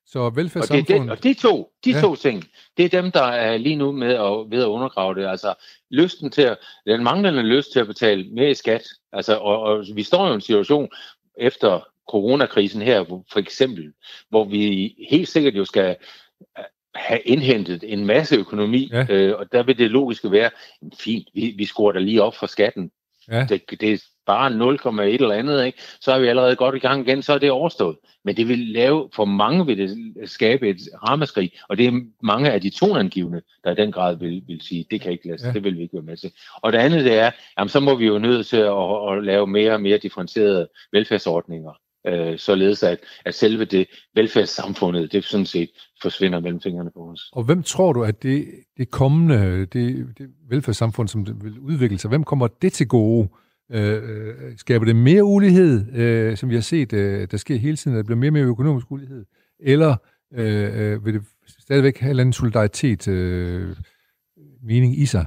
Så 0.07 0.19
Og, 0.19 0.31
det 0.31 0.37
velfærdssamfundet... 0.37 1.01
det, 1.01 1.09
og 1.11 1.23
de 1.23 1.33
to, 1.33 1.71
de 1.85 1.91
Ja. 1.91 2.01
to 2.01 2.15
ting, 2.15 2.43
det 2.77 2.85
er 2.85 3.01
dem, 3.01 3.11
der 3.11 3.21
er 3.23 3.57
lige 3.57 3.75
nu 3.75 3.91
med 3.91 4.13
at, 4.13 4.51
ved 4.57 4.61
at 4.63 4.67
undergrave 4.67 5.15
det. 5.15 5.27
Altså 5.27 5.53
lysten 5.91 6.31
til 6.31 6.41
at, 6.41 6.57
den 6.87 7.03
manglende 7.03 7.43
lyst 7.43 7.71
til 7.71 7.79
at 7.79 7.87
betale 7.87 8.29
mere 8.31 8.49
i 8.49 8.53
skat. 8.53 8.83
Altså, 9.13 9.37
og, 9.37 9.59
og 9.61 9.85
vi 9.95 10.03
står 10.03 10.25
jo 10.25 10.31
i 10.31 10.35
en 10.35 10.41
situation 10.41 10.89
efter 11.37 11.87
coronakrisen 12.11 12.81
her, 12.81 13.03
for 13.31 13.39
eksempel, 13.39 13.93
hvor 14.29 14.43
vi 14.43 14.95
helt 15.09 15.27
sikkert 15.29 15.55
jo 15.55 15.65
skal 15.65 15.95
have 16.95 17.19
indhentet 17.25 17.83
en 17.87 18.05
masse 18.05 18.35
økonomi, 18.35 18.89
Ja. 18.93 19.05
øh, 19.09 19.35
og 19.39 19.45
der 19.51 19.63
vil 19.63 19.77
det 19.77 19.91
logiske 19.91 20.31
være, 20.31 20.49
fint, 20.99 21.27
vi, 21.33 21.53
vi 21.57 21.65
skruer 21.65 21.91
da 21.91 21.99
lige 21.99 22.23
op 22.23 22.35
for 22.35 22.45
skatten. 22.47 22.91
Ja. 23.31 23.45
Det, 23.49 23.61
det 23.81 23.93
er 23.93 23.97
bare 24.25 24.49
0,1 24.51 25.01
eller 25.23 25.31
andet, 25.35 25.65
ikke? 25.65 25.81
så 26.01 26.11
er 26.11 26.19
vi 26.19 26.27
allerede 26.27 26.55
godt 26.55 26.75
i 26.75 26.79
gang 26.79 27.07
igen, 27.07 27.21
så 27.21 27.33
er 27.33 27.37
det 27.37 27.51
overstået. 27.51 27.97
Men 28.23 28.37
det 28.37 28.47
vil 28.47 28.59
lave, 28.59 29.09
for 29.13 29.25
mange 29.25 29.65
vil 29.65 29.77
det 29.77 29.97
skabe 30.29 30.69
et 30.69 30.77
ramaskrig, 31.09 31.51
og 31.69 31.77
det 31.77 31.87
er 31.87 32.01
mange 32.23 32.51
af 32.51 32.61
de 32.61 32.69
tonangivende, 32.69 33.41
der 33.63 33.71
i 33.71 33.75
den 33.75 33.91
grad 33.91 34.15
vil, 34.17 34.43
vil 34.47 34.61
sige, 34.61 34.85
det 34.91 35.01
kan 35.01 35.11
ikke 35.11 35.27
lade 35.27 35.39
sig, 35.39 35.47
Ja. 35.47 35.53
det 35.53 35.63
vil 35.63 35.77
vi 35.77 35.81
ikke 35.81 35.93
være 35.93 36.03
med 36.03 36.17
til. 36.17 36.31
Og 36.61 36.73
det 36.73 36.77
andet 36.79 37.05
det 37.05 37.13
er, 37.19 37.31
jamen, 37.59 37.69
så 37.69 37.79
må 37.79 37.95
vi 37.95 38.05
jo 38.05 38.19
nødt 38.19 38.47
til 38.47 38.57
at, 38.57 39.11
at 39.11 39.23
lave 39.23 39.47
mere 39.47 39.73
og 39.73 39.81
mere 39.81 39.97
differentierede 39.97 40.67
velfærdsordninger, 40.91 41.71
øh, 42.07 42.37
således 42.37 42.83
at, 42.83 42.99
at 43.25 43.35
selve 43.35 43.65
det 43.65 43.87
velfærdssamfundet, 44.15 45.11
det 45.11 45.23
sådan 45.23 45.45
set 45.45 45.69
forsvinder 46.01 46.39
mellem 46.39 46.61
fingrene 46.61 46.91
på 46.91 47.09
os. 47.11 47.29
Og 47.31 47.43
hvem 47.43 47.63
tror 47.63 47.93
du, 47.93 48.03
at 48.03 48.23
det, 48.23 48.45
det 48.77 48.91
kommende, 48.91 49.65
det, 49.65 50.07
det 50.17 50.29
velfærdssamfund, 50.49 51.07
som 51.07 51.25
det 51.25 51.43
vil 51.43 51.59
udvikle 51.59 51.97
sig, 51.97 52.09
hvem 52.09 52.23
kommer 52.23 52.47
det 52.47 52.73
til 52.73 52.87
gode? 52.87 53.29
Øh, 53.71 54.03
øh, 54.03 54.57
skaber 54.57 54.85
det 54.85 54.95
mere 54.95 55.23
ulighed, 55.23 55.95
øh, 55.95 56.37
som 56.37 56.49
vi 56.49 56.55
har 56.55 56.61
set, 56.61 56.93
øh, 56.93 57.27
der 57.31 57.37
sker 57.37 57.55
hele 57.55 57.77
tiden, 57.77 57.97
at 57.97 58.01
der 58.01 58.03
bliver 58.03 58.19
mere 58.19 58.29
og 58.29 58.33
mere 58.33 58.43
økonomisk 58.43 58.91
ulighed? 58.91 59.25
Eller 59.59 59.95
øh, 60.33 60.93
øh, 60.93 61.05
vil 61.05 61.13
det 61.13 61.23
stadigvæk 61.59 61.97
have 61.97 62.07
en 62.07 62.09
eller 62.09 62.23
anden 62.23 62.33
solidaritet 62.33 63.07
øh, 63.07 63.75
mening 64.63 64.99
i 64.99 65.05
sig? 65.05 65.25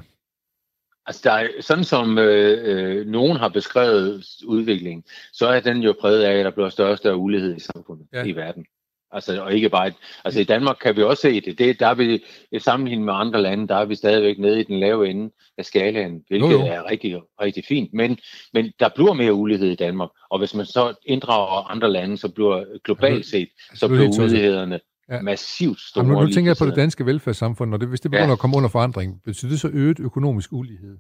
Altså, 1.09 1.21
der 1.25 1.33
er, 1.33 1.49
sådan 1.61 1.85
som 1.85 2.19
øh, 2.19 2.59
øh, 2.65 3.07
nogen 3.07 3.37
har 3.37 3.49
beskrevet 3.49 4.25
udviklingen, 4.47 5.05
så 5.33 5.47
er 5.47 5.61
den 5.61 5.83
jo 5.83 5.95
præget 6.01 6.23
af, 6.23 6.39
at 6.39 6.45
der 6.45 6.51
bliver 6.51 6.69
større 6.69 6.91
og 6.91 6.99
større 6.99 7.17
ulighed 7.17 7.57
i 7.57 7.61
samfundet, 7.61 8.07
Ja. 8.13 8.25
i 8.25 8.37
verden. 8.37 8.65
Altså, 9.13 9.43
og 9.43 9.53
ikke 9.55 9.69
bare... 9.69 9.93
Altså, 10.25 10.41
i 10.41 10.45
Danmark 10.45 10.77
kan 10.83 10.97
vi 10.97 11.03
også 11.03 11.21
se 11.23 11.41
det. 11.41 11.59
det 11.59 11.81
der 11.81 11.87
er 11.87 11.95
vi, 11.95 12.25
i 12.53 12.59
sammenligning 12.59 13.05
med 13.05 13.15
andre 13.17 13.43
lande, 13.43 13.69
der 13.69 13.75
er 13.75 13.85
vi 13.85 13.95
stadigvæk 13.95 14.39
nede 14.39 14.61
i 14.61 14.63
den 14.63 14.81
lave 14.81 15.09
ende 15.09 15.31
af 15.59 15.65
skalaen, 15.65 16.25
hvilket 16.29 16.51
Jo, 16.51 16.61
jo. 16.61 16.67
er 16.67 16.91
rigtig, 16.91 17.21
rigtig 17.41 17.65
fint. 17.69 17.95
Men, 17.95 18.19
men 18.53 18.73
der 18.81 18.89
bliver 18.89 19.13
mere 19.13 19.33
ulighed 19.33 19.69
i 19.71 19.75
Danmark, 19.75 20.11
og 20.31 20.39
hvis 20.39 20.55
man 20.55 20.67
så 20.67 20.95
inddrager 21.07 21.71
andre 21.71 21.93
lande, 21.93 22.19
så 22.19 22.29
bliver 22.29 22.65
globalt 22.85 23.27
set, 23.27 23.49
så 23.75 23.89
det 23.89 23.95
er 23.95 23.97
bliver 23.99 24.25
ulighederne 24.25 24.81
Ja. 25.11 25.21
massivt 25.23 25.81
store. 25.81 26.05
Jamen, 26.05 26.17
nu, 26.19 26.27
nu 26.27 26.33
tænker 26.33 26.51
jeg 26.51 26.57
på 26.57 26.67
det 26.67 26.77
danske 26.77 27.07
velfærdssamfund, 27.07 27.75
og 27.75 27.81
det, 27.81 27.89
hvis 27.89 28.01
det 28.01 28.11
begynder 28.11 28.27
Ja. 28.27 28.33
at 28.33 28.39
komme 28.39 28.57
under 28.57 28.69
forandring, 28.69 29.23
betyder 29.25 29.51
det 29.51 29.61
så 29.61 29.69
øget 29.73 30.01
økonomisk 30.01 30.53
ulighed 30.53 30.99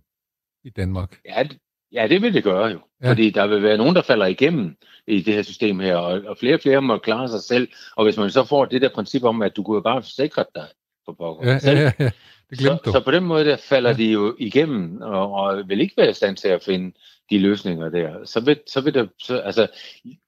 i 0.65 0.71
Danmark? 0.71 1.19
Ja, 1.29 1.43
det- 1.43 1.59
ja, 1.93 2.07
det 2.09 2.23
vil 2.23 2.35
det 2.35 2.45
gøre 2.45 2.67
jo. 2.67 2.79
Ja. 3.03 3.11
Fordi 3.11 3.31
der 3.31 3.47
vil 3.47 3.63
være 3.63 3.77
nogen, 3.77 3.95
der 3.97 4.03
falder 4.03 4.27
igennem 4.27 4.77
i 5.07 5.21
det 5.21 5.35
her 5.35 5.43
system 5.43 5.81
her, 5.81 5.97
og, 5.97 6.21
og 6.27 6.37
flere 6.41 6.55
og 6.55 6.61
flere 6.61 6.83
må 6.83 6.99
klare 6.99 7.29
sig 7.29 7.41
selv. 7.41 7.69
Og 7.97 8.05
hvis 8.05 8.17
man 8.17 8.31
så 8.31 8.45
får 8.45 8.65
det 8.65 8.83
der 8.83 8.89
princip 8.95 9.23
om, 9.25 9.43
at 9.43 9.57
du 9.57 9.63
kunne 9.63 9.75
jo 9.75 9.81
bare 9.81 10.03
forsikre 10.03 10.45
dig 10.55 10.67
for 11.05 11.13
pokker 11.13 11.51
Ja, 11.53 11.59
selv, 11.59 11.79
ja, 11.79 11.93
ja. 11.99 12.11
Det 12.51 12.61
så, 12.61 12.79
du. 12.85 12.93
så 12.93 13.01
på 13.05 13.11
den 13.11 13.25
måde 13.25 13.45
der 13.45 13.57
falder 13.57 13.91
ja. 13.91 13.97
de 13.97 14.13
jo 14.13 14.37
igennem, 14.39 15.01
og, 15.03 15.33
og 15.33 15.69
vil 15.69 15.81
ikke 15.81 15.95
være 15.97 16.11
i 16.11 16.15
stand 16.15 16.37
til 16.37 16.49
at 16.49 16.63
finde 16.65 16.93
de 17.31 17.39
løsninger 17.39 17.89
der. 17.89 18.25
Så 18.25 18.41
vil, 18.41 18.61
så 18.67 18.81
vil 18.81 18.95
det, 18.95 19.11
så, 19.23 19.39
altså, 19.39 19.67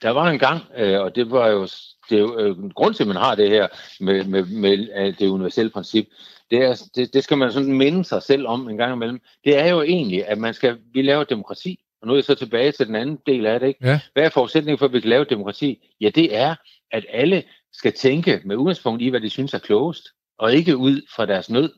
der 0.02 0.10
var 0.10 0.30
en 0.30 0.38
gang, 0.38 0.62
øh, 0.76 1.00
og 1.00 1.14
det 1.14 1.30
var 1.30 1.48
jo, 1.48 1.62
det 2.10 2.16
er 2.16 2.20
jo 2.20 2.38
øh, 2.38 2.70
grund 2.70 2.94
til, 2.94 3.02
at 3.02 3.08
man 3.08 3.16
har 3.16 3.34
det 3.34 3.50
her 3.50 3.68
med, 4.00 4.24
med, 4.24 4.44
med 4.44 4.88
øh, 4.96 5.18
det 5.18 5.28
universelle 5.28 5.70
princip, 5.70 6.06
det, 6.50 6.58
er, 6.58 6.82
det, 6.94 7.14
det 7.14 7.24
skal 7.24 7.38
man 7.38 7.52
sådan 7.52 7.72
minde 7.72 8.04
sig 8.04 8.22
selv 8.22 8.46
om 8.46 8.68
en 8.68 8.76
gang 8.76 8.92
imellem. 8.92 9.20
Det 9.44 9.58
er 9.58 9.66
jo 9.66 9.82
egentlig, 9.82 10.26
at 10.26 10.38
man 10.38 10.54
skal, 10.54 10.78
vi 10.92 11.02
laver 11.02 11.24
demokrati, 11.24 11.80
og 12.00 12.06
nu 12.06 12.12
er 12.12 12.16
jeg 12.16 12.24
så 12.24 12.34
tilbage 12.34 12.72
til 12.72 12.86
den 12.86 12.94
anden 12.94 13.18
del 13.26 13.46
af 13.46 13.60
det. 13.60 13.66
Ikke? 13.66 13.88
Ja. 13.88 14.00
Hvad 14.12 14.22
er 14.22 14.28
forudsætningen 14.28 14.78
for, 14.78 14.86
at 14.86 14.92
vi 14.92 15.00
kan 15.00 15.10
lave 15.10 15.24
demokrati? 15.24 15.88
Ja, 16.00 16.10
det 16.10 16.36
er, 16.36 16.54
at 16.90 17.06
alle 17.08 17.42
skal 17.72 17.92
tænke 17.92 18.40
med 18.44 18.56
udgangspunkt 18.56 19.02
i, 19.02 19.08
hvad 19.08 19.20
de 19.20 19.30
synes 19.30 19.54
er 19.54 19.58
klogest, 19.58 20.08
og 20.38 20.54
ikke 20.54 20.76
ud 20.76 21.00
fra 21.16 21.26
deres 21.26 21.50
nød. 21.50 21.72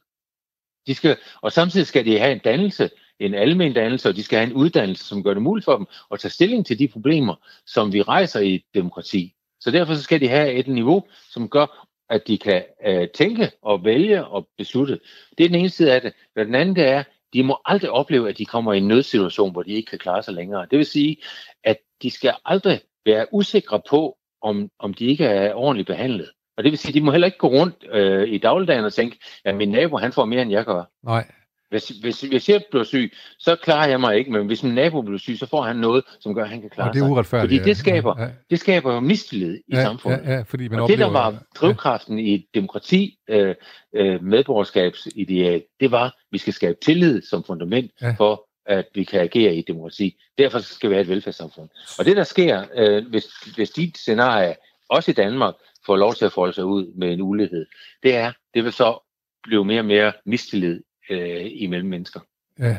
De 0.87 0.95
skal, 0.95 1.17
og 1.41 1.53
samtidig 1.53 1.87
skal 1.87 2.05
de 2.05 2.19
have 2.19 2.33
en 2.33 2.39
dannelse, 2.39 2.91
en 3.27 3.35
almen 3.35 3.73
dannelse, 3.73 4.09
og 4.09 4.17
de 4.17 4.23
skal 4.23 4.39
have 4.39 4.51
en 4.51 4.57
uddannelse, 4.57 5.05
som 5.05 5.23
gør 5.23 5.35
det 5.35 5.43
muligt 5.43 5.65
for 5.65 5.77
dem 5.77 5.87
at 6.13 6.21
tage 6.21 6.33
stilling 6.33 6.67
til 6.67 6.79
de 6.79 6.89
problemer, 6.89 7.35
som 7.67 7.93
vi 7.93 8.03
rejser 8.03 8.41
i 8.41 8.55
et 8.55 8.63
demokrati. 8.75 9.35
Så 9.61 9.71
derfor 9.71 9.95
så 9.95 10.03
skal 10.03 10.21
de 10.21 10.29
have 10.29 10.53
et 10.53 10.69
niveau, 10.69 11.05
som 11.31 11.49
gør, 11.49 11.87
at 12.11 12.27
de 12.27 12.39
kan 12.39 12.63
øh, 12.87 13.09
tænke 13.09 13.51
og 13.63 13.85
vælge 13.85 14.25
og 14.25 14.49
beslutte. 14.59 15.01
Det 15.39 15.45
er 15.45 15.49
den 15.49 15.59
ene 15.59 15.69
side 15.69 15.93
af 15.95 16.01
det. 16.01 16.13
Hvad 16.35 16.45
den 16.45 16.55
anden 16.55 16.77
det 16.77 16.85
er, 16.89 17.03
de 17.33 17.43
må 17.43 17.59
aldrig 17.65 17.91
opleve, 17.91 18.29
at 18.29 18.39
de 18.39 18.45
kommer 18.45 18.73
i 18.73 18.79
en 18.79 18.89
nødsituation, 18.89 19.53
hvor 19.53 19.63
de 19.63 19.73
ikke 19.73 19.91
kan 19.91 19.99
klare 19.99 20.23
sig 20.23 20.35
længere. 20.35 20.67
Det 20.71 20.79
vil 20.79 20.87
sige, 20.87 21.17
at 21.65 21.77
de 22.03 22.11
skal 22.11 22.35
aldrig 22.45 22.81
være 23.07 23.27
usikre 23.33 23.81
på, 23.91 24.17
om, 24.43 24.71
om 24.79 24.95
de 24.95 25.07
ikke 25.07 25.25
er 25.25 25.55
ordentligt 25.55 25.87
behandlet. 25.87 26.31
Og 26.57 26.65
det 26.65 26.73
vil 26.73 26.79
sige, 26.79 26.91
at 26.91 26.95
de 26.95 27.01
må 27.01 27.11
heller 27.11 27.27
ikke 27.27 27.39
gå 27.39 27.49
rundt 27.49 27.85
øh, 27.91 28.29
i 28.29 28.39
dagligdagen 28.39 28.85
og 28.85 28.93
tænke, 28.93 29.19
at 29.45 29.55
min 29.55 29.69
nabo 29.69 29.97
han 29.97 30.13
får 30.13 30.25
mere, 30.25 30.43
end 30.43 30.51
jeg 30.51 30.65
gør. 30.65 30.85
Nej. 31.03 31.27
Hvis, 31.73 31.89
hvis, 31.89 32.21
hvis 32.21 32.49
jeg 32.49 32.65
bliver 32.71 32.85
syg, 32.85 33.13
så 33.39 33.57
klarer 33.57 33.89
jeg 33.89 34.01
mig 34.01 34.17
ikke, 34.17 34.33
men 34.33 34.47
hvis 34.47 34.63
min 34.63 34.75
nabo 34.75 35.03
bliver 35.03 35.19
syg, 35.19 35.39
så 35.39 35.47
får 35.47 35.63
han 35.63 35.77
noget, 35.77 36.05
som 36.21 36.35
gør, 36.35 36.43
at 36.43 36.49
han 36.49 36.61
kan 36.61 36.71
klare 36.71 36.89
og 36.89 36.95
det 36.95 37.03
er 37.03 37.09
uretfærdigt. 37.09 37.61
Fordi 37.61 37.69
det 37.71 37.77
skaber, 37.77 38.15
ja, 38.19 38.25
ja. 38.25 38.31
det 38.51 38.61
skaber 38.61 38.95
jo 38.95 39.01
mistillid 39.01 39.55
i 39.55 39.63
ja, 39.73 39.83
samfundet. 39.83 40.21
Ja, 40.25 40.33
ja, 40.33 40.43
fordi 40.43 40.69
man 40.69 40.79
og 40.79 40.83
oplever, 40.83 40.97
det, 40.97 41.07
der 41.07 41.13
var 41.13 41.43
drivkraften 41.55 42.19
ja. 42.19 42.25
i 42.25 42.35
et 42.35 42.45
demokrati, 42.55 43.19
øh, 43.29 43.55
øh, 43.95 44.25
medborgerskabsideal, 44.25 45.63
det 45.81 45.91
var, 45.91 46.05
at 46.05 46.13
vi 46.31 46.39
skal 46.39 46.53
skabe 46.53 46.79
tillid 46.83 47.23
som 47.23 47.45
fundament 47.45 47.91
ja. 48.03 48.15
for, 48.19 48.49
at 48.67 48.87
vi 48.95 49.05
kan 49.05 49.21
agere 49.21 49.55
i 49.55 49.59
et 49.59 49.69
demokrati. 49.69 50.17
Derfor 50.39 50.59
skal 50.59 50.91
vi 50.91 50.95
have 50.95 51.03
et 51.03 51.09
velfærdssamfund. 51.09 51.69
Og 51.99 52.05
det, 52.05 52.17
der 52.17 52.25
sker, 52.25 52.65
øh, 52.75 53.09
hvis, 53.11 53.25
hvis 53.55 53.71
dit 53.71 53.99
scenarie, 53.99 54.55
også 54.89 55.11
i 55.11 55.15
Danmark, 55.15 55.55
får 55.87 55.97
lov 55.97 56.15
til 56.15 56.25
at 56.25 56.33
folde 56.33 56.53
sig 56.53 56.65
ud 56.65 56.93
med 56.95 57.13
en 57.13 57.21
ulighed, 57.21 57.67
det 58.03 58.17
er, 58.17 58.33
det 58.55 58.65
vil 58.65 58.73
så 58.73 58.99
blive 59.43 59.65
mere 59.65 59.81
og 59.81 59.85
mere 59.85 60.13
mistillid 60.27 60.81
øh, 61.13 61.51
imellem 61.55 61.89
mennesker. 61.89 62.21
Ja. 62.59 62.79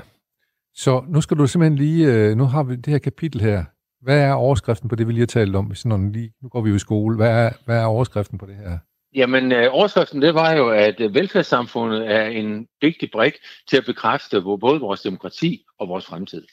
Så 0.74 1.04
nu 1.08 1.22
skal 1.22 1.38
du 1.38 1.48
simpelthen 1.48 1.78
lige, 1.78 2.14
øh, 2.14 2.38
nu 2.38 2.44
har 2.46 2.64
vi 2.64 2.76
det 2.76 2.88
her 2.88 2.98
kapitel 2.98 3.42
her. 3.42 3.64
Hvad 4.02 4.20
er 4.20 4.34
overskriften 4.34 4.90
på 4.90 4.96
det, 4.96 5.08
vi 5.08 5.12
lige 5.12 5.22
har 5.22 5.26
talt 5.26 5.56
om? 5.56 5.76
Sådan 5.76 6.12
lige, 6.12 6.34
nu 6.42 6.50
går 6.50 6.62
vi 6.62 6.70
jo 6.70 6.76
i 6.76 6.80
skole. 6.80 7.16
Hvad 7.16 7.30
er, 7.30 7.50
hvad 7.66 7.78
er 7.78 7.86
overskriften 7.86 8.38
på 8.38 8.46
det 8.46 8.56
her? 8.56 8.78
Jamen, 9.16 9.52
øh, 9.52 9.68
overskriften 9.72 10.22
det 10.22 10.34
var 10.34 10.54
jo, 10.54 10.70
at 10.70 11.00
øh, 11.00 11.14
velfærdssamfundet 11.14 12.12
er 12.12 12.26
en 12.26 12.68
vigtig 12.82 13.12
brik 13.12 13.34
til 13.70 13.78
at 13.78 13.86
bekræfte 13.86 14.42
både 14.42 14.80
vores 14.80 15.02
demokrati 15.02 15.66
og 15.80 15.88
vores 15.88 16.06
fremtid. 16.06 16.48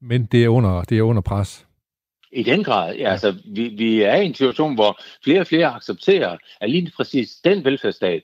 Men 0.00 0.26
det 0.26 0.44
er 0.44 0.48
under, 0.48 0.82
det 0.82 0.98
er 0.98 1.02
under 1.02 1.22
pres. 1.22 1.66
I 2.32 2.42
den 2.42 2.64
grad. 2.64 2.94
Ja, 2.94 3.10
altså, 3.10 3.36
vi, 3.54 3.68
vi 3.68 4.02
er 4.02 4.16
i 4.16 4.26
en 4.26 4.34
situation, 4.34 4.74
hvor 4.74 5.00
flere 5.24 5.40
og 5.40 5.46
flere 5.46 5.74
accepterer, 5.74 6.36
at 6.60 6.70
lige 6.70 6.92
præcis 6.96 7.30
den 7.44 7.64
velfærdsstat, 7.64 8.22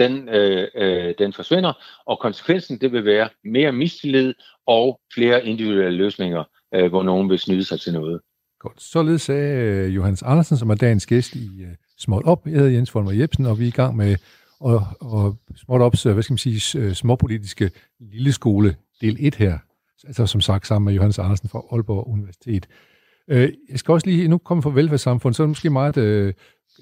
den, 0.00 0.28
øh, 0.28 0.68
øh, 0.74 1.14
den 1.18 1.32
forsvinder, 1.32 1.72
og 2.06 2.18
konsekvensen 2.20 2.80
det 2.80 2.92
vil 2.92 3.04
være 3.04 3.28
mere 3.44 3.72
mistillid 3.72 4.34
og 4.66 5.00
flere 5.14 5.46
individuelle 5.46 5.98
løsninger, 5.98 6.44
øh, 6.74 6.88
hvor 6.88 7.02
nogen 7.02 7.30
vil 7.30 7.38
snyde 7.38 7.64
sig 7.64 7.80
til 7.80 7.92
noget. 7.92 8.20
Godt. 8.60 8.82
Således 8.82 9.22
sagde 9.22 9.54
øh, 9.54 9.94
Johannes 9.96 10.22
Andersen, 10.22 10.56
som 10.56 10.70
er 10.70 10.74
dagens 10.74 11.06
gæst 11.06 11.34
i 11.34 11.62
øh, 11.62 11.74
Småt 11.98 12.22
Op. 12.24 12.46
Jeg 12.46 12.54
hedder 12.54 12.70
Jens 12.70 12.90
Folmer 12.90 13.12
Jebsen, 13.12 13.46
og 13.46 13.58
vi 13.58 13.64
er 13.64 13.68
i 13.68 13.70
gang 13.70 13.96
med 13.96 14.16
og, 14.60 14.86
og 15.00 15.36
Småt 15.56 15.80
Ops, 15.80 16.06
øh, 16.06 16.12
hvad 16.12 16.22
skal 16.22 16.32
man 16.32 16.38
sige, 16.38 16.78
øh, 16.78 16.92
småpolitiske 16.92 17.70
lille 18.00 18.32
skole 18.32 18.76
del 19.00 19.16
1 19.20 19.34
her. 19.34 19.58
Altså 20.06 20.26
som 20.26 20.40
sagt 20.40 20.66
sammen 20.66 20.84
med 20.84 20.94
Johannes 20.94 21.18
Andersen 21.18 21.48
fra 21.48 21.62
Aalborg 21.72 22.08
Universitet. 22.08 22.66
Jeg 23.28 23.78
skal 23.78 23.92
også 23.92 24.06
lige, 24.06 24.28
nu 24.28 24.38
komme 24.38 24.62
fra 24.62 24.70
velfærdssamfund, 24.70 25.34
så 25.34 25.42
er 25.42 25.44
det 25.44 25.50
måske 25.50 25.70
meget 25.70 25.96
øh, 25.96 26.34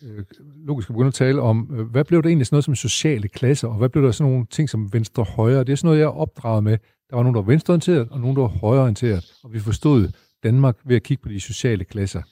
Øh, 0.02 0.24
logisk 0.66 0.90
at 0.90 0.94
begynde 0.94 1.08
at 1.08 1.14
tale 1.14 1.40
om, 1.42 1.70
øh, 1.72 1.86
hvad 1.86 2.04
blev 2.04 2.22
det 2.22 2.28
egentlig 2.28 2.46
sådan 2.46 2.54
noget 2.54 2.64
som 2.64 2.74
sociale 2.74 3.28
klasser, 3.28 3.68
og 3.68 3.74
hvad 3.74 3.88
blev 3.88 4.04
der 4.04 4.12
sådan 4.12 4.32
nogle 4.32 4.46
ting 4.50 4.70
som 4.70 4.92
venstre 4.92 5.22
og 5.22 5.26
højre? 5.26 5.64
Det 5.64 5.72
er 5.72 5.76
sådan 5.76 5.86
noget, 5.86 5.98
jeg 5.98 6.04
er 6.04 6.18
opdraget 6.18 6.64
med. 6.64 6.78
Der 7.10 7.16
var 7.16 7.22
nogen, 7.22 7.34
der 7.34 7.40
var 7.42 7.46
venstreorienteret, 7.46 8.08
og 8.10 8.20
nogen, 8.20 8.36
der 8.36 8.42
var 8.42 8.48
højreorienteret, 8.48 9.32
og 9.44 9.52
vi 9.52 9.60
forstod 9.60 10.08
Danmark 10.42 10.76
ved 10.84 10.96
at 10.96 11.02
kigge 11.02 11.22
på 11.22 11.28
de 11.28 11.40
sociale 11.40 11.84
klasser. 11.84 12.22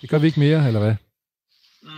Det 0.00 0.10
gør 0.10 0.18
vi 0.18 0.26
ikke 0.26 0.40
mere, 0.40 0.66
eller 0.66 0.80
hvad? 0.80 0.94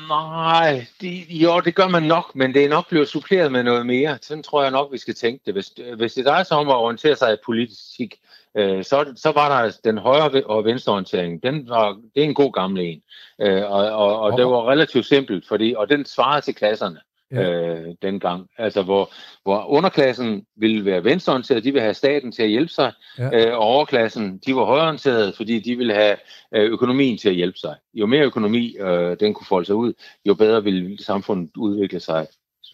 Nej, 0.09 0.87
det, 1.01 1.27
jo, 1.29 1.61
det 1.61 1.75
gør 1.75 1.88
man 1.88 2.03
nok, 2.03 2.35
men 2.35 2.55
det 2.55 2.65
er 2.65 2.69
nok 2.69 2.88
blevet 2.88 3.09
suppleret 3.09 3.53
med 3.53 3.62
noget 3.62 3.87
mere. 3.87 4.19
Sådan 4.23 4.43
tror 4.43 4.62
jeg 4.62 4.71
nok, 4.71 4.93
vi 4.93 4.99
skal 4.99 5.15
tænke 5.15 5.43
det. 5.47 5.55
Hvis, 5.55 5.73
øh, 5.79 5.97
hvis 5.97 6.15
det 6.15 6.25
drejer 6.25 6.45
sig 6.45 6.57
om 6.57 6.69
at 6.69 6.77
orientere 6.77 7.17
sig 7.17 7.33
i 7.33 7.37
politik, 7.45 8.15
øh, 8.57 8.85
så, 8.85 9.12
så 9.17 9.33
var 9.33 9.62
der 9.62 9.79
den 9.85 9.99
højre 9.99 10.45
og 10.45 10.65
venstreorientering. 10.65 11.43
Den 11.43 11.69
var, 11.69 11.93
det 12.15 12.23
er 12.23 12.27
en 12.27 12.35
god 12.35 12.53
gammel 12.53 12.81
en. 12.81 13.03
Øh, 13.41 13.71
og 13.71 13.91
og, 13.91 14.21
og 14.21 14.38
det 14.38 14.47
var 14.47 14.71
relativt 14.71 15.07
simpelt, 15.07 15.49
fordi, 15.49 15.75
og 15.77 15.88
den 15.88 16.05
svarede 16.05 16.45
til 16.45 16.55
klasserne 16.55 17.01
ja. 17.33 17.51
øh, 17.51 17.95
dengang. 18.03 18.49
Altså 18.59 18.83
hvor, 18.83 19.12
hvor 19.43 19.67
underklassen 19.67 20.47
ville 20.57 20.85
være 20.85 21.05
venstreorienteret, 21.05 21.65
de 21.65 21.73
ville 21.73 21.83
have 21.83 21.95
staten 21.95 22.33
til 22.33 22.43
at 22.43 22.49
hjælpe 22.49 22.73
sig, 22.73 22.93
ja. 23.19 23.49
øh, 23.49 23.59
og 23.59 23.65
overklassen, 23.65 24.38
de 24.47 24.57
var 24.57 24.65
højreorienteret, 24.65 25.37
fordi 25.37 25.59
de 25.59 25.77
ville 25.77 25.95
have 25.95 26.17
øh, 26.55 26.71
økonomien 26.71 27.19
til 27.19 27.29
at 27.29 27.35
hjælpe 27.35 27.59
sig. 27.59 27.77
Jo 27.95 28.07
mere 28.07 28.25
økonomi 28.25 28.77
øh, 28.81 29.17
den 29.21 29.35
kunne 29.35 29.47
folde 29.47 29.67
sig 29.67 29.75
ud, 29.75 29.93
jo 30.27 30.35
bedre 30.35 30.65
ville 30.65 31.05
samfundet 31.05 31.51
udvikle 31.57 32.01
sig 32.01 32.27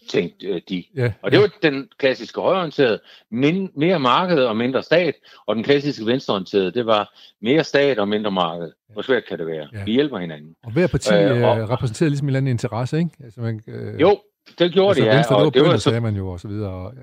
tænkte 0.09 0.47
øh, 0.47 0.61
de. 0.69 0.83
Ja, 0.95 1.11
og 1.21 1.31
det 1.31 1.37
ja. 1.37 1.41
var 1.41 1.51
den 1.61 1.87
klassiske 1.97 2.41
højreorienterede, 2.41 2.99
min, 3.31 3.69
mere 3.75 3.99
marked 3.99 4.43
og 4.43 4.57
mindre 4.57 4.83
stat, 4.83 5.15
og 5.45 5.55
den 5.55 5.63
klassiske 5.63 6.05
venstreorienterede, 6.05 6.71
det 6.71 6.85
var 6.85 7.17
mere 7.41 7.63
stat 7.63 7.99
og 7.99 8.07
mindre 8.07 8.31
marked. 8.31 8.71
Hvor 8.93 9.01
svært 9.01 9.23
kan 9.25 9.39
det 9.39 9.47
være? 9.47 9.67
Ja. 9.73 9.83
Vi 9.83 9.91
hjælper 9.91 10.17
hinanden. 10.17 10.55
Og 10.63 10.71
hver 10.71 10.87
parti 10.87 11.13
øh, 11.13 11.43
og, 11.43 11.59
øh, 11.59 11.69
repræsenterer 11.69 12.09
ligesom 12.09 12.25
en 12.25 12.29
eller 12.29 12.37
anden 12.37 12.51
interesse, 12.51 12.97
ikke? 12.97 13.11
Altså, 13.23 13.41
man, 13.41 13.61
øh, 13.67 14.01
jo, 14.01 14.19
det 14.59 14.71
gjorde 14.71 14.89
altså, 14.89 15.03
de, 15.03 15.07
ja. 15.07 15.15
Venstre, 15.15 15.35
og 15.35 15.53
det 15.53 15.61
var, 15.61 15.65
det 15.65 15.71
var 15.71 15.77
så, 15.77 15.83
sagde 15.83 16.01
man 16.01 16.15
jo, 16.15 16.29
og 16.29 16.39
så 16.39 16.47
videre. 16.47 16.71
Og, 16.71 16.93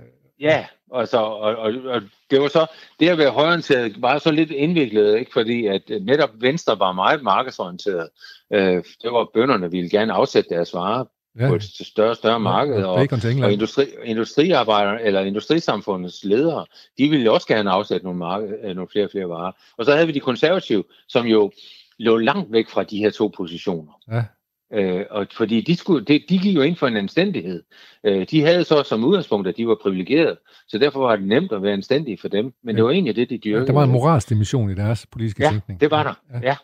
ja, 0.40 0.66
altså, 0.94 1.18
og, 1.18 1.56
og, 1.56 1.72
og 1.84 2.02
det 2.30 2.40
var 2.40 2.48
så, 2.48 2.66
det 3.00 3.08
at 3.08 3.18
være 3.18 3.30
højorienteret 3.30 4.02
var 4.02 4.18
så 4.18 4.30
lidt 4.30 4.50
indviklet, 4.50 5.18
ikke? 5.18 5.32
fordi 5.32 5.66
at 5.66 5.82
netop 6.00 6.30
Venstre 6.40 6.78
var 6.78 6.92
meget 6.92 7.22
markedsorienteret. 7.22 8.08
Øh, 8.52 8.84
det 9.02 9.12
var 9.12 9.30
bønderne 9.34 9.70
ville 9.70 9.90
gerne 9.90 10.12
afsætte 10.12 10.54
deres 10.54 10.74
varer 10.74 11.04
ja. 11.38 11.48
på 11.48 11.54
et 11.54 11.62
større 11.62 12.10
og 12.10 12.16
større 12.16 12.40
marked, 12.40 12.78
ja, 12.78 12.86
og, 12.86 13.08
og 13.42 13.52
industri, 13.52 13.84
industriarbejdere 14.04 15.02
eller 15.02 15.20
industrisamfundets 15.20 16.24
ledere, 16.24 16.66
de 16.98 17.08
ville 17.08 17.30
også 17.32 17.46
gerne 17.46 17.70
afsætte 17.70 18.04
nogle, 18.04 18.18
marked, 18.18 18.54
øh, 18.64 18.74
nogle 18.74 18.88
flere 18.92 19.04
og 19.04 19.10
flere 19.10 19.28
varer. 19.28 19.52
Og 19.78 19.84
så 19.84 19.92
havde 19.92 20.06
vi 20.06 20.12
de 20.12 20.20
konservative, 20.20 20.84
som 21.08 21.26
jo 21.26 21.52
lå 21.98 22.16
langt 22.16 22.52
væk 22.52 22.68
fra 22.68 22.82
de 22.82 22.98
her 22.98 23.10
to 23.10 23.32
positioner. 23.36 23.92
Ja. 24.10 24.24
Øh, 24.72 25.04
og 25.10 25.26
fordi 25.36 25.60
de, 25.60 25.76
skulle, 25.76 26.04
de, 26.04 26.20
de 26.28 26.38
gik 26.38 26.56
jo 26.56 26.62
ind 26.62 26.76
for 26.76 26.86
en 26.86 26.96
anstændighed. 26.96 27.62
Øh, 28.04 28.26
de 28.30 28.42
havde 28.42 28.64
så 28.64 28.82
som 28.82 29.04
udgangspunkt, 29.04 29.48
at 29.48 29.56
de 29.56 29.68
var 29.68 29.78
privilegerede, 29.82 30.36
så 30.68 30.78
derfor 30.78 31.00
var 31.00 31.16
det 31.16 31.26
nemt 31.26 31.52
at 31.52 31.62
være 31.62 31.72
anstændig 31.72 32.20
for 32.20 32.28
dem. 32.28 32.44
Men 32.44 32.74
ja. 32.74 32.76
det 32.76 32.84
var 32.84 32.90
egentlig 32.90 33.16
det, 33.16 33.30
de 33.30 33.38
dyrkede. 33.38 33.60
Ja, 33.60 33.66
der 33.66 33.72
var 33.72 33.84
en 33.84 33.90
moralsk 33.90 34.28
dimension 34.28 34.70
i 34.70 34.74
deres 34.74 35.06
politiske 35.06 35.42
ja, 35.42 35.50
tænkning. 35.50 35.80
det 35.80 35.90
var 35.90 36.02
der, 36.02 36.14
ja. 36.32 36.48
ja. 36.48 36.56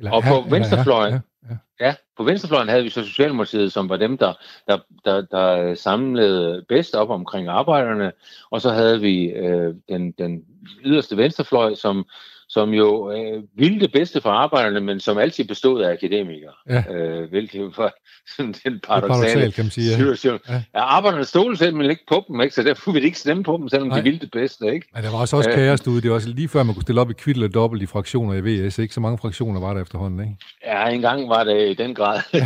Eller, 0.00 0.12
og 0.12 0.22
på 0.22 0.50
venstrefløjen, 0.50 1.14
ja, 1.14 1.20
ja, 1.50 1.56
ja. 1.80 1.86
ja, 1.86 1.94
på 2.16 2.24
venstrefløjen 2.24 2.68
havde 2.68 2.82
vi 2.82 2.90
så 2.90 3.04
Socialdemokratiet, 3.04 3.72
som 3.72 3.88
var 3.88 3.96
dem, 3.96 4.18
der, 4.18 4.34
der, 4.68 4.78
der, 5.04 5.20
der 5.20 5.74
samlede 5.74 6.64
bedst 6.68 6.94
op 6.94 7.10
omkring 7.10 7.48
arbejderne, 7.48 8.12
og 8.50 8.60
så 8.60 8.70
havde 8.70 9.00
vi 9.00 9.24
øh, 9.24 9.74
den, 9.88 10.12
den 10.12 10.44
yderste 10.84 11.16
venstrefløj, 11.16 11.74
som, 11.74 12.06
som 12.50 12.70
jo 12.70 13.12
øh, 13.12 13.42
ville 13.56 13.80
det 13.80 13.92
bedste 13.92 14.20
for 14.20 14.30
arbejderne, 14.30 14.80
men 14.80 15.00
som 15.00 15.18
altid 15.18 15.44
bestod 15.44 15.82
af 15.82 15.92
akademikere. 15.92 16.52
Ja. 16.68 16.94
Øh, 16.94 17.28
hvilket 17.30 17.60
var 17.78 17.92
sådan 18.36 18.54
den 18.64 18.80
paradoxale 18.86 19.52
kan 19.52 19.64
man 19.64 19.70
sige, 19.70 19.90
ja. 19.90 19.96
situation. 19.96 20.38
Ja. 20.48 20.54
ja 20.54 20.80
arbejderne 20.80 21.24
stod 21.24 21.56
selv, 21.56 21.74
men 21.74 21.90
ikke 21.90 22.04
på 22.08 22.24
dem, 22.28 22.40
ikke? 22.40 22.54
så 22.54 22.62
derfor 22.62 22.92
ville 22.92 23.02
de 23.02 23.06
ikke 23.06 23.18
stemme 23.18 23.42
på 23.42 23.56
dem, 23.56 23.68
selvom 23.68 23.88
Nej. 23.88 23.98
de 23.98 24.04
ville 24.04 24.18
det 24.18 24.30
bedste. 24.30 24.66
Ikke? 24.74 24.86
Men 24.94 25.04
der 25.04 25.10
var 25.10 25.18
også, 25.18 25.36
også 25.36 25.50
kaos 25.50 25.80
derude. 25.80 26.00
Det 26.00 26.10
var 26.10 26.16
også 26.16 26.28
lige 26.28 26.48
før, 26.48 26.62
man 26.62 26.74
kunne 26.74 26.82
stille 26.82 27.00
op 27.00 27.10
i 27.10 27.14
kvitt 27.14 27.36
eller 27.36 27.48
dobbelt 27.48 27.82
i 27.82 27.86
fraktioner 27.86 28.34
i 28.34 28.40
VS. 28.40 28.78
Ikke 28.78 28.94
så 28.94 29.00
mange 29.00 29.18
fraktioner 29.18 29.60
var 29.60 29.74
der 29.74 29.82
efterhånden, 29.82 30.20
ikke? 30.20 30.36
Ja, 30.66 30.88
engang 30.88 31.28
var 31.28 31.44
det 31.44 31.70
i 31.70 31.74
den 31.74 31.94
grad. 31.94 32.20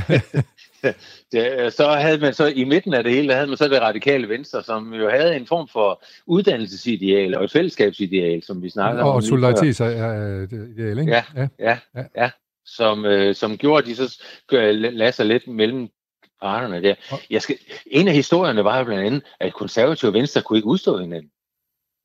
det, 1.33 1.73
så 1.73 1.89
havde 1.89 2.19
man 2.19 2.35
så 2.35 2.47
i 2.47 2.65
midten 2.65 2.95
af 2.95 3.05
det 3.05 3.13
hele, 3.13 3.29
der 3.29 3.35
havde 3.35 3.47
man 3.47 3.57
så 3.57 3.69
det 3.69 3.81
radikale 3.81 4.29
venstre, 4.29 4.63
som 4.63 4.95
jo 4.95 5.11
havde 5.11 5.37
en 5.37 5.47
form 5.47 5.69
for 5.69 6.05
uddannelsesideal 6.27 7.35
og 7.35 7.45
et 7.45 7.53
fællesskabsideal, 7.53 8.43
som 8.43 8.63
vi 8.63 8.71
snakker 8.71 9.03
og 9.03 9.11
om. 9.11 9.17
Og 9.17 9.23
solidaritetsideal, 9.23 10.99
ikke? 10.99 11.13
Ja, 11.13 11.25
ja, 11.37 11.49
ja. 11.59 11.79
ja. 11.95 12.05
ja. 12.17 12.31
Som, 12.67 13.05
øh, 13.05 13.35
som 13.35 13.59
gjorde, 13.59 13.83
at 13.83 13.87
de 13.87 13.97
så 13.97 14.23
lade 14.51 15.13
sig 15.13 15.27
lidt 15.27 15.49
mellem 15.49 15.89
parterne 16.43 16.83
der. 16.83 16.95
Jeg 17.31 17.43
skal, 17.43 17.57
en 17.87 18.09
af 18.09 18.15
historierne 18.15 18.65
var 18.65 18.79
jo 18.79 18.85
blandt 18.85 19.07
andet, 19.07 19.23
at 19.41 19.55
konservative 19.55 20.11
og 20.11 20.15
venstre 20.15 20.43
kunne 20.43 20.59
ikke 20.59 20.69
udstå 20.69 20.99
hinanden. 20.99 21.31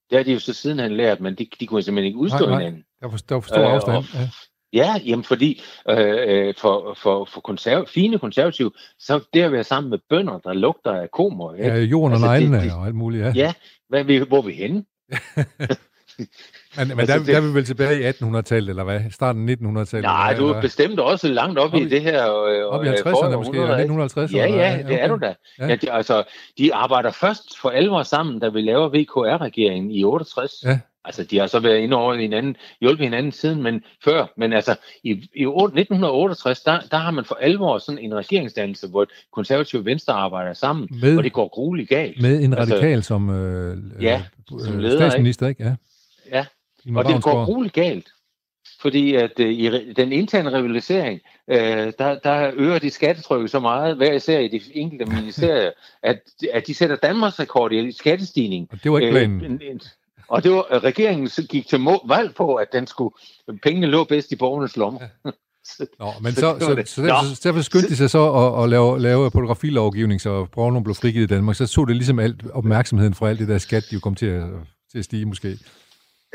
Det 0.09 0.17
har 0.17 0.23
de 0.23 0.33
jo 0.33 0.39
så 0.39 0.53
sidenhen 0.53 0.91
lært, 0.91 1.21
men 1.21 1.35
de, 1.35 1.47
de 1.59 1.67
kunne 1.67 1.83
simpelthen 1.83 2.07
ikke 2.07 2.19
udstå 2.19 2.37
nej, 2.37 2.49
nej. 2.49 2.59
hinanden. 2.59 2.83
Der 3.01 3.07
var, 3.07 3.23
der 3.29 3.35
var 3.35 3.41
stor 3.41 3.59
øh, 3.59 3.73
afstand. 3.73 3.97
Og, 3.97 4.03
ja. 4.13 4.29
Ja, 4.73 4.95
jamen 5.05 5.23
fordi 5.23 5.61
øh, 5.89 5.97
øh, 5.97 6.53
for, 6.57 6.97
for, 7.01 7.25
for 7.25 7.41
konserv, 7.41 7.87
fine 7.87 8.19
konservative, 8.19 8.71
så 8.99 9.19
det 9.33 9.41
at 9.41 9.51
være 9.51 9.63
sammen 9.63 9.89
med 9.89 9.99
bønder, 10.09 10.39
der 10.39 10.53
lugter 10.53 10.91
af 10.91 11.11
komer. 11.11 11.53
Ikke? 11.53 11.67
Ja, 11.67 11.77
jorden 11.77 12.23
og 12.23 12.35
altså, 12.35 12.49
neglene 12.49 12.75
og 12.75 12.85
alt 12.85 12.95
muligt, 12.95 13.23
ja. 13.23 13.31
Ja, 13.35 13.53
hvad, 13.89 14.03
vi, 14.03 14.17
hvor 14.17 14.37
er 14.37 14.41
vi 14.41 14.53
henne? 14.53 14.83
men 16.77 16.87
men 16.87 16.99
altså, 16.99 17.13
der, 17.13 17.19
det, 17.19 17.27
der 17.27 17.37
er 17.37 17.41
vi 17.41 17.53
vel 17.53 17.65
tilbage 17.65 18.01
i 18.01 18.09
1800-tallet, 18.09 18.69
eller 18.69 18.83
hvad? 18.83 19.01
Starten 19.11 19.49
af 19.49 19.53
1900-tallet? 19.53 20.03
Nej, 20.03 20.33
du 20.33 20.47
er 20.47 20.61
bestemt 20.61 20.99
også 20.99 21.27
langt 21.27 21.59
op, 21.59 21.73
op 21.73 21.79
i, 21.79 21.81
i 21.81 21.89
det 21.89 22.01
her. 22.01 22.43
Øh, 22.43 22.65
op 22.65 22.83
i 22.83 22.87
50'erne 22.87 23.35
måske, 23.35 23.57
eller 23.57 24.07
1950'erne? 24.07 24.35
Ja, 24.35 24.47
ja, 24.47 24.77
det 24.77 24.85
okay. 24.85 25.03
er 25.03 25.07
du 25.07 25.17
da. 25.21 25.35
Ja. 25.59 25.67
Ja, 25.67 25.75
de, 25.75 25.91
altså, 25.91 26.23
de 26.57 26.73
arbejder 26.73 27.11
først 27.11 27.59
for 27.59 27.69
alvor 27.69 28.03
sammen, 28.03 28.39
da 28.39 28.49
vi 28.49 28.61
laver 28.61 28.89
VKR-regeringen 28.89 29.91
i 29.91 30.03
68. 30.03 30.51
Ja. 30.65 30.79
Altså, 31.05 31.23
de 31.23 31.37
har 31.37 31.47
så 31.47 31.59
været 31.59 31.77
inde 31.77 31.95
over 31.95 32.13
hinanden, 32.13 32.55
hjulpet 32.81 33.05
hinanden 33.05 33.31
siden, 33.31 33.63
men 33.63 33.83
før. 34.03 34.25
Men 34.37 34.53
altså, 34.53 34.75
i, 35.03 35.09
i 35.11 35.43
1968, 35.43 36.61
der, 36.61 36.79
der 36.91 36.97
har 36.97 37.11
man 37.11 37.25
for 37.25 37.35
alvor 37.35 37.77
sådan 37.77 37.99
en 37.99 38.15
regeringsdannelse, 38.15 38.87
hvor 38.87 39.07
konservative 39.31 39.85
venstre 39.85 40.13
arbejder 40.13 40.53
sammen, 40.53 40.87
med, 41.01 41.17
og 41.17 41.23
det 41.23 41.33
går 41.33 41.47
grueligt 41.47 41.89
galt. 41.89 42.21
Med 42.21 42.43
en 42.43 42.53
altså, 42.53 42.73
radikal 42.73 43.03
som, 43.03 43.29
øh, 43.29 43.77
ja, 44.01 44.23
som 44.47 44.73
øh, 44.73 44.79
leder, 44.79 44.97
statsminister, 44.99 45.47
ikke? 45.47 45.63
Ja. 45.63 45.75
ja. 46.31 46.45
Og 46.95 47.05
det 47.05 47.23
går 47.23 47.45
grueligt 47.45 47.73
galt. 47.73 48.07
fordi 48.81 49.15
at 49.15 49.39
øh, 49.39 49.49
i 49.49 49.93
den 49.93 50.11
interne 50.11 50.57
rivalisering, 50.57 51.19
øh, 51.47 51.57
der, 51.99 52.19
der 52.23 52.51
øger 52.53 52.79
de 52.79 52.89
skattetrykket 52.89 53.51
så 53.51 53.59
meget, 53.59 53.97
hver 53.97 54.13
især 54.13 54.39
i 54.39 54.47
de 54.47 54.61
enkelte 54.73 55.05
ministerier, 55.05 55.71
at, 56.03 56.21
at 56.53 56.67
de 56.67 56.73
sætter 56.73 56.95
Danmarks 56.95 57.39
rekord 57.39 57.71
i 57.71 57.91
skattestigning. 57.91 58.67
Og 58.71 58.83
det 58.83 58.91
var 58.91 58.99
ikke 58.99 59.11
planen. 59.11 59.41
Øh, 59.41 59.51
en, 59.51 59.61
en, 59.61 59.81
og 60.29 60.43
det 60.43 60.51
var, 60.51 60.83
regeringen 60.83 61.29
gik 61.49 61.67
til 61.67 61.79
valg 62.07 62.35
på, 62.35 62.55
at 62.55 62.67
den 62.73 62.87
skulle, 62.87 63.15
pengene 63.63 63.87
lå 63.87 64.03
bedst 64.03 64.31
i 64.31 64.35
borgernes 64.35 64.77
lommer. 64.77 65.01
Ja. 65.25 65.31
Nå, 65.99 66.11
men 66.21 66.33
så, 66.33 66.39
så, 66.39 66.59
så, 66.59 66.65
så, 66.85 67.01
derfor, 67.01 67.35
så 67.35 67.41
derfor 67.43 67.61
skyndte 67.61 67.89
de 67.89 67.95
sig 67.95 68.09
så 68.09 68.33
at, 68.33 68.63
at 68.63 68.69
lave, 68.69 68.99
lave 68.99 69.31
fotografilovgivning, 69.31 70.21
så 70.21 70.45
pornoen 70.45 70.83
blev 70.83 70.95
frigivet 70.95 71.31
i 71.31 71.33
Danmark. 71.35 71.55
Så 71.55 71.67
tog 71.67 71.87
det 71.87 71.95
ligesom 71.95 72.19
alt 72.19 72.51
opmærksomheden 72.53 73.13
fra 73.13 73.29
alt 73.29 73.39
det 73.39 73.47
der 73.47 73.57
skat, 73.57 73.83
de 73.89 73.93
jo 73.93 73.99
kom 73.99 74.15
til 74.15 74.25
at, 74.25 74.47
til 74.91 74.99
at 74.99 75.05
stige 75.05 75.25
måske. 75.25 75.57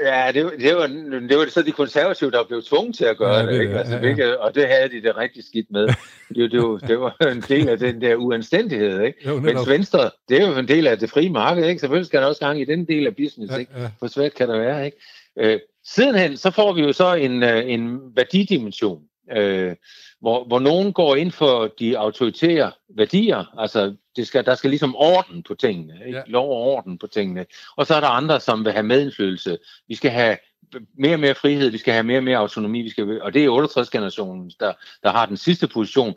Ja, 0.00 0.32
det, 0.34 0.52
det, 0.60 0.76
var, 0.76 0.86
det 1.28 1.38
var 1.38 1.46
så 1.50 1.62
de 1.62 1.72
konservative, 1.72 2.30
der 2.30 2.44
blev 2.44 2.62
tvunget 2.62 2.96
til 2.96 3.04
at 3.04 3.16
gøre 3.16 3.34
ja, 3.34 3.42
det, 3.42 3.52
det 3.52 3.60
ikke? 3.60 3.78
Altså, 3.78 3.96
ja, 3.96 4.14
ja. 4.16 4.34
og 4.34 4.54
det 4.54 4.68
havde 4.68 4.88
de 4.88 5.02
det 5.02 5.16
rigtig 5.16 5.44
skidt 5.44 5.66
med. 5.70 5.88
Det, 6.34 6.52
det, 6.52 6.60
var, 6.62 6.78
det 6.78 7.00
var 7.00 7.16
en 7.20 7.40
del 7.40 7.68
af 7.68 7.78
den 7.78 8.00
der 8.00 8.16
uanstændighed, 8.16 9.02
ikke? 9.02 9.28
Jo, 9.28 9.40
Men 9.40 9.56
Venstre, 9.66 10.10
det 10.28 10.42
er 10.42 10.46
jo 10.46 10.58
en 10.58 10.68
del 10.68 10.86
af 10.86 10.98
det 10.98 11.10
frie 11.10 11.30
marked, 11.30 11.66
ikke? 11.66 11.80
Selvfølgelig 11.80 12.06
skal 12.06 12.20
der 12.20 12.26
også 12.26 12.40
gang 12.40 12.60
i 12.60 12.64
den 12.64 12.84
del 12.84 13.06
af 13.06 13.16
business, 13.16 13.52
ja, 13.52 13.58
ikke? 13.58 13.72
For 13.98 14.06
svært 14.06 14.34
kan 14.34 14.48
der 14.48 14.58
være, 14.58 14.84
ikke? 14.84 14.98
Øh, 15.38 15.60
sidenhen, 15.84 16.36
så 16.36 16.50
får 16.50 16.72
vi 16.72 16.82
jo 16.82 16.92
så 16.92 17.14
en, 17.14 17.42
øh, 17.42 17.70
en 17.70 18.00
værdidimension 18.16 19.02
øh, 19.32 19.76
hvor, 20.20 20.44
hvor 20.44 20.58
nogen 20.58 20.92
går 20.92 21.16
ind 21.16 21.30
for 21.30 21.66
de 21.78 21.98
autoritære 21.98 22.72
værdier, 22.96 23.60
altså 23.60 23.94
det 24.16 24.26
skal, 24.26 24.44
der 24.44 24.54
skal 24.54 24.70
ligesom 24.70 24.96
orden 24.96 25.42
på 25.42 25.54
tingene, 25.54 25.94
ikke? 26.06 26.18
Ja. 26.18 26.24
lov 26.26 26.50
og 26.50 26.56
orden 26.56 26.98
på 26.98 27.06
tingene, 27.06 27.46
og 27.76 27.86
så 27.86 27.94
er 27.94 28.00
der 28.00 28.08
andre, 28.08 28.40
som 28.40 28.64
vil 28.64 28.72
have 28.72 28.82
medindflydelse. 28.82 29.58
Vi 29.88 29.94
skal 29.94 30.10
have 30.10 30.36
mere 30.98 31.14
og 31.14 31.20
mere 31.20 31.34
frihed, 31.34 31.70
vi 31.70 31.78
skal 31.78 31.92
have 31.94 32.04
mere 32.04 32.18
og 32.18 32.24
mere 32.24 32.38
autonomi, 32.38 32.82
vi 32.82 32.90
skal, 32.90 33.22
og 33.22 33.34
det 33.34 33.44
er 33.44 33.48
68-generationen, 33.48 34.52
der, 34.60 34.72
der 35.02 35.10
har 35.10 35.26
den 35.26 35.36
sidste 35.36 35.68
position. 35.68 36.14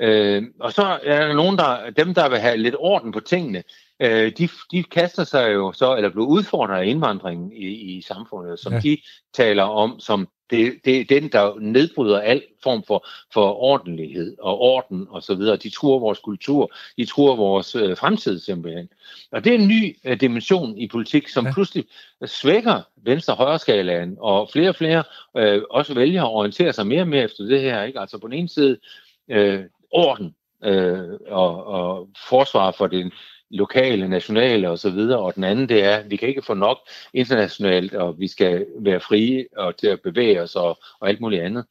Øh, 0.00 0.42
og 0.60 0.72
så 0.72 0.98
er 1.02 1.26
der 1.26 1.34
nogen, 1.34 1.58
der, 1.58 1.90
dem 1.90 2.14
der 2.14 2.28
vil 2.28 2.38
have 2.38 2.56
lidt 2.56 2.74
orden 2.78 3.12
på 3.12 3.20
tingene, 3.20 3.62
øh, 4.00 4.32
de, 4.38 4.48
de 4.70 4.82
kaster 4.82 5.24
sig 5.24 5.54
jo 5.54 5.72
så, 5.72 5.96
eller 5.96 6.10
bliver 6.10 6.26
udfordret 6.26 6.78
af 6.78 6.86
indvandringen 6.86 7.52
i, 7.52 7.66
i 7.66 8.02
samfundet, 8.02 8.58
som 8.58 8.72
ja. 8.72 8.80
de 8.80 8.98
taler 9.32 9.62
om 9.62 10.00
som 10.00 10.28
det, 10.50 10.74
det 10.84 11.00
er 11.00 11.04
den, 11.04 11.28
der 11.32 11.60
nedbryder 11.60 12.20
al 12.20 12.42
form 12.62 12.84
for, 12.86 13.06
for 13.32 13.54
ordentlighed 13.62 14.36
og 14.40 14.60
orden 14.60 15.06
og 15.10 15.22
så 15.22 15.34
videre. 15.34 15.56
De 15.56 15.70
tror 15.70 15.98
vores 15.98 16.18
kultur, 16.18 16.72
de 16.96 17.04
tror 17.04 17.36
vores 17.36 17.74
øh, 17.74 17.96
fremtid 17.96 18.38
simpelthen. 18.38 18.88
Og 19.32 19.44
det 19.44 19.54
er 19.54 19.58
en 19.58 19.68
ny 19.68 19.96
øh, 20.04 20.20
dimension 20.20 20.78
i 20.78 20.88
politik, 20.88 21.28
som 21.28 21.46
ja. 21.46 21.52
pludselig 21.52 21.84
svækker 22.26 22.82
venstre-højre 22.96 23.58
skalaen, 23.58 24.16
og 24.20 24.50
flere 24.52 24.68
og 24.68 24.76
flere 24.76 25.04
øh, 25.36 25.62
også 25.70 25.94
vælger 25.94 26.22
at 26.22 26.30
orientere 26.30 26.72
sig 26.72 26.86
mere 26.86 27.00
og 27.00 27.08
mere 27.08 27.24
efter 27.24 27.44
det 27.44 27.60
her. 27.60 27.82
Ikke? 27.82 28.00
Altså 28.00 28.18
på 28.18 28.26
den 28.26 28.34
ene 28.34 28.48
side 28.48 28.78
øh, 29.30 29.64
orden 29.90 30.34
øh, 30.64 31.18
og, 31.28 31.66
og 31.66 32.08
forsvar 32.28 32.70
for 32.70 32.86
den 32.86 33.12
lokale, 33.50 34.08
nationale 34.08 34.70
og, 34.70 34.78
og 35.24 35.34
den 35.34 35.44
anden 35.44 35.68
det 35.68 35.84
er, 35.84 35.96
at 35.96 36.10
vi 36.10 36.16
kan 36.16 36.28
ikke 36.28 36.42
få 36.42 36.54
nok 36.54 36.78
internationalt, 37.14 37.94
og 37.94 38.18
vi 38.18 38.28
skal 38.28 38.66
være 38.78 39.00
frie 39.00 39.46
og 39.56 39.76
til 39.76 39.86
at 39.86 40.00
bevæge 40.00 40.42
os 40.42 40.56
og, 40.56 40.78
og 41.00 41.08
alt 41.08 41.20
muligt 41.20 41.42
andet. 41.42 41.64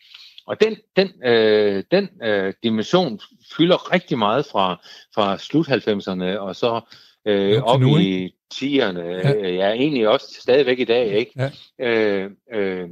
Og 0.46 0.62
den, 0.62 0.78
den, 0.96 1.24
øh, 1.24 1.84
den 1.92 2.10
øh, 2.24 2.54
dimension 2.64 3.20
fylder 3.58 3.94
rigtig 3.94 4.18
meget 4.18 4.46
fra, 4.46 4.82
fra 5.16 5.38
slut 5.38 5.68
90'erne 5.68 6.38
og 6.38 6.56
så 6.56 6.82
øh, 7.26 7.64
op 7.64 7.80
nu, 7.80 7.98
i 7.98 8.34
10'erne. 8.54 9.00
Ja. 9.00 9.34
Øh, 9.34 9.56
ja, 9.56 9.72
egentlig 9.72 10.08
også 10.08 10.38
stadigvæk 10.42 10.80
i 10.80 10.86
dag, 10.86 11.08
ikke? 11.08 11.52
Ja. 11.80 11.86
Øh, 11.86 12.32
øh, 12.54 12.90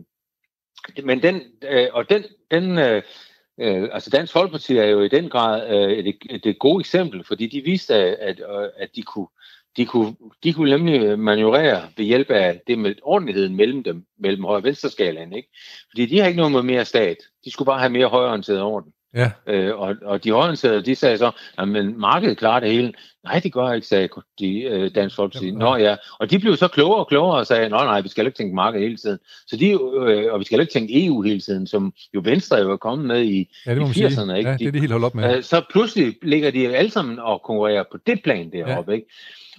men 1.03 1.23
den, 1.23 1.41
øh, 1.69 1.87
og 1.91 2.09
den, 2.09 2.23
den 2.51 2.77
øh, 2.77 3.01
Øh, 3.59 3.89
altså 3.91 4.09
Dansk 4.09 4.33
Folkeparti 4.33 4.77
er 4.77 4.85
jo 4.85 5.01
i 5.01 5.07
den 5.07 5.29
grad 5.29 5.69
øh, 5.69 6.03
det, 6.03 6.43
det 6.43 6.59
gode 6.59 6.79
eksempel, 6.79 7.23
fordi 7.23 7.47
de 7.47 7.61
viste, 7.61 7.95
at, 7.95 8.17
at, 8.19 8.39
øh, 8.39 8.69
at 8.77 8.89
de, 8.95 9.01
kunne, 9.01 9.27
de, 9.77 9.85
kunne, 9.85 10.15
de 10.43 10.53
kunne 10.53 10.69
nemlig 10.77 11.19
manøvrere 11.19 11.89
ved 11.97 12.05
hjælp 12.05 12.29
af 12.29 12.61
det 12.67 12.79
med 12.79 12.95
ordentligheden 13.03 13.55
mellem 13.55 13.83
dem, 13.83 14.05
mellem 14.19 14.43
højre 14.43 14.59
og 14.59 14.63
venstreskalaen. 14.63 15.33
ikke? 15.33 15.49
Fordi 15.91 16.05
de 16.05 16.19
har 16.19 16.27
ikke 16.27 16.37
noget 16.37 16.51
med 16.51 16.61
mere 16.61 16.85
stat. 16.85 17.17
De 17.45 17.51
skulle 17.51 17.65
bare 17.65 17.79
have 17.79 17.91
mere 17.91 18.07
højreorienteret 18.07 18.61
orden. 18.61 18.91
Ja. 19.15 19.31
Øh, 19.47 19.79
og, 19.79 19.95
og 20.01 20.23
de 20.23 20.31
højreorienterede, 20.31 20.81
de 20.81 20.95
sagde 20.95 21.17
så, 21.17 21.31
at 21.57 21.67
markedet 21.67 22.37
klarer 22.37 22.59
det 22.59 22.71
hele. 22.71 22.93
Nej, 23.23 23.39
det 23.39 23.53
gør 23.53 23.73
ikke, 23.73 23.87
sagde 23.87 24.09
de 24.39 24.61
øh, 24.61 24.91
Dansk 24.95 25.15
Folkeparti. 25.15 25.51
Nå 25.51 25.75
ja, 25.75 25.95
og 26.19 26.31
de 26.31 26.39
blev 26.39 26.55
så 26.55 26.67
klogere 26.67 26.99
og 26.99 27.07
klogere 27.07 27.37
og 27.37 27.47
sagde, 27.47 27.69
nej, 27.69 27.85
nej, 27.85 28.01
vi 28.01 28.09
skal 28.09 28.25
ikke 28.25 28.37
tænke 28.37 28.55
markedet 28.55 28.83
hele 28.83 28.97
tiden. 28.97 29.19
Så 29.47 29.57
de, 29.57 29.71
øh, 29.71 30.33
og 30.33 30.39
vi 30.39 30.45
skal 30.45 30.59
ikke 30.59 30.73
tænke 30.73 31.05
EU 31.05 31.21
hele 31.21 31.39
tiden, 31.39 31.67
som 31.67 31.93
jo 32.13 32.21
Venstre 32.23 32.57
jo 32.57 32.71
er 32.71 32.77
kommet 32.77 33.07
med 33.07 33.23
i, 33.23 33.55
ja, 33.65 33.75
det 33.75 33.97
i 33.97 34.05
80'erne. 34.05 34.33
Ikke? 34.33 34.49
Ja, 34.49 34.57
det 34.57 34.67
er 34.67 34.71
de 34.71 34.79
helt 34.79 34.91
holdt 34.91 35.05
op 35.05 35.15
med. 35.15 35.37
Øh, 35.37 35.43
så 35.43 35.61
pludselig 35.71 36.15
ligger 36.21 36.51
de 36.51 36.77
alle 36.77 36.91
sammen 36.91 37.19
og 37.19 37.41
konkurrerer 37.41 37.83
på 37.91 37.97
det 38.07 38.23
plan 38.23 38.51
deroppe. 38.51 38.91
Ja. 38.91 38.95
Ikke? 38.95 39.07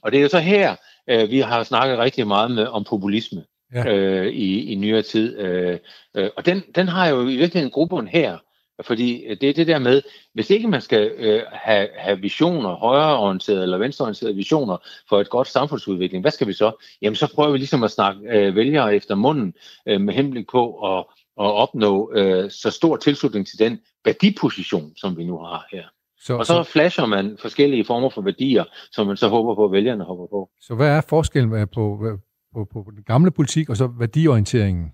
Og 0.03 0.13
det 0.13 0.19
er 0.19 0.23
jo 0.23 0.29
så 0.29 0.39
her, 0.39 0.77
øh, 1.11 1.31
vi 1.31 1.41
har 1.41 1.63
snakket 1.63 1.99
rigtig 1.99 2.27
meget 2.27 2.51
med, 2.51 2.67
om 2.67 2.85
populisme. 2.85 3.45
Ja. 3.75 3.95
Øh, 3.95 4.27
i, 4.27 4.73
i 4.73 4.75
nyere 4.75 5.03
tid. 5.03 5.39
Øh, 5.39 5.79
øh, 6.15 6.31
og 6.37 6.47
den, 6.47 6.63
den 6.75 6.89
har 6.89 7.09
jo 7.09 7.23
i 7.23 7.37
virkeligheden 7.37 7.67
en 7.67 7.71
gruppe 7.71 8.09
her, 8.09 8.39
fordi 8.85 9.25
øh, 9.25 9.37
det 9.41 9.49
er 9.49 9.55
det 9.55 9.67
der 9.67 9.79
med, 9.79 10.03
hvis 10.35 10.51
ikke 10.51 10.69
man 10.69 10.81
skal 10.81 11.13
øh, 11.17 11.43
have, 11.53 11.89
have 11.97 12.21
visioner, 12.21 12.75
højreorienterede 12.75 13.63
eller 13.63 13.79
venstreorienterede 13.79 14.35
visioner 14.35 14.77
for 15.09 15.21
et 15.21 15.31
godt 15.31 15.49
samfundsudvikling, 15.49 16.23
hvad 16.23 16.31
skal 16.31 16.47
vi 16.47 16.53
så? 16.53 16.73
Jamen 17.03 17.17
så 17.17 17.33
prøver 17.35 17.51
vi 17.51 17.59
ligesom 17.59 17.85
at 17.85 17.91
snakke 17.91 18.21
øh, 18.31 18.57
vælgere 18.57 18.97
efter 18.97 19.15
munden 19.15 19.55
øh, 19.87 20.01
med 20.01 20.15
henblik 20.15 20.47
på 20.51 20.97
at, 20.97 21.05
at 21.41 21.53
opnå 21.53 22.13
øh, 22.15 22.51
så 22.51 22.71
stor 22.71 22.97
tilslutning 22.97 23.47
til 23.47 23.59
den 23.59 23.79
værdiposition, 24.05 24.93
som 24.97 25.17
vi 25.19 25.25
nu 25.25 25.39
har 25.39 25.67
her. 25.73 25.85
Så, 26.19 26.37
og 26.37 26.47
så, 26.47 26.53
så 26.53 26.63
flasher 26.63 27.07
man 27.07 27.37
forskellige 27.41 27.85
former 27.85 28.11
for 28.11 28.23
værdier, 28.23 28.65
som 28.93 29.07
man 29.07 29.17
så 29.17 29.29
håber 29.29 29.55
på, 29.55 29.65
at 29.65 29.73
vælgerne 29.73 30.05
hopper 30.05 30.27
på. 30.27 30.51
Så 30.61 30.75
hvad 30.75 30.89
er 30.89 31.01
forskellen 31.01 31.69
på, 31.69 32.19
på, 32.55 32.65
på 32.73 32.91
den 32.95 33.03
gamle 33.03 33.31
politik 33.31 33.71
og 33.71 33.77
så 33.77 33.87
værdiorienteringen? 33.99 34.93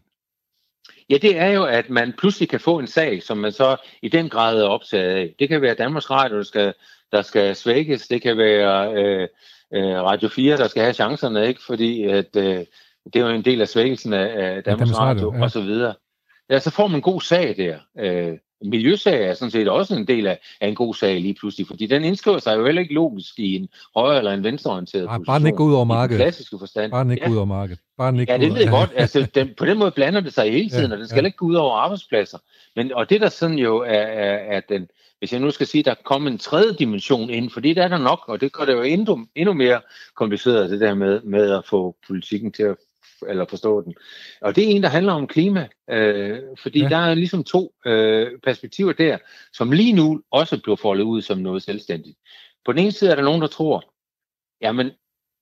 Ja, 1.12 1.16
det 1.16 1.38
er 1.38 1.48
jo, 1.48 1.64
at 1.64 1.90
man 1.90 2.12
pludselig 2.18 2.48
kan 2.48 2.60
få 2.60 2.78
en 2.78 2.86
sag, 2.86 3.22
som 3.22 3.38
man 3.38 3.52
så 3.52 3.76
i 4.02 4.08
den 4.08 4.28
grad 4.28 4.58
er 4.58 4.64
optaget 4.64 5.16
af. 5.16 5.34
Det 5.38 5.48
kan 5.48 5.62
være 5.62 5.74
Danmarks 5.74 6.10
Radio, 6.10 6.36
der 6.36 6.42
skal, 6.42 6.74
der 7.12 7.22
skal 7.22 7.56
svækkes. 7.56 8.08
Det 8.08 8.22
kan 8.22 8.38
være 8.38 8.92
øh, 8.92 9.28
øh, 9.74 10.02
Radio 10.02 10.28
4, 10.28 10.56
der 10.56 10.68
skal 10.68 10.82
have 10.82 10.94
chancerne, 10.94 11.48
ikke? 11.48 11.60
fordi 11.66 12.04
at, 12.04 12.36
øh, 12.36 12.64
det 13.04 13.16
er 13.16 13.20
jo 13.20 13.28
en 13.28 13.44
del 13.44 13.60
af 13.60 13.68
svækkelsen 13.68 14.12
af, 14.12 14.26
af 14.26 14.64
Danmarks, 14.64 14.64
Danmarks 14.64 14.98
Radio, 14.98 15.26
Radio 15.26 15.34
ja. 15.38 15.42
og 15.42 15.50
så 15.50 15.60
videre. 15.60 15.94
Ja, 16.50 16.58
så 16.58 16.70
får 16.70 16.86
man 16.86 16.96
en 16.96 17.02
god 17.02 17.20
sag 17.20 17.54
der. 17.56 17.78
Øh, 17.98 18.38
miljøsag 18.64 19.28
er 19.28 19.34
sådan 19.34 19.50
set 19.50 19.68
også 19.68 19.94
en 19.94 20.06
del 20.06 20.26
af, 20.26 20.38
af 20.60 20.68
en 20.68 20.74
god 20.74 20.94
sag 20.94 21.20
lige 21.20 21.34
pludselig, 21.34 21.66
fordi 21.66 21.86
den 21.86 22.04
indskriver 22.04 22.38
sig 22.38 22.56
jo 22.56 22.64
heller 22.64 22.82
ikke 22.82 22.94
logisk 22.94 23.38
i 23.38 23.56
en 23.56 23.68
højre 23.96 24.18
eller 24.18 24.32
en 24.32 24.44
venstreorienteret 24.44 25.04
Nej. 25.04 25.18
Bare 25.26 25.38
den 25.38 25.46
ikke 25.46 25.62
ud 25.62 25.74
over 25.74 25.84
markedet. 25.84 26.20
I 26.20 26.22
klassiske 26.22 26.56
forstand. 26.58 26.90
Bare 26.90 27.04
den 27.04 27.10
ikke 27.10 27.24
ja. 27.24 27.30
ud 27.30 27.36
over 27.36 27.46
markedet. 27.46 27.80
Bare 27.98 28.12
den 28.12 28.20
ikke 28.20 28.32
ja, 28.32 28.38
det 28.38 28.54
ved 28.54 28.60
jeg 28.60 28.70
godt. 28.70 28.90
Altså, 28.96 29.26
den, 29.34 29.50
på 29.58 29.64
den 29.64 29.78
måde 29.78 29.90
blander 29.90 30.20
det 30.20 30.34
sig 30.34 30.52
hele 30.52 30.70
tiden, 30.70 30.86
ja, 30.86 30.92
og 30.92 30.98
den 30.98 31.08
skal 31.08 31.20
ja. 31.20 31.26
ikke 31.26 31.36
gå 31.36 31.46
ud 31.46 31.54
over 31.54 31.76
arbejdspladser. 31.76 32.38
Men, 32.76 32.94
og 32.94 33.10
det 33.10 33.20
der 33.20 33.28
sådan 33.28 33.58
jo 33.58 33.78
er, 33.78 33.92
er, 33.92 34.56
er 34.56 34.60
den, 34.68 34.88
hvis 35.18 35.32
jeg 35.32 35.40
nu 35.40 35.50
skal 35.50 35.66
sige, 35.66 35.82
der 35.82 35.94
kommer 36.04 36.30
en 36.30 36.38
tredje 36.38 36.72
dimension 36.72 37.30
ind, 37.30 37.50
fordi 37.50 37.68
det 37.68 37.84
er 37.84 37.88
der 37.88 37.98
nok, 37.98 38.20
og 38.28 38.40
det 38.40 38.52
gør 38.52 38.64
det 38.64 38.72
jo 38.72 38.82
endnu, 38.82 39.26
endnu 39.34 39.54
mere 39.54 39.80
kompliceret, 40.16 40.70
det 40.70 40.80
der 40.80 40.94
med, 40.94 41.20
med 41.22 41.50
at 41.50 41.64
få 41.66 41.96
politikken 42.06 42.52
til 42.52 42.62
at 42.62 42.76
eller 43.28 43.44
forstå 43.50 43.80
den. 43.80 43.94
Og 44.40 44.56
det 44.56 44.64
er 44.64 44.68
en, 44.68 44.82
der 44.82 44.88
handler 44.88 45.12
om 45.12 45.26
klima, 45.26 45.68
øh, 45.90 46.38
fordi 46.62 46.80
ja. 46.80 46.88
der 46.88 46.96
er 46.96 47.14
ligesom 47.14 47.44
to 47.44 47.74
øh, 47.86 48.38
perspektiver 48.44 48.92
der, 48.92 49.18
som 49.52 49.72
lige 49.72 49.92
nu 49.92 50.22
også 50.30 50.62
bliver 50.62 50.76
foldet 50.76 51.04
ud 51.04 51.22
som 51.22 51.38
noget 51.38 51.62
selvstændigt. 51.62 52.18
På 52.64 52.72
den 52.72 52.78
ene 52.78 52.92
side 52.92 53.10
er 53.10 53.14
der 53.14 53.22
nogen, 53.22 53.42
der 53.42 53.46
tror, 53.46 53.92
jamen 54.60 54.90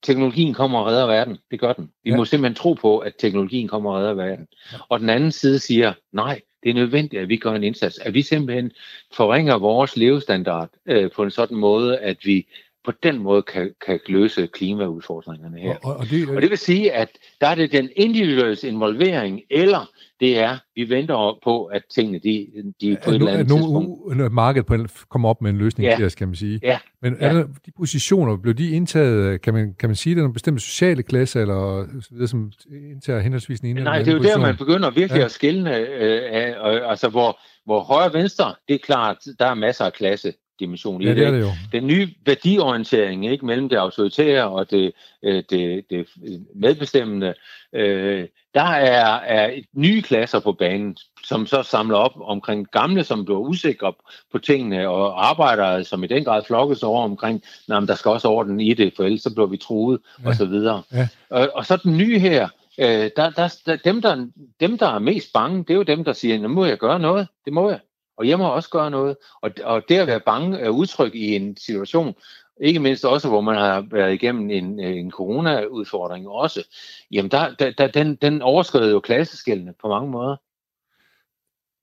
teknologien 0.03 0.55
kommer 0.55 0.79
og 0.79 0.87
redder 0.87 1.07
verden. 1.07 1.39
Det 1.51 1.61
gør 1.61 1.73
den. 1.73 1.93
Vi 2.05 2.11
ja. 2.11 2.17
må 2.17 2.25
simpelthen 2.25 2.55
tro 2.55 2.73
på, 2.73 2.99
at 2.99 3.15
teknologien 3.19 3.69
kommer 3.69 3.91
og 3.91 3.97
redder 3.97 4.15
verden. 4.15 4.47
Ja. 4.73 4.79
Og 4.89 5.01
den 5.01 5.11
anden 5.11 5.33
side 5.33 5.59
siger, 5.59 5.93
nej, 6.13 6.41
det 6.63 6.71
er 6.71 6.75
nødvendigt, 6.75 7.23
at 7.23 7.29
vi 7.29 7.37
gør 7.37 7.53
en 7.53 7.65
indsats. 7.65 7.99
At 7.99 8.15
vi 8.15 8.23
simpelthen 8.23 8.73
forringer 9.13 9.59
vores 9.59 9.97
levestandard 9.97 10.71
øh, 10.87 11.11
på 11.11 11.23
en 11.23 11.31
sådan 11.31 11.57
måde, 11.57 11.99
at 11.99 12.17
vi 12.25 12.47
på 12.85 12.93
den 13.03 13.19
måde 13.19 13.43
kan, 13.43 13.75
kan 13.87 14.01
løse 14.09 14.47
klimaudfordringerne 14.47 15.59
her. 15.59 15.77
Og, 15.83 15.97
og, 15.97 16.05
det, 16.11 16.29
og 16.29 16.43
det 16.43 16.51
vil 16.51 16.59
sige, 16.59 16.93
at 16.93 17.09
der 17.41 17.47
er 17.47 17.55
det 17.55 17.73
den 17.73 17.89
individuelle 17.97 18.69
involvering, 18.69 19.41
eller 19.51 19.91
det 20.21 20.39
er, 20.39 20.59
vi 20.75 20.89
venter 20.89 21.39
på, 21.45 21.65
at 21.65 21.83
tingene 21.95 22.19
de, 22.19 22.49
de 22.81 22.97
på 23.05 23.11
et 23.11 23.15
eller 23.15 23.33
andet 23.33 23.49
tidspunkt... 23.49 24.17
Nu, 24.17 24.29
markedet 24.29 24.67
på, 24.67 24.77
kommer 25.11 25.29
op 25.29 25.43
med 25.43 25.51
en 25.51 25.59
løsning 25.59 25.89
ja. 25.89 26.07
os, 26.07 26.15
kan 26.15 26.29
man 26.29 26.35
sige. 26.35 26.61
Ja. 26.63 26.79
Men 27.03 27.17
er 27.21 27.27
ja. 27.27 27.39
der, 27.39 27.47
de 27.67 27.73
positioner, 27.77 28.37
blev 28.37 28.55
de 28.55 28.71
indtaget, 28.71 29.41
kan 29.41 29.55
man, 29.55 29.75
kan 29.79 29.89
man 29.89 29.97
sige, 29.97 30.15
det 30.15 30.21
er 30.21 30.23
nogle 30.23 30.35
bestemte 30.35 30.63
sociale 30.63 31.03
klasser, 31.03 31.41
eller 31.41 31.87
så 32.01 32.09
videre, 32.11 32.29
som 32.29 32.53
indtager 32.91 33.21
henholdsvis 33.21 33.61
en 33.61 33.77
Nej, 33.77 33.99
det 33.99 34.09
er 34.09 34.13
jo 34.13 34.19
position. 34.19 34.41
der, 34.41 34.47
man 34.47 34.57
begynder 34.57 34.91
virkelig 34.91 35.19
ja. 35.19 35.25
at 35.25 35.31
skille, 35.31 35.77
øh, 35.77 36.55
øh, 36.67 36.91
altså 36.91 37.09
hvor, 37.09 37.39
hvor 37.65 37.81
højre 37.81 38.07
og 38.07 38.15
venstre, 38.15 38.55
det 38.69 38.75
er 38.75 38.79
klart, 38.79 39.17
der 39.39 39.47
er 39.47 39.55
masser 39.55 39.85
af 39.85 39.93
klasse 39.93 40.33
dimension 40.61 41.03
i 41.03 41.05
ja, 41.05 41.15
det. 41.15 41.27
Er 41.27 41.31
det 41.31 41.41
jo. 41.41 41.51
Den 41.73 41.87
nye 41.87 42.09
værdiorientering 42.27 43.27
ikke, 43.27 43.47
mellem 43.47 43.69
det 43.69 43.77
autoritære 43.77 44.49
og 44.49 44.71
det, 44.71 44.93
øh, 45.23 45.43
det, 45.51 45.85
det 45.91 46.09
medbestemmende, 46.55 47.35
øh, 47.73 48.29
der 48.55 48.63
er, 48.63 49.17
er 49.17 49.61
nye 49.73 50.03
klasser 50.03 50.41
på 50.41 50.53
banen, 50.53 50.97
som 51.25 51.47
så 51.47 51.63
samler 51.63 51.97
op 51.97 52.13
omkring 52.21 52.67
gamle, 52.71 53.05
som 53.05 53.25
bliver 53.25 53.39
usikre 53.39 53.93
på 54.33 54.39
tingene, 54.39 54.89
og 54.89 55.29
arbejdere, 55.29 55.85
som 55.85 56.05
i 56.05 56.07
den 56.07 56.25
grad 56.25 56.43
flokkes 56.47 56.83
over 56.83 57.03
omkring, 57.03 57.43
at 57.69 57.89
der 57.89 57.95
skal 57.95 58.11
også 58.11 58.29
orden 58.29 58.61
i 58.61 58.75
det, 58.75 58.93
for 58.97 59.05
ellers 59.05 59.23
så 59.23 59.35
bliver 59.35 59.47
vi 59.47 59.57
truet, 59.57 60.01
ja. 60.23 60.29
og 60.29 60.35
så 60.35 60.45
videre. 60.45 60.83
Ja. 60.93 61.09
Og, 61.31 61.51
og 61.55 61.67
så 61.67 61.77
den 61.77 61.97
nye 61.97 62.19
her, 62.19 62.49
øh, 62.79 63.11
der, 63.17 63.31
der, 63.31 63.55
der, 63.67 63.77
dem, 63.77 64.03
der, 64.03 64.27
dem, 64.61 64.79
der 64.79 64.87
er 64.87 64.99
mest 64.99 65.33
bange, 65.33 65.59
det 65.59 65.71
er 65.71 65.75
jo 65.75 65.83
dem, 65.83 66.05
der 66.05 66.13
siger, 66.13 66.39
nu 66.39 66.49
må 66.49 66.65
jeg 66.65 66.79
gøre 66.79 66.99
noget, 66.99 67.29
det 67.45 67.53
må 67.53 67.71
jeg. 67.71 67.79
Og 68.21 68.29
jeg 68.29 68.39
må 68.39 68.49
også 68.49 68.71
gøre 68.71 68.91
noget. 68.91 69.17
Og, 69.43 69.51
og 69.65 69.83
det 69.89 69.99
at 69.99 70.07
være 70.07 70.21
bange 70.21 70.59
er 70.59 70.69
udtryk 70.69 71.15
i 71.15 71.37
en 71.37 71.57
situation, 71.57 72.15
ikke 72.61 72.81
mindst 72.81 73.05
også, 73.05 73.29
hvor 73.29 73.41
man 73.41 73.55
har 73.55 73.87
været 73.91 74.15
igennem 74.15 74.51
en, 74.51 74.81
en 74.81 75.11
corona-udfordring 75.11 76.29
også, 76.29 76.67
jamen 77.11 77.31
der, 77.31 77.55
der, 77.59 77.73
der, 77.79 77.87
den, 77.87 78.17
den 78.17 78.43
overskrider 78.43 78.91
jo 78.91 79.01
klasseskældene 79.01 79.75
på 79.83 79.89
mange 79.89 80.11
måder. 80.11 80.37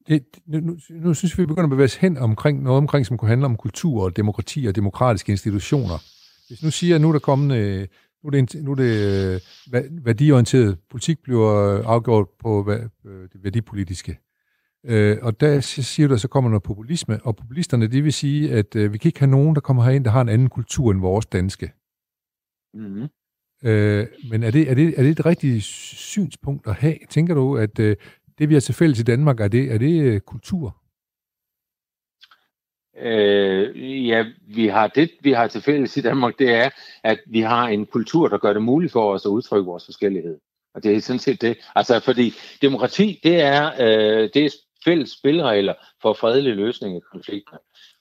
Det, 0.08 0.26
nu, 0.46 0.78
nu 0.90 1.14
synes 1.14 1.38
vi, 1.38 1.44
vi 1.44 1.48
begynder 1.48 1.64
at 1.64 1.70
bevæge 1.70 1.86
os 1.86 1.96
hen 1.96 2.18
omkring 2.18 2.64
noget 2.64 2.78
omkring, 2.78 3.06
som 3.06 3.18
kunne 3.18 3.30
handle 3.30 3.46
om 3.46 3.58
kultur 3.58 4.04
og 4.04 4.18
demokrati 4.18 4.66
og 4.66 4.76
demokratiske 4.76 5.32
institutioner. 5.32 5.98
Hvis 6.48 6.64
nu 6.64 6.72
siger, 6.72 6.96
at 6.96 7.02
nu 7.02 7.08
er 7.08 7.12
der 7.12 7.20
kommet, 7.20 7.58
øh, 7.58 7.88
nu 8.24 8.28
er 8.28 8.32
det, 8.32 8.64
nu 8.64 8.72
er 8.72 8.76
det 8.76 9.42
øh, 9.74 10.06
værdiorienteret 10.06 10.78
politik 10.90 11.24
bliver 11.24 11.84
afgjort 11.86 12.28
på 12.40 12.72
øh, 12.72 12.82
det 13.34 13.44
værdipolitiske. 13.44 14.18
Øh, 14.86 15.18
og 15.22 15.40
der 15.40 15.60
siger 15.60 16.08
du, 16.08 16.14
at 16.14 16.22
så 16.22 16.28
kommer 16.28 16.50
noget 16.50 16.64
populisme, 16.64 17.20
og 17.24 17.36
populisterne, 17.36 17.88
det 17.88 18.04
vil 18.04 18.14
sige, 18.14 18.52
at 18.52 18.76
øh, 18.76 18.94
vi 18.94 18.98
kan 18.98 19.10
ikke 19.10 19.20
have 19.20 19.32
nogen, 19.32 19.56
der 19.56 19.62
kommer 19.62 19.84
herind, 19.84 20.06
der 20.06 20.12
har 20.12 20.22
en 20.22 20.30
anden 20.30 20.50
kultur 20.50 20.92
end 20.92 21.02
vores 21.02 21.26
danske. 21.26 21.72
Mm-hmm. 22.74 23.08
Øh, 23.64 24.08
men 24.30 24.44
er 24.44 24.52
det, 24.52 24.72
er, 24.72 24.76
det, 24.76 25.00
er 25.00 25.04
det 25.04 25.12
et 25.12 25.26
rigtigt 25.26 25.64
synspunkt 25.64 26.68
at 26.68 26.76
have? 26.76 26.98
Tænker 27.10 27.34
du, 27.34 27.58
at 27.58 27.80
øh, 27.80 27.96
det, 28.38 28.50
vi 28.50 28.54
har 28.54 28.62
til 28.62 28.76
fælles 28.76 29.00
i 29.00 29.04
Danmark, 29.04 29.40
er 29.40 29.48
det, 29.48 29.72
er 29.74 29.78
det 29.78 30.02
øh, 30.02 30.20
kultur? 30.20 30.78
Øh, 32.98 34.08
ja, 34.08 34.26
vi 34.48 34.68
har 34.68 34.88
det, 34.88 35.12
vi 35.22 35.32
har 35.32 35.48
til 35.48 35.62
fælles 35.62 35.98
i 35.98 36.02
Danmark, 36.02 36.40
det 36.40 36.54
er, 36.54 36.70
at 37.04 37.20
vi 37.28 37.42
har 37.42 37.68
en 37.68 37.86
kultur, 37.86 38.28
der 38.28 38.38
gør 38.38 38.54
det 38.54 38.62
muligt 38.62 38.92
for 38.92 39.14
os 39.14 39.26
at 39.26 39.30
udtrykke 39.30 39.66
vores 39.66 39.86
forskellighed. 39.86 40.40
Og 40.74 40.84
det 40.84 40.96
er 40.96 41.02
sådan 41.02 41.20
set 41.20 41.42
det. 41.42 41.58
Altså, 41.76 42.00
fordi 42.00 42.34
demokrati, 42.62 43.20
det 43.24 43.42
er, 43.42 43.72
øh, 43.80 44.30
det 44.34 44.46
er 44.46 44.50
fælles 44.88 45.10
spilregler 45.10 45.74
for 46.02 46.14
fredelig 46.14 46.56
løsning 46.56 46.96
af 46.96 47.02
konflikter. 47.12 47.58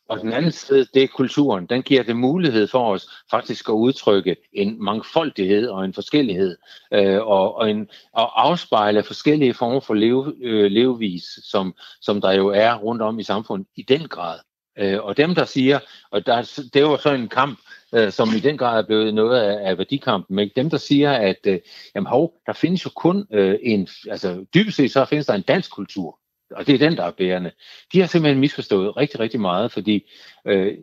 Og 0.09 0.21
den 0.21 0.33
anden 0.33 0.53
side, 0.53 0.87
det 0.95 1.03
er 1.03 1.07
kulturen. 1.07 1.67
Den 1.67 1.83
giver 1.83 2.03
det 2.03 2.17
mulighed 2.17 2.67
for 2.67 2.93
os 2.93 3.09
faktisk 3.31 3.69
at 3.69 3.73
udtrykke 3.73 4.37
en 4.53 4.85
mangfoldighed 4.85 5.69
og 5.69 5.85
en 5.85 5.95
forskellighed, 5.95 6.57
øh, 6.93 7.21
og, 7.21 7.55
og, 7.57 7.71
en, 7.71 7.89
og 8.13 8.47
afspejle 8.47 9.03
forskellige 9.03 9.55
former 9.55 9.81
for 9.81 9.95
leve, 9.95 10.35
øh, 10.43 10.71
levevis, 10.71 11.25
som, 11.43 11.75
som 12.01 12.21
der 12.21 12.33
jo 12.33 12.49
er 12.49 12.75
rundt 12.75 13.03
om 13.03 13.19
i 13.19 13.23
samfundet 13.23 13.69
i 13.77 13.83
den 13.83 14.09
grad. 14.09 14.39
Øh, 14.79 15.05
og 15.05 15.17
dem, 15.17 15.35
der 15.35 15.45
siger, 15.45 15.79
og 16.11 16.27
der, 16.27 16.69
det 16.75 16.85
var 16.85 16.97
så 16.97 17.13
en 17.13 17.29
kamp, 17.29 17.59
øh, 17.95 18.13
som 18.13 18.29
i 18.37 18.41
den 18.41 18.59
grad 18.59 18.79
er 18.79 18.87
blevet 18.87 19.15
noget 19.15 19.41
af, 19.41 19.71
af 19.71 19.79
værdikampen, 19.79 20.37
men 20.37 20.51
dem, 20.57 20.71
der 20.71 20.79
siger, 20.79 21.13
at 21.13 21.47
øh, 21.47 21.59
jamen, 21.95 22.07
hov, 22.07 22.33
der 22.47 22.53
findes 22.53 22.85
jo 22.85 22.91
kun 22.97 23.27
øh, 23.31 23.59
en, 23.63 23.89
altså 24.11 24.45
dybest 24.55 24.77
set 24.77 24.93
så 24.93 25.05
findes 25.05 25.27
der 25.27 25.35
en 25.35 25.43
dansk 25.43 25.71
kultur, 25.71 26.19
og 26.51 26.67
det 26.67 26.75
er 26.75 26.89
den, 26.89 26.97
der 26.97 27.05
er 27.05 27.11
bærende. 27.11 27.51
De 27.93 28.01
har 28.01 28.07
simpelthen 28.07 28.41
misforstået 28.41 28.97
rigtig, 28.97 29.21
rigtig 29.21 29.41
meget, 29.41 29.73
fordi 29.73 30.11
øh, 30.47 30.75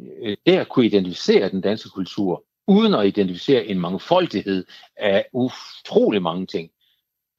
det 0.46 0.58
at 0.58 0.70
kunne 0.70 0.86
identificere 0.86 1.50
den 1.50 1.62
danske 1.62 1.90
kultur, 1.90 2.44
uden 2.68 2.94
at 2.94 3.06
identificere 3.06 3.66
en 3.66 3.80
mangfoldighed 3.80 4.66
af 4.98 5.26
utrolig 5.34 6.22
mange 6.22 6.46
ting, 6.46 6.70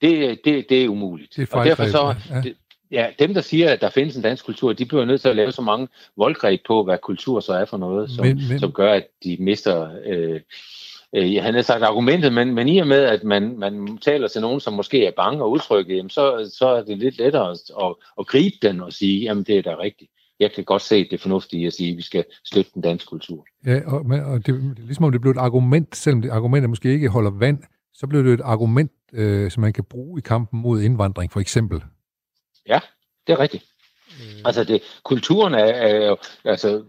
det, 0.01 0.41
det, 0.45 0.67
det 0.69 0.85
er 0.85 0.89
umuligt. 0.89 1.37
Det 1.37 1.53
er 1.53 1.57
og 1.57 1.65
derfor 1.65 1.87
så, 1.87 2.15
ja. 2.31 2.41
det, 2.41 2.57
ja, 2.91 3.11
dem, 3.19 3.35
der 3.35 3.41
siger, 3.41 3.71
at 3.71 3.81
der 3.81 3.91
findes 3.91 4.17
en 4.17 4.23
dansk 4.23 4.45
kultur, 4.45 4.73
de 4.73 4.85
bliver 4.85 5.05
nødt 5.05 5.21
til 5.21 5.29
at 5.29 5.37
lave 5.37 5.53
så 5.53 5.63
mange 5.63 5.89
voldgreb 6.17 6.61
på, 6.67 6.85
hvad 6.85 6.99
kultur 6.99 7.41
så 7.41 7.53
er 7.53 7.65
for 7.65 7.77
noget, 7.77 8.11
som, 8.11 8.27
men, 8.27 8.41
men... 8.49 8.59
som 8.59 8.73
gør, 8.73 8.93
at 8.93 9.07
de 9.25 9.37
mister... 9.41 9.91
Øh, 10.05 10.41
øh, 11.15 11.43
han 11.43 11.55
har 11.55 11.63
sagt 11.63 11.83
argumentet, 11.83 12.33
men, 12.33 12.55
men 12.55 12.69
i 12.69 12.79
og 12.79 12.87
med, 12.87 13.03
at 13.05 13.25
man, 13.25 13.59
man 13.59 13.99
taler 13.99 14.29
til 14.29 14.41
nogen, 14.41 14.61
som 14.61 14.73
måske 14.73 15.07
er 15.07 15.13
bange 15.17 15.43
og 15.43 15.51
utrygge, 15.51 15.95
jamen 15.97 16.11
så, 16.11 16.53
så 16.59 16.69
er 16.69 16.83
det 16.83 16.99
lidt 16.99 17.19
lettere 17.19 17.51
at, 17.51 17.59
at, 17.83 17.95
at 18.19 18.27
gribe 18.27 18.57
den 18.63 18.81
og 18.81 18.93
sige, 18.93 19.21
jamen 19.21 19.45
det 19.45 19.59
er 19.59 19.63
da 19.63 19.79
rigtigt. 19.79 20.11
Jeg 20.41 20.53
kan 20.53 20.65
godt 20.65 20.83
se 20.83 21.09
det 21.11 21.21
fornuftige 21.21 21.67
at 21.67 21.73
sige, 21.73 21.91
at 21.91 21.97
vi 21.97 22.03
skal 22.03 22.25
støtte 22.45 22.71
den 22.75 22.83
danske 22.83 23.07
kultur. 23.07 23.47
Ja, 23.67 23.81
og, 23.87 24.01
og 24.33 24.47
det, 24.47 24.47
det 24.47 24.79
er 24.79 24.87
ligesom 24.87 25.05
om 25.05 25.13
det 25.13 25.21
blev 25.21 25.31
et 25.31 25.39
argument, 25.39 25.97
selvom 25.97 26.23
det 26.23 26.31
argument 26.31 26.69
måske 26.69 26.93
ikke 26.93 27.09
holder 27.09 27.31
vand, 27.31 27.59
så 27.95 28.07
blev 28.07 28.25
det 28.25 28.33
et 28.33 28.41
argument, 28.41 28.93
øh, 29.13 29.51
som 29.51 29.61
man 29.61 29.73
kan 29.73 29.85
bruge 29.85 30.19
i 30.19 30.23
kampen 30.23 30.61
mod 30.61 30.83
indvandring, 30.83 31.33
for 31.33 31.41
eksempel. 31.41 31.83
Ja, 32.69 32.81
det 33.27 33.33
er 33.33 33.39
rigtigt. 33.39 33.65
Øh. 34.21 34.43
Altså, 34.45 34.65
det, 34.65 34.83
kulturen 35.03 35.55
er, 35.55 35.65
er 35.65 36.07
jo, 36.07 36.17
altså, 36.45 36.85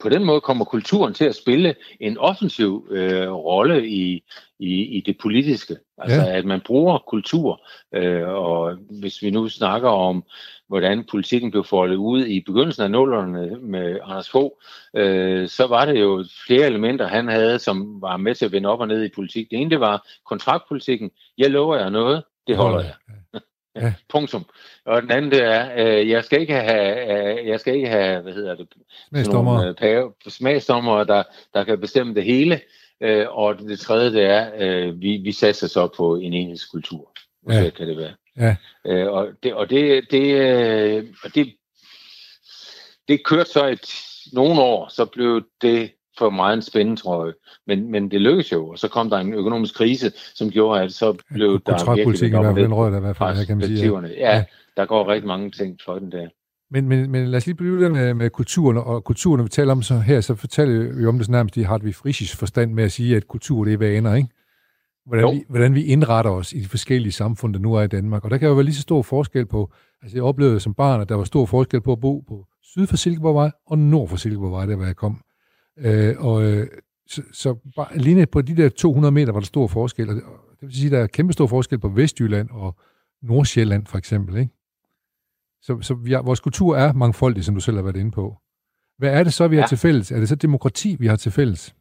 på 0.00 0.08
den 0.08 0.24
måde 0.24 0.40
kommer 0.40 0.64
kulturen 0.64 1.14
til 1.14 1.24
at 1.24 1.34
spille 1.34 1.74
en 2.00 2.18
offensiv 2.18 2.88
øh, 2.90 3.32
rolle 3.32 3.88
i, 3.88 4.24
i, 4.58 4.84
i 4.84 5.00
det 5.00 5.18
politiske. 5.22 5.76
Altså, 5.98 6.20
ja. 6.20 6.36
at 6.36 6.44
man 6.44 6.60
bruger 6.60 6.98
kultur, 6.98 7.66
øh, 7.94 8.28
og 8.28 8.76
hvis 8.90 9.22
vi 9.22 9.30
nu 9.30 9.48
snakker 9.48 9.88
om, 9.88 10.24
hvordan 10.68 11.04
politikken 11.10 11.50
blev 11.50 11.64
foldet 11.64 11.96
ud 11.96 12.24
i 12.24 12.40
begyndelsen 12.40 12.82
af 12.82 12.90
nullerne 12.90 13.56
med 13.60 13.98
Anders 14.02 14.30
Fogh, 14.30 14.50
øh, 14.96 15.48
så 15.48 15.66
var 15.66 15.84
det 15.84 16.00
jo 16.00 16.24
flere 16.46 16.66
elementer, 16.66 17.06
han 17.06 17.28
havde, 17.28 17.58
som 17.58 18.02
var 18.02 18.16
med 18.16 18.34
til 18.34 18.44
at 18.44 18.52
vende 18.52 18.68
op 18.68 18.80
og 18.80 18.88
ned 18.88 19.04
i 19.04 19.14
politik. 19.14 19.50
Det 19.50 19.58
ene, 19.58 19.70
det 19.70 19.80
var 19.80 20.06
kontraktpolitikken. 20.26 21.10
Jeg 21.38 21.50
lover 21.50 21.76
jer 21.76 21.88
noget, 21.88 22.22
det 22.46 22.56
holder 22.56 22.80
jeg. 22.80 22.94
Ja. 23.08 23.13
Punktum. 24.08 24.44
Og 24.84 25.02
den 25.02 25.10
anden 25.10 25.30
det 25.30 25.42
er, 25.42 25.70
øh, 25.76 26.08
jeg 26.08 26.24
skal 26.24 26.40
ikke 26.40 26.54
have, 26.54 27.38
øh, 27.40 27.46
jeg 27.48 27.60
skal 27.60 27.74
ikke 27.74 27.88
have, 27.88 28.20
hvad 28.20 28.32
hedder 28.32 28.54
det, 28.54 28.68
smagsdommer, 29.08 29.68
øh, 29.68 29.74
pave, 29.74 30.12
smagsdommer 30.28 31.04
der, 31.04 31.22
der 31.54 31.64
kan 31.64 31.80
bestemme 31.80 32.14
det 32.14 32.24
hele. 32.24 32.60
Øh, 33.00 33.26
og 33.30 33.58
det 33.58 33.80
tredje 33.80 34.12
det 34.12 34.24
er, 34.24 34.50
øh, 34.58 35.00
vi, 35.00 35.16
vi 35.16 35.32
satser 35.32 35.66
så 35.66 35.88
på 35.96 36.16
en 36.16 36.32
enhedskultur. 36.32 37.12
Ja. 37.50 37.70
kan 37.70 37.88
det 37.88 37.96
være. 37.96 38.14
Ja. 38.36 38.56
Øh, 38.86 39.12
og 39.12 39.28
det, 39.42 39.54
og 39.54 39.70
det, 39.70 40.04
det, 40.10 40.34
øh, 40.34 41.04
og 41.24 41.34
det, 41.34 41.54
det 43.08 43.24
kørte 43.24 43.50
så 43.50 43.66
et 43.66 43.94
nogle 44.32 44.60
år, 44.60 44.88
så 44.88 45.04
blev 45.04 45.42
det 45.62 45.90
for 46.18 46.30
meget 46.30 46.54
en 46.54 46.62
spændetrøje. 46.62 47.32
Men, 47.66 47.90
men 47.90 48.10
det 48.10 48.20
lykkedes 48.20 48.52
jo, 48.52 48.68
og 48.68 48.78
så 48.78 48.88
kom 48.88 49.10
der 49.10 49.18
en 49.18 49.34
økonomisk 49.34 49.74
krise, 49.74 50.12
som 50.34 50.50
gjorde, 50.50 50.82
at 50.82 50.92
så 50.92 51.16
blev 51.30 51.60
ja, 51.66 51.72
der 51.72 51.94
virkelig... 51.94 52.22
i 52.22 52.30
hvert 52.30 52.54
fald, 52.54 52.64
den 52.64 52.74
rød 52.74 52.90
der 52.90 52.98
i 52.98 53.00
hvert 53.00 53.16
fald, 53.16 53.46
kan 53.46 53.56
man 53.58 53.66
sige. 53.66 54.00
Ja. 54.00 54.36
ja, 54.36 54.44
der 54.76 54.86
går 54.86 55.08
rigtig 55.08 55.28
mange 55.28 55.50
ting 55.50 55.78
for 55.84 55.98
den 55.98 56.12
der. 56.12 56.28
Men, 56.70 56.88
men, 56.88 57.10
men 57.10 57.26
lad 57.28 57.36
os 57.36 57.46
lige 57.46 57.56
blive 57.56 57.84
der 57.84 57.88
med, 57.88 58.14
med 58.14 58.30
kulturen, 58.30 58.76
og 58.76 59.04
kulturen, 59.04 59.38
når 59.38 59.42
vi 59.42 59.48
taler 59.48 59.72
om 59.72 59.82
så 59.82 59.98
her, 59.98 60.20
så 60.20 60.34
fortæller 60.34 60.96
vi 60.98 61.06
om 61.06 61.18
det 61.18 61.28
nærmest 61.28 61.56
i 61.56 61.62
Hartwig 61.62 61.94
Frischs 61.94 62.36
forstand 62.36 62.72
med 62.72 62.84
at 62.84 62.92
sige, 62.92 63.16
at 63.16 63.28
kultur 63.28 63.64
det 63.64 63.72
er 63.72 63.78
vaner, 63.78 64.14
ikke? 64.14 64.28
Hvordan 65.06 65.34
vi, 65.34 65.44
hvordan 65.48 65.74
vi 65.74 65.84
indretter 65.84 66.30
os 66.30 66.52
i 66.52 66.60
de 66.60 66.68
forskellige 66.68 67.12
samfund, 67.12 67.54
der 67.54 67.60
nu 67.60 67.74
er 67.74 67.82
i 67.82 67.86
Danmark. 67.86 68.24
Og 68.24 68.30
der 68.30 68.38
kan 68.38 68.48
jo 68.48 68.54
være 68.54 68.64
lige 68.64 68.74
så 68.74 68.82
stor 68.82 69.02
forskel 69.02 69.46
på, 69.46 69.72
altså 70.02 70.16
jeg 70.16 70.24
oplevede 70.24 70.60
som 70.60 70.74
barn, 70.74 71.00
at 71.00 71.08
der 71.08 71.14
var 71.14 71.24
stor 71.24 71.46
forskel 71.46 71.80
på 71.80 71.92
at 71.92 72.00
bo 72.00 72.20
på 72.28 72.46
syd 72.62 72.86
for 72.86 72.96
Silkeborgvej 72.96 73.50
og 73.66 73.78
nord 73.78 74.08
for 74.08 74.16
Silkeborgvej, 74.16 74.66
der 74.66 74.76
hvor 74.76 74.84
jeg 74.84 74.96
kom. 74.96 75.20
Øh, 75.78 76.14
og 76.18 76.42
øh, 76.42 76.66
så, 77.08 77.22
så 77.32 77.54
bare 77.76 77.94
alene 77.94 78.26
på 78.26 78.42
de 78.42 78.56
der 78.56 78.68
200 78.68 79.12
meter 79.12 79.32
var 79.32 79.40
der 79.40 79.46
stor 79.46 79.66
forskel, 79.66 80.08
og 80.08 80.14
det 80.14 80.22
vil 80.60 80.74
sige, 80.74 80.86
at 80.86 80.92
der 80.92 80.98
er 80.98 81.06
kæmpe 81.06 81.32
stor 81.32 81.46
forskel 81.46 81.78
på 81.78 81.88
Vestjylland 81.88 82.50
og 82.50 82.78
Nordsjælland 83.22 83.86
for 83.86 83.98
eksempel, 83.98 84.36
ikke? 84.36 84.52
Så, 85.62 85.78
så 85.80 85.94
vi 85.94 86.12
har, 86.12 86.22
vores 86.22 86.40
kultur 86.40 86.76
er 86.76 86.92
mangfoldig, 86.92 87.44
som 87.44 87.54
du 87.54 87.60
selv 87.60 87.76
har 87.76 87.82
været 87.82 87.96
inde 87.96 88.10
på. 88.10 88.36
Hvad 88.98 89.10
er 89.12 89.24
det 89.24 89.32
så, 89.32 89.48
vi 89.48 89.56
ja. 89.56 89.62
har 89.62 89.68
til 89.68 89.78
fælles? 89.78 90.12
Er 90.12 90.18
det 90.18 90.28
så 90.28 90.34
demokrati, 90.34 90.96
vi 90.98 91.06
har 91.06 91.16
til 91.16 91.32
fælles? 91.32 91.74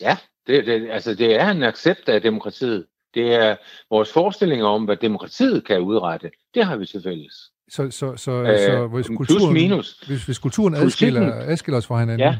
Ja, 0.00 0.16
det, 0.46 0.66
det, 0.66 0.90
altså 0.90 1.14
det 1.14 1.40
er 1.40 1.50
en 1.50 1.62
accept 1.62 2.08
af 2.08 2.22
demokratiet. 2.22 2.86
Det 3.14 3.34
er 3.34 3.56
vores 3.90 4.12
forestillinger 4.12 4.66
om, 4.66 4.84
hvad 4.84 4.96
demokratiet 4.96 5.66
kan 5.66 5.80
udrette. 5.80 6.30
Det 6.54 6.64
har 6.64 6.76
vi 6.76 6.86
til 6.86 7.02
fælles. 7.02 7.34
Så, 7.68 7.90
så, 7.90 8.16
så, 8.16 8.32
øh, 8.32 8.58
så 8.58 8.86
hvis, 8.86 9.06
kulturen, 9.06 9.54
minus. 9.54 10.00
Hvis, 10.06 10.24
hvis 10.24 10.38
kulturen 10.38 10.74
adskiller, 10.74 11.34
adskiller 11.34 11.78
os 11.78 11.86
fra 11.86 12.00
hinanden, 12.00 12.28
ja. 12.28 12.38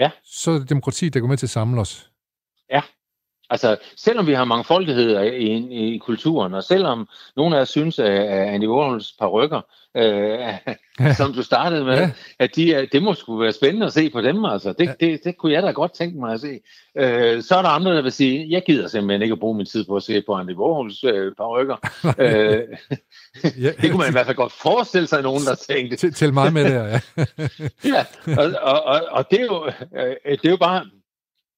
Ja. 0.00 0.10
Så 0.24 0.50
er 0.50 0.58
det 0.58 0.68
demokrati, 0.68 1.08
der 1.08 1.20
går 1.20 1.28
med 1.28 1.36
til 1.36 1.46
at 1.46 1.50
samle 1.50 1.80
os. 1.80 2.10
Ja, 2.70 2.82
Altså, 3.50 3.76
selvom 3.96 4.26
vi 4.26 4.32
har 4.32 4.44
mangfoldighed 4.44 5.22
i, 5.22 5.36
i, 5.36 5.94
i 5.94 5.98
kulturen, 5.98 6.54
og 6.54 6.64
selvom 6.64 7.08
nogle 7.36 7.56
af 7.56 7.60
os 7.60 7.68
synes, 7.68 7.98
at, 7.98 8.12
at 8.12 8.48
Andy 8.48 8.66
Warhols 8.66 9.14
rykker, 9.22 9.60
øh, 9.96 10.38
som 11.18 11.32
du 11.32 11.42
startede 11.42 11.84
med, 11.84 11.98
ja. 11.98 12.10
at 12.38 12.56
de, 12.56 12.88
det 12.92 13.02
må 13.02 13.14
sgu 13.14 13.38
være 13.38 13.52
spændende 13.52 13.86
at 13.86 13.92
se 13.92 14.10
på 14.10 14.20
dem. 14.20 14.44
Altså. 14.44 14.72
Det, 14.72 14.86
ja. 14.86 14.92
det, 15.00 15.24
det 15.24 15.36
kunne 15.36 15.52
jeg 15.52 15.62
da 15.62 15.70
godt 15.70 15.94
tænke 15.94 16.18
mig 16.18 16.32
at 16.32 16.40
se. 16.40 16.60
Øh, 16.98 17.42
så 17.42 17.56
er 17.56 17.62
der 17.62 17.68
andre, 17.68 17.96
der 17.96 18.02
vil 18.02 18.12
sige, 18.12 18.46
jeg 18.50 18.62
gider 18.66 18.88
simpelthen 18.88 19.22
ikke 19.22 19.32
at 19.32 19.40
bruge 19.40 19.56
min 19.56 19.66
tid 19.66 19.84
på 19.84 19.96
at 19.96 20.02
se 20.02 20.22
på 20.26 20.34
Andy 20.34 20.54
Warhols 20.54 21.04
øh, 21.04 21.32
rykker. 21.38 21.76
øh, 22.24 22.62
ja, 23.62 23.70
det 23.82 23.90
kunne 23.90 23.98
man 23.98 24.08
i 24.08 24.12
hvert 24.12 24.26
fald 24.26 24.36
godt 24.36 24.52
forestille 24.52 25.06
sig, 25.06 25.22
nogen 25.22 25.42
der 25.42 25.54
tænkte. 25.54 26.10
Til 26.10 26.34
mig 26.34 26.52
med 26.52 26.64
det 26.64 26.70
ja. 26.70 27.00
ja, 27.84 28.04
og, 28.38 28.52
og, 28.62 28.82
og, 28.84 29.00
og 29.10 29.30
det, 29.30 29.40
er 29.40 29.44
jo, 29.44 29.66
øh, 29.96 30.38
det 30.38 30.46
er 30.46 30.50
jo 30.50 30.56
bare 30.56 30.84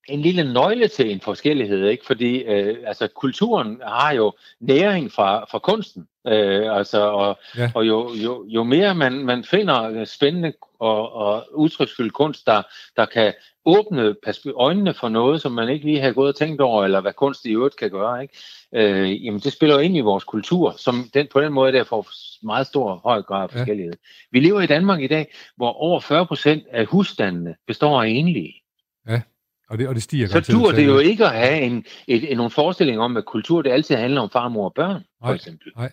en 0.09 0.20
lille 0.20 0.53
nøgle 0.53 0.88
til 0.88 1.11
en 1.11 1.20
forskellighed, 1.20 1.88
ikke? 1.88 2.07
Fordi 2.07 2.42
øh, 2.42 2.76
altså, 2.86 3.09
kulturen 3.09 3.80
har 3.86 4.12
jo 4.12 4.32
næring 4.61 5.12
fra, 5.12 5.44
fra 5.50 5.59
kunsten. 5.59 6.09
Øh, 6.26 6.76
altså, 6.76 7.00
og, 7.00 7.38
ja. 7.57 7.70
og 7.74 7.88
jo, 7.88 8.11
jo, 8.14 8.44
jo 8.48 8.62
mere 8.62 8.94
man, 8.94 9.12
man 9.12 9.44
finder 9.44 10.05
spændende 10.05 10.53
og, 10.78 11.12
og 11.12 11.46
udtryksfyldt 11.55 12.12
kunst, 12.12 12.46
der, 12.46 12.62
der 12.96 13.07
kan 13.07 13.32
åbne 13.64 14.14
øjnene 14.57 14.94
for 14.94 15.09
noget, 15.09 15.42
som 15.42 15.53
man 15.53 15.68
ikke 15.68 15.84
lige 15.84 16.00
har 16.00 16.12
gået 16.12 16.28
og 16.28 16.36
tænkt 16.36 16.61
over, 16.61 16.84
eller 16.84 17.00
hvad 17.00 17.12
kunst 17.12 17.44
i 17.44 17.53
øvrigt 17.53 17.76
kan 17.76 17.90
gøre, 17.90 18.22
ikke? 18.22 18.38
Øh, 18.74 19.24
jamen 19.24 19.40
det 19.40 19.53
spiller 19.53 19.74
jo 19.74 19.80
ind 19.80 19.96
i 19.96 20.00
vores 20.00 20.24
kultur, 20.24 20.74
som 20.78 20.94
den, 21.14 21.26
på 21.32 21.40
den 21.40 21.53
måde 21.53 21.72
der 21.72 21.84
får 21.84 22.07
meget 22.42 22.66
stor 22.66 23.00
høj 23.05 23.22
grad 23.22 23.42
af 23.42 23.50
forskellighed. 23.50 23.92
Ja. 23.92 24.28
Vi 24.30 24.40
lever 24.40 24.61
i 24.61 24.66
Danmark 24.66 25.00
i 25.00 25.07
dag, 25.07 25.34
hvor 25.57 25.72
over 25.72 26.00
40 26.00 26.26
procent 26.26 26.64
af 26.70 26.86
husstandene 26.86 27.55
består 27.66 28.03
af 28.03 28.09
enlige. 28.09 28.55
Ja. 29.09 29.20
Og 29.72 29.78
det, 29.78 29.88
og 29.88 29.94
det 29.94 30.02
stiger 30.02 30.26
Så 30.26 30.52
dur 30.52 30.72
det 30.72 30.86
jo 30.86 30.98
ikke 30.98 31.24
at 31.24 31.32
have 31.32 31.60
en, 31.60 31.84
et, 32.06 32.30
en, 32.30 32.36
nogle 32.36 32.50
forestillinger 32.50 33.02
om, 33.02 33.16
at 33.16 33.24
kultur 33.24 33.62
det 33.62 33.70
altid 33.70 33.96
handler 33.96 34.20
om 34.20 34.30
far, 34.30 34.48
mor 34.48 34.64
og 34.64 34.74
børn, 34.74 35.02
for 35.20 35.26
nej, 35.26 35.34
eksempel. 35.34 35.72
Nej. 35.76 35.92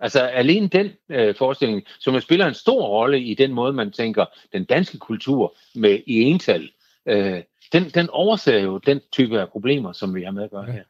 Altså 0.00 0.20
alene 0.20 0.68
den 0.68 0.90
øh, 1.10 1.34
forestilling, 1.38 1.82
som 2.00 2.14
jo 2.14 2.20
spiller 2.20 2.46
en 2.46 2.54
stor 2.54 2.86
rolle 2.86 3.20
i 3.20 3.34
den 3.34 3.52
måde, 3.52 3.72
man 3.72 3.90
tænker 3.90 4.24
den 4.52 4.64
danske 4.64 4.98
kultur 4.98 5.56
med 5.74 5.98
i 6.06 6.20
ental, 6.20 6.70
øh, 7.08 7.42
den, 7.72 7.84
den 7.84 8.10
overser 8.10 8.58
jo 8.58 8.78
den 8.78 9.00
type 9.12 9.40
af 9.40 9.48
problemer, 9.48 9.92
som 9.92 10.14
vi 10.14 10.22
har 10.22 10.30
med 10.30 10.42
at 10.42 10.50
gøre 10.50 10.64
ja. 10.64 10.72
her. 10.72 10.82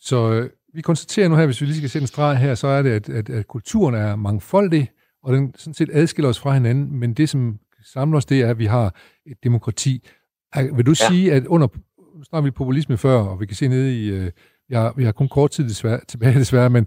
Så 0.00 0.30
øh, 0.30 0.50
vi 0.74 0.82
konstaterer 0.82 1.28
nu 1.28 1.36
her, 1.36 1.46
hvis 1.46 1.60
vi 1.60 1.66
lige 1.66 1.76
skal 1.76 1.90
sætte 1.90 2.02
en 2.02 2.08
streg 2.08 2.36
her, 2.38 2.54
så 2.54 2.66
er 2.66 2.82
det, 2.82 2.90
at, 2.90 3.08
at, 3.08 3.30
at 3.30 3.46
kulturen 3.46 3.94
er 3.94 4.16
mangfoldig, 4.16 4.90
og 5.22 5.32
den 5.32 5.54
sådan 5.56 5.74
set 5.74 5.90
adskiller 5.92 6.28
os 6.28 6.38
fra 6.38 6.54
hinanden, 6.54 6.96
men 7.00 7.14
det, 7.14 7.28
som 7.28 7.58
samler 7.92 8.16
os, 8.16 8.24
det 8.24 8.40
er, 8.40 8.50
at 8.50 8.58
vi 8.58 8.66
har 8.66 8.94
et 9.26 9.44
demokrati, 9.44 10.08
vil 10.54 10.86
du 10.86 10.94
ja. 11.00 11.08
sige, 11.08 11.32
at 11.32 11.46
under, 11.46 11.68
nu 12.16 12.22
snakker 12.24 12.44
vi 12.44 12.50
populisme 12.50 12.96
før, 12.96 13.18
og 13.18 13.40
vi 13.40 13.46
kan 13.46 13.56
se 13.56 13.68
nede 13.68 14.04
i, 14.04 14.08
øh, 14.10 14.30
vi, 14.68 14.74
har, 14.74 14.94
vi 14.96 15.04
har 15.04 15.12
kun 15.12 15.28
kort 15.28 15.50
tid 15.50 15.68
desværre, 15.68 16.00
tilbage 16.08 16.34
desværre, 16.34 16.70
men 16.70 16.86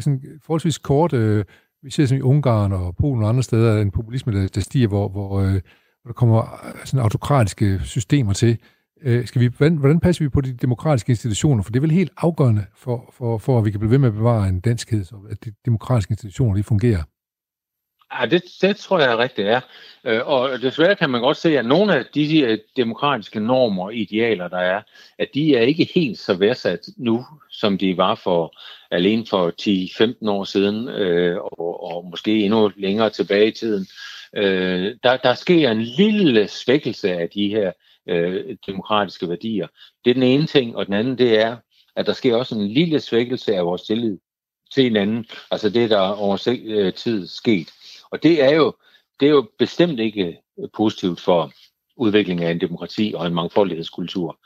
sådan 0.00 0.20
forholdsvis 0.42 0.78
kort, 0.78 1.12
øh, 1.12 1.44
vi 1.82 1.90
ser 1.90 2.06
som 2.06 2.18
i 2.18 2.20
Ungarn 2.20 2.72
og 2.72 2.96
Polen 2.96 3.22
og 3.22 3.28
andre 3.28 3.42
steder, 3.42 3.82
en 3.82 3.90
populisme, 3.90 4.32
der, 4.32 4.48
der 4.48 4.60
stiger, 4.60 4.88
hvor, 4.88 5.08
hvor, 5.08 5.40
øh, 5.40 5.52
hvor 6.02 6.08
der 6.08 6.12
kommer 6.12 6.38
øh, 6.66 6.72
sådan 6.84 7.00
autokratiske 7.00 7.80
systemer 7.84 8.32
til. 8.32 8.58
Øh, 9.02 9.26
skal 9.26 9.40
vi, 9.40 9.46
hvordan, 9.46 9.76
hvordan 9.76 10.00
passer 10.00 10.24
vi 10.24 10.28
på 10.28 10.40
de 10.40 10.52
demokratiske 10.52 11.10
institutioner? 11.10 11.62
For 11.62 11.72
det 11.72 11.78
er 11.78 11.80
vel 11.80 11.90
helt 11.90 12.12
afgørende 12.16 12.64
for, 12.76 13.10
for, 13.12 13.38
for 13.38 13.58
at 13.58 13.64
vi 13.64 13.70
kan 13.70 13.80
blive 13.80 13.90
ved 13.90 13.98
med 13.98 14.08
at 14.08 14.14
bevare 14.14 14.48
en 14.48 14.60
danskhed, 14.60 15.04
så 15.04 15.16
at 15.30 15.44
de 15.44 15.52
demokratiske 15.64 16.12
institutioner 16.12 16.56
de 16.56 16.62
fungerer. 16.62 17.02
Ja, 18.18 18.26
det, 18.26 18.42
det 18.62 18.76
tror 18.76 19.00
jeg 19.00 19.18
rigtigt 19.18 19.48
er. 19.48 19.60
Øh, 20.04 20.26
og 20.26 20.62
desværre 20.62 20.96
kan 20.96 21.10
man 21.10 21.20
godt 21.20 21.36
se, 21.36 21.58
at 21.58 21.66
nogle 21.66 21.94
af 21.96 22.04
de 22.14 22.40
øh, 22.40 22.58
demokratiske 22.76 23.40
normer 23.40 23.84
og 23.84 23.94
idealer, 23.94 24.48
der 24.48 24.58
er, 24.58 24.82
at 25.18 25.28
de 25.34 25.56
er 25.56 25.62
ikke 25.62 25.90
helt 25.94 26.18
så 26.18 26.34
værdsat 26.34 26.80
nu, 26.96 27.24
som 27.50 27.78
de 27.78 27.96
var 27.96 28.14
for 28.14 28.56
alene 28.90 29.26
for 29.26 29.52
10-15 30.24 30.30
år 30.30 30.44
siden, 30.44 30.88
øh, 30.88 31.36
og, 31.36 31.84
og 31.84 32.04
måske 32.10 32.44
endnu 32.44 32.70
længere 32.76 33.10
tilbage 33.10 33.48
i 33.48 33.52
tiden. 33.52 33.86
Øh, 34.36 34.96
der, 35.02 35.16
der 35.16 35.34
sker 35.34 35.70
en 35.70 35.82
lille 35.82 36.48
svækkelse 36.48 37.12
af 37.12 37.28
de 37.30 37.48
her 37.48 37.72
demokratiske 38.66 39.28
værdier. 39.28 39.66
Det 40.04 40.10
er 40.10 40.14
den 40.14 40.22
ene 40.22 40.46
ting, 40.46 40.76
og 40.76 40.86
den 40.86 40.94
anden 40.94 41.18
det 41.18 41.40
er, 41.40 41.56
at 41.96 42.06
der 42.06 42.12
sker 42.12 42.36
også 42.36 42.54
en 42.54 42.68
lille 42.68 43.00
svækkelse 43.00 43.54
af 43.54 43.66
vores 43.66 43.82
tillid 43.82 44.18
til 44.74 44.84
hinanden. 44.84 45.26
Altså 45.50 45.70
det, 45.70 45.90
der 45.90 46.00
over 46.00 46.36
tid 46.96 47.26
sket. 47.26 47.68
Og 48.10 48.22
det 48.22 48.42
er 48.42 48.50
jo, 48.50 48.74
det 49.20 49.26
er 49.26 49.30
jo 49.30 49.48
bestemt 49.58 50.00
ikke 50.00 50.38
øh, 50.60 50.68
positivt 50.74 51.20
for 51.20 51.52
udviklingen 51.96 52.46
af 52.46 52.50
en 52.50 52.60
demokrati 52.60 53.12
og 53.16 53.26
en 53.26 53.34
mangfoldighedskultur. 53.34 54.38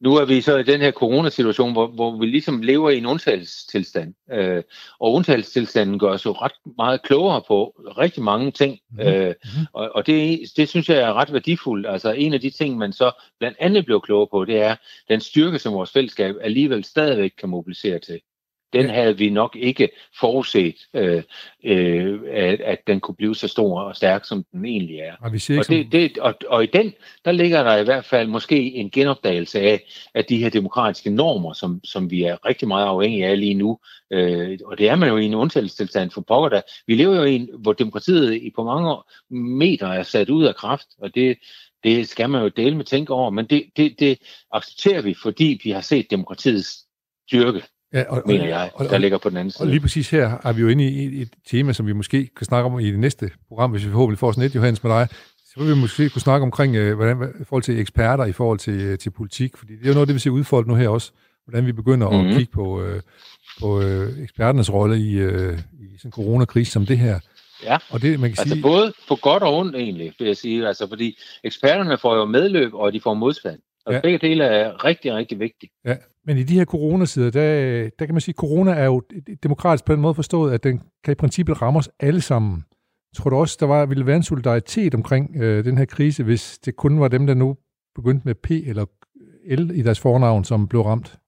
Nu 0.00 0.14
er 0.14 0.24
vi 0.24 0.40
så 0.40 0.56
i 0.56 0.62
den 0.62 0.80
her 0.80 0.92
coronasituation, 0.92 1.72
hvor, 1.72 1.86
hvor 1.86 2.18
vi 2.18 2.26
ligesom 2.26 2.62
lever 2.62 2.90
i 2.90 2.98
en 2.98 3.06
undtagelsestilstand. 3.06 4.14
Øh, 4.32 4.62
og 5.00 5.12
undtagelsestilstanden 5.12 5.98
gør 5.98 6.08
os 6.08 6.24
jo 6.24 6.32
ret 6.32 6.52
meget 6.76 7.02
klogere 7.02 7.42
på 7.48 7.64
rigtig 7.98 8.22
mange 8.22 8.50
ting. 8.50 8.78
Mm-hmm. 8.90 9.12
Øh, 9.12 9.34
og 9.72 9.90
og 9.94 10.06
det, 10.06 10.40
det 10.56 10.68
synes 10.68 10.88
jeg 10.88 10.98
er 10.98 11.12
ret 11.12 11.32
værdifuldt. 11.32 11.86
Altså 11.86 12.12
en 12.12 12.34
af 12.34 12.40
de 12.40 12.50
ting, 12.50 12.78
man 12.78 12.92
så 12.92 13.12
blandt 13.38 13.56
andet 13.60 13.84
bliver 13.84 14.00
klogere 14.00 14.28
på, 14.30 14.44
det 14.44 14.56
er 14.56 14.76
den 15.08 15.20
styrke, 15.20 15.58
som 15.58 15.74
vores 15.74 15.90
fællesskab 15.90 16.34
alligevel 16.40 16.84
stadigvæk 16.84 17.32
kan 17.38 17.48
mobilisere 17.48 17.98
til 17.98 18.20
den 18.72 18.90
havde 18.90 19.18
vi 19.18 19.30
nok 19.30 19.56
ikke 19.56 19.88
forudset, 20.20 20.74
øh, 20.94 21.22
øh, 21.64 22.20
at, 22.30 22.60
at 22.60 22.78
den 22.86 23.00
kunne 23.00 23.14
blive 23.14 23.34
så 23.34 23.48
stor 23.48 23.80
og 23.80 23.96
stærk, 23.96 24.24
som 24.24 24.44
den 24.52 24.64
egentlig 24.64 24.98
er. 24.98 25.14
Og, 25.20 25.32
vi 25.32 25.38
siger 25.38 25.60
og, 25.60 25.68
det, 25.68 25.92
det, 25.92 26.18
og, 26.18 26.34
og 26.48 26.64
i 26.64 26.66
den, 26.66 26.94
der 27.24 27.32
ligger 27.32 27.62
der 27.62 27.76
i 27.76 27.84
hvert 27.84 28.04
fald 28.04 28.28
måske 28.28 28.74
en 28.74 28.90
genopdagelse 28.90 29.60
af, 29.60 29.80
af 30.14 30.24
de 30.24 30.36
her 30.36 30.50
demokratiske 30.50 31.10
normer, 31.10 31.52
som, 31.52 31.80
som 31.84 32.10
vi 32.10 32.22
er 32.22 32.46
rigtig 32.46 32.68
meget 32.68 32.86
afhængige 32.86 33.26
af 33.26 33.40
lige 33.40 33.54
nu. 33.54 33.78
Øh, 34.10 34.58
og 34.64 34.78
det 34.78 34.88
er 34.88 34.96
man 34.96 35.08
jo 35.08 35.16
i 35.16 35.24
en 35.24 35.34
undtagelsestilstand 35.34 36.10
for 36.10 36.20
pokker 36.20 36.48
der. 36.48 36.60
Vi 36.86 36.94
lever 36.94 37.16
jo 37.16 37.24
i 37.24 37.34
en, 37.34 37.48
hvor 37.58 37.72
demokratiet 37.72 38.34
i 38.34 38.50
på 38.56 38.64
mange 38.64 38.96
meter 39.30 39.86
er 39.86 40.02
sat 40.02 40.30
ud 40.30 40.44
af 40.44 40.54
kraft, 40.54 40.86
og 40.98 41.14
det, 41.14 41.38
det 41.84 42.08
skal 42.08 42.30
man 42.30 42.42
jo 42.42 42.48
dele 42.48 42.76
med 42.76 42.84
tænke 42.84 43.12
over, 43.12 43.30
men 43.30 43.46
det, 43.46 43.64
det, 43.76 44.00
det 44.00 44.18
accepterer 44.52 45.02
vi, 45.02 45.14
fordi 45.14 45.60
vi 45.64 45.70
har 45.70 45.80
set 45.80 46.10
demokratiets 46.10 46.84
styrke. 47.28 47.62
Ja, 47.92 48.04
og, 48.08 48.22
mener 48.26 48.46
jeg, 48.48 48.70
og, 48.74 48.84
der 48.84 48.98
ligger 48.98 49.18
på 49.18 49.28
den 49.28 49.36
anden 49.36 49.50
side. 49.50 49.62
Og 49.62 49.66
lige 49.66 49.80
præcis 49.80 50.10
her 50.10 50.36
er 50.44 50.52
vi 50.52 50.60
jo 50.60 50.68
inde 50.68 50.84
i 50.84 51.22
et 51.22 51.32
tema, 51.50 51.72
som 51.72 51.86
vi 51.86 51.92
måske 51.92 52.30
kan 52.36 52.46
snakke 52.46 52.66
om 52.66 52.80
i 52.80 52.90
det 52.90 52.98
næste 52.98 53.30
program, 53.48 53.70
hvis 53.70 53.86
vi 53.86 53.90
forhåbentlig 53.90 54.18
får 54.18 54.32
sådan 54.32 54.44
et, 54.44 54.54
Johannes, 54.54 54.82
med 54.82 54.92
dig. 54.92 55.08
Så 55.46 55.60
vil 55.60 55.68
vi 55.68 55.80
måske 55.80 56.10
kunne 56.10 56.22
snakke 56.22 56.44
omkring, 56.44 56.76
øh, 56.76 56.96
hvordan, 56.96 57.32
i 57.40 57.44
forhold 57.44 57.62
til 57.62 57.80
eksperter, 57.80 58.24
i 58.24 58.32
forhold 58.32 58.58
til, 58.58 58.80
øh, 58.80 58.98
til 58.98 59.10
politik, 59.10 59.56
fordi 59.56 59.72
det 59.72 59.84
er 59.84 59.88
jo 59.88 59.94
noget, 59.94 60.08
det 60.08 60.14
vi 60.14 60.20
ser 60.20 60.30
udfoldet 60.30 60.68
nu 60.68 60.74
her 60.74 60.88
også, 60.88 61.12
hvordan 61.44 61.66
vi 61.66 61.72
begynder 61.72 62.10
mm-hmm. 62.10 62.26
at 62.26 62.30
mhm. 62.30 62.38
kigge 62.38 62.52
på, 62.52 62.82
øh, 62.82 63.00
på 63.60 63.80
eksperternes 64.22 64.72
rolle 64.72 64.98
i, 64.98 65.02
i 65.02 65.98
sådan 65.98 66.08
en 66.08 66.12
coronakrise 66.12 66.72
som 66.72 66.86
det 66.86 66.98
her. 66.98 67.20
Ja, 67.62 67.78
og 67.90 68.02
det, 68.02 68.20
man 68.20 68.30
kan 68.30 68.38
altså 68.38 68.54
sige... 68.54 68.62
både 68.62 68.92
på 69.08 69.16
godt 69.16 69.42
og 69.42 69.58
ondt 69.58 69.76
egentlig, 69.76 70.14
vil 70.18 70.26
jeg 70.26 70.36
sige, 70.36 70.68
altså 70.68 70.88
fordi 70.88 71.18
eksperterne 71.44 71.98
får 71.98 72.16
jo 72.16 72.24
medløb, 72.24 72.74
og 72.74 72.92
de 72.92 73.00
får 73.00 73.14
modstand. 73.14 73.58
Og 73.90 73.94
ja. 73.94 74.00
begge 74.00 74.18
dele 74.18 74.44
er 74.44 74.84
rigtig, 74.84 75.14
rigtig 75.14 75.38
vigtige. 75.40 75.70
Ja, 75.84 75.96
men 76.24 76.36
i 76.36 76.42
de 76.42 76.54
her 76.54 76.64
coronasider, 76.64 77.30
der, 77.30 77.90
der 77.98 78.06
kan 78.06 78.14
man 78.14 78.20
sige, 78.20 78.32
at 78.32 78.36
corona 78.36 78.72
er 78.72 78.84
jo 78.84 79.02
demokratisk 79.42 79.84
på 79.84 79.92
den 79.92 80.00
måde 80.00 80.14
forstået, 80.14 80.54
at 80.54 80.64
den 80.64 80.82
kan 81.04 81.12
i 81.12 81.14
princippet 81.14 81.62
ramme 81.62 81.78
os 81.78 81.90
alle 82.00 82.20
sammen. 82.20 82.64
Tror 83.16 83.30
du 83.30 83.36
også, 83.36 83.56
der 83.60 83.66
var, 83.66 83.86
ville 83.86 84.06
være 84.06 84.16
en 84.16 84.22
solidaritet 84.22 84.94
omkring 84.94 85.36
øh, 85.36 85.64
den 85.64 85.78
her 85.78 85.84
krise, 85.84 86.24
hvis 86.24 86.58
det 86.58 86.76
kun 86.76 87.00
var 87.00 87.08
dem, 87.08 87.26
der 87.26 87.34
nu 87.34 87.56
begyndte 87.94 88.22
med 88.24 88.34
P 88.34 88.50
eller 88.50 88.84
L 89.56 89.70
i 89.74 89.82
deres 89.82 90.00
fornavn, 90.00 90.44
som 90.44 90.68
blev 90.68 90.82
ramt? 90.82 91.18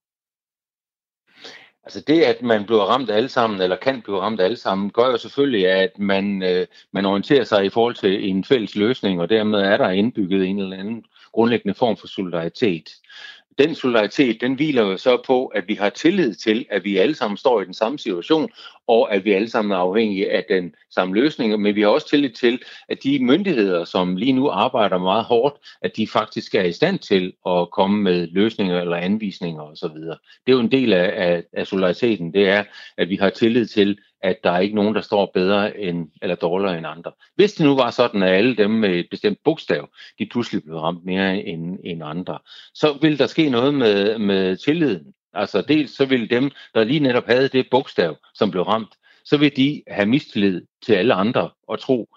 Altså 1.85 2.01
det, 2.07 2.23
at 2.23 2.43
man 2.43 2.65
bliver 2.67 2.83
ramt 2.83 3.11
alle 3.11 3.29
sammen, 3.29 3.61
eller 3.61 3.77
kan 3.77 4.03
blive 4.03 4.21
ramt 4.21 4.41
alle 4.41 4.57
sammen, 4.57 4.91
gør 4.91 5.11
jo 5.11 5.17
selvfølgelig, 5.17 5.69
at 5.69 5.99
man, 5.99 6.43
øh, 6.43 6.67
man 6.93 7.07
orienterer 7.07 7.45
sig 7.45 7.65
i 7.65 7.69
forhold 7.69 7.95
til 7.95 8.29
en 8.29 8.45
fælles 8.45 8.77
løsning, 8.77 9.21
og 9.21 9.31
dermed 9.31 9.59
er 9.59 9.77
der 9.77 9.91
indbygget 9.91 10.47
en 10.47 10.59
eller 10.59 10.77
anden 10.77 11.05
grundlæggende 11.33 11.75
form 11.75 11.97
for 11.97 12.07
solidaritet. 12.07 12.91
Den 13.59 13.75
solidaritet, 13.75 14.41
den 14.41 14.55
hviler 14.55 14.83
jo 14.83 14.97
så 14.97 15.23
på, 15.27 15.47
at 15.47 15.69
vi 15.69 15.75
har 15.75 15.91
tillid 15.91 16.35
til, 16.35 16.67
at 16.71 16.85
vi 16.85 16.97
alle 16.97 17.15
sammen 17.15 17.37
står 17.37 17.61
i 17.61 17.65
den 17.65 17.75
samme 17.75 17.99
situation, 17.99 18.51
og 18.89 19.15
at 19.15 19.25
vi 19.25 19.33
alle 19.33 19.49
sammen 19.49 19.73
er 19.73 19.77
afhængige 19.77 20.33
af 20.33 20.45
den 20.49 20.75
samme 20.91 21.15
løsning. 21.15 21.61
Men 21.61 21.75
vi 21.75 21.81
har 21.83 21.89
også 21.89 22.09
tillid 22.09 22.31
til, 22.31 22.63
at 22.89 23.03
de 23.03 23.25
myndigheder, 23.25 23.85
som 23.85 24.17
lige 24.17 24.33
nu 24.33 24.49
arbejder 24.49 24.99
meget 24.99 25.25
hårdt, 25.25 25.57
at 25.83 25.97
de 25.97 26.07
faktisk 26.07 26.55
er 26.55 26.63
i 26.63 26.73
stand 26.73 26.99
til 26.99 27.33
at 27.47 27.71
komme 27.71 28.03
med 28.03 28.27
løsninger 28.27 28.81
eller 28.81 28.97
anvisninger 28.97 29.63
osv. 29.63 29.97
Det 29.97 30.19
er 30.47 30.53
jo 30.53 30.61
en 30.61 30.73
del 30.73 30.93
af, 30.93 31.13
af, 31.17 31.43
af 31.53 31.67
solidariteten, 31.67 32.35
det 32.35 32.49
er, 32.49 32.65
at 32.97 33.09
vi 33.09 33.17
har 33.17 33.31
tillid 33.31 33.67
til, 33.67 33.99
at 34.23 34.37
der 34.45 34.51
er 34.51 34.61
ikke 34.61 34.75
nogen, 34.75 34.95
der 34.95 35.01
står 35.01 35.31
bedre 35.35 35.79
end, 35.81 36.09
eller 36.23 36.35
dårligere 36.35 36.79
end 36.79 36.87
andre. 36.87 37.13
Hvis 37.35 37.53
det 37.53 37.67
nu 37.67 37.75
var 37.75 37.91
sådan, 37.91 38.23
at 38.23 38.31
alle 38.31 38.57
dem 38.57 38.71
med 38.71 38.91
et 38.91 39.07
bestemt 39.11 39.39
bogstav, 39.45 39.89
de 40.19 40.27
pludselig 40.27 40.63
blev 40.63 40.77
ramt 40.77 41.05
mere 41.05 41.45
end, 41.45 41.79
end 41.85 42.03
andre, 42.05 42.39
så 42.75 42.99
ville 43.03 43.19
der 43.19 43.27
ske 43.27 43.51
noget 43.51 43.75
med, 43.75 44.19
med 44.19 44.57
tilliden. 44.57 45.15
Altså 45.33 45.63
dels 45.63 45.97
så 45.97 46.05
ville 46.05 46.27
dem, 46.27 46.51
der 46.75 46.85
lige 46.85 47.01
netop 47.01 47.27
havde 47.27 47.49
det 47.49 47.71
bogstav, 47.71 48.17
som 48.35 48.51
blev 48.51 48.63
ramt, 48.63 48.95
så 49.25 49.37
vil 49.37 49.57
de 49.57 49.83
have 49.89 50.07
mistillid 50.07 50.63
til 50.83 50.93
alle 50.93 51.15
andre 51.15 51.51
og 51.69 51.81
tro, 51.81 52.09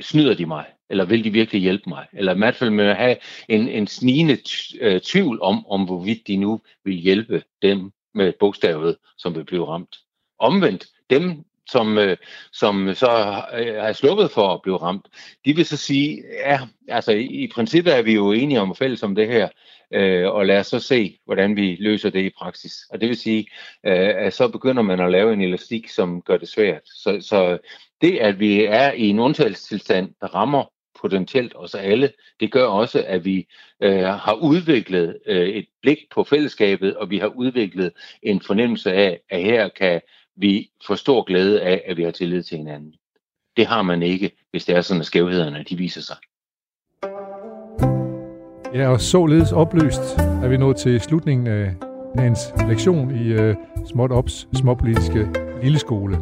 snyder 0.00 0.34
de 0.34 0.46
mig? 0.46 0.66
Eller 0.90 1.04
vil 1.04 1.24
de 1.24 1.30
virkelig 1.30 1.62
hjælpe 1.62 1.88
mig? 1.88 2.06
Eller 2.12 2.34
i 2.34 2.38
hvert 2.38 2.56
fald 2.56 2.70
med 2.70 2.86
at 2.86 2.96
have 2.96 3.16
en, 3.48 3.68
en 3.68 3.86
snigende 3.86 4.38
øh, 4.80 5.00
tvivl 5.00 5.42
om, 5.42 5.66
om 5.66 5.84
hvorvidt 5.84 6.26
de 6.26 6.36
nu 6.36 6.60
vil 6.84 6.94
hjælpe 6.94 7.42
dem 7.62 7.92
med 8.14 8.32
bogstavet, 8.40 8.96
som 9.18 9.34
vil 9.34 9.44
blive 9.44 9.66
ramt. 9.66 9.98
Omvendt, 10.38 10.86
dem, 11.10 11.44
som, 11.72 11.98
øh, 11.98 12.16
som 12.52 12.94
så 12.94 13.42
øh, 13.58 13.74
har 13.74 13.92
sluppet 13.92 14.30
for 14.30 14.54
at 14.54 14.62
blive 14.62 14.76
ramt, 14.76 15.08
de 15.44 15.56
vil 15.56 15.66
så 15.66 15.76
sige, 15.76 16.22
ja, 16.46 16.60
altså 16.88 17.12
i, 17.12 17.24
i 17.24 17.50
princippet 17.54 17.96
er 17.96 18.02
vi 18.02 18.14
jo 18.14 18.32
enige 18.32 18.60
om 18.60 18.74
fælles 18.74 19.02
om 19.02 19.14
det 19.14 19.28
her, 19.28 19.48
øh, 19.94 20.28
og 20.28 20.46
lad 20.46 20.60
os 20.60 20.66
så 20.66 20.80
se, 20.80 21.18
hvordan 21.24 21.56
vi 21.56 21.76
løser 21.80 22.10
det 22.10 22.22
i 22.22 22.30
praksis. 22.38 22.72
Og 22.90 23.00
det 23.00 23.08
vil 23.08 23.16
sige, 23.16 23.46
øh, 23.86 24.14
at 24.16 24.34
så 24.34 24.48
begynder 24.48 24.82
man 24.82 25.00
at 25.00 25.10
lave 25.10 25.32
en 25.32 25.40
elastik, 25.40 25.88
som 25.88 26.22
gør 26.22 26.36
det 26.36 26.48
svært. 26.48 26.82
Så, 26.84 27.18
så 27.20 27.58
det, 28.00 28.18
at 28.18 28.40
vi 28.40 28.64
er 28.64 28.92
i 28.92 29.08
en 29.08 29.18
undtagelsestilstand, 29.18 30.14
der 30.20 30.26
rammer 30.26 30.64
potentielt 31.00 31.52
os 31.56 31.74
alle, 31.74 32.12
det 32.40 32.52
gør 32.52 32.64
også, 32.64 33.04
at 33.06 33.24
vi 33.24 33.46
øh, 33.82 34.04
har 34.04 34.34
udviklet 34.34 35.18
øh, 35.26 35.48
et 35.48 35.66
blik 35.82 35.98
på 36.10 36.24
fællesskabet, 36.24 36.96
og 36.96 37.10
vi 37.10 37.18
har 37.18 37.26
udviklet 37.26 37.92
en 38.22 38.40
fornemmelse 38.40 38.92
af, 38.92 39.20
at 39.30 39.42
her 39.42 39.68
kan 39.68 40.00
vi 40.40 40.70
får 40.86 40.94
stor 40.94 41.22
glæde 41.22 41.62
af, 41.62 41.82
at 41.86 41.96
vi 41.96 42.02
har 42.02 42.10
tillid 42.10 42.42
til 42.42 42.58
hinanden. 42.58 42.94
Det 43.56 43.66
har 43.66 43.82
man 43.82 44.02
ikke, 44.02 44.30
hvis 44.50 44.64
det 44.64 44.76
er 44.76 44.80
sådan, 44.80 45.00
at 45.00 45.06
skævhederne 45.06 45.64
de 45.68 45.76
viser 45.76 46.00
sig. 46.00 46.16
Ja, 48.74 48.88
og 48.88 49.00
således 49.00 49.52
opløst 49.52 50.18
er 50.18 50.48
vi 50.48 50.56
nået 50.56 50.76
til 50.76 51.00
slutningen 51.00 51.46
af 51.46 51.74
dagens 52.16 52.40
lektion 52.68 53.16
i 53.16 53.34
uh, 53.34 53.54
Småt 53.86 54.12
Ops 54.12 54.48
Småpolitiske 54.54 55.28
Lilleskole. 55.62 56.16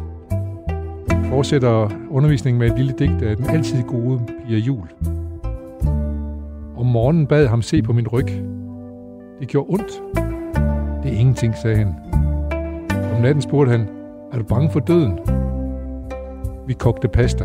Fortsætter 1.29 1.89
undervisningen 2.09 2.59
med 2.59 2.71
et 2.71 2.77
lille 2.77 2.93
digt 2.99 3.21
af 3.21 3.37
den 3.37 3.45
altid 3.49 3.83
gode 3.83 4.21
Pia 4.47 4.57
Jul. 4.57 4.87
Om 6.77 6.85
morgenen 6.85 7.27
bad 7.27 7.47
ham 7.47 7.61
se 7.61 7.81
på 7.81 7.93
min 7.93 8.07
ryg. 8.07 8.27
Det 9.39 9.47
gjorde 9.47 9.69
ondt. 9.69 9.91
Det 11.03 11.13
er 11.13 11.19
ingenting, 11.19 11.55
sagde 11.61 11.77
han. 11.77 11.95
Om 13.15 13.21
natten 13.21 13.41
spurgte 13.41 13.71
han, 13.71 13.98
er 14.31 14.37
du 14.37 14.43
bange 14.43 14.71
for 14.71 14.79
døden? 14.79 15.19
Vi 16.67 16.73
kogte 16.73 17.07
pasta. 17.07 17.43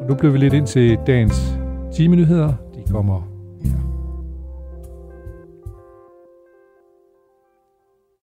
Og 0.00 0.08
nu 0.08 0.14
bliver 0.14 0.32
vi 0.32 0.38
lidt 0.38 0.54
ind 0.54 0.66
til 0.66 0.98
dagens 1.06 1.58
10 1.94 2.06
nyheder. 2.06 2.52
De 2.74 2.92
kommer 2.92 3.31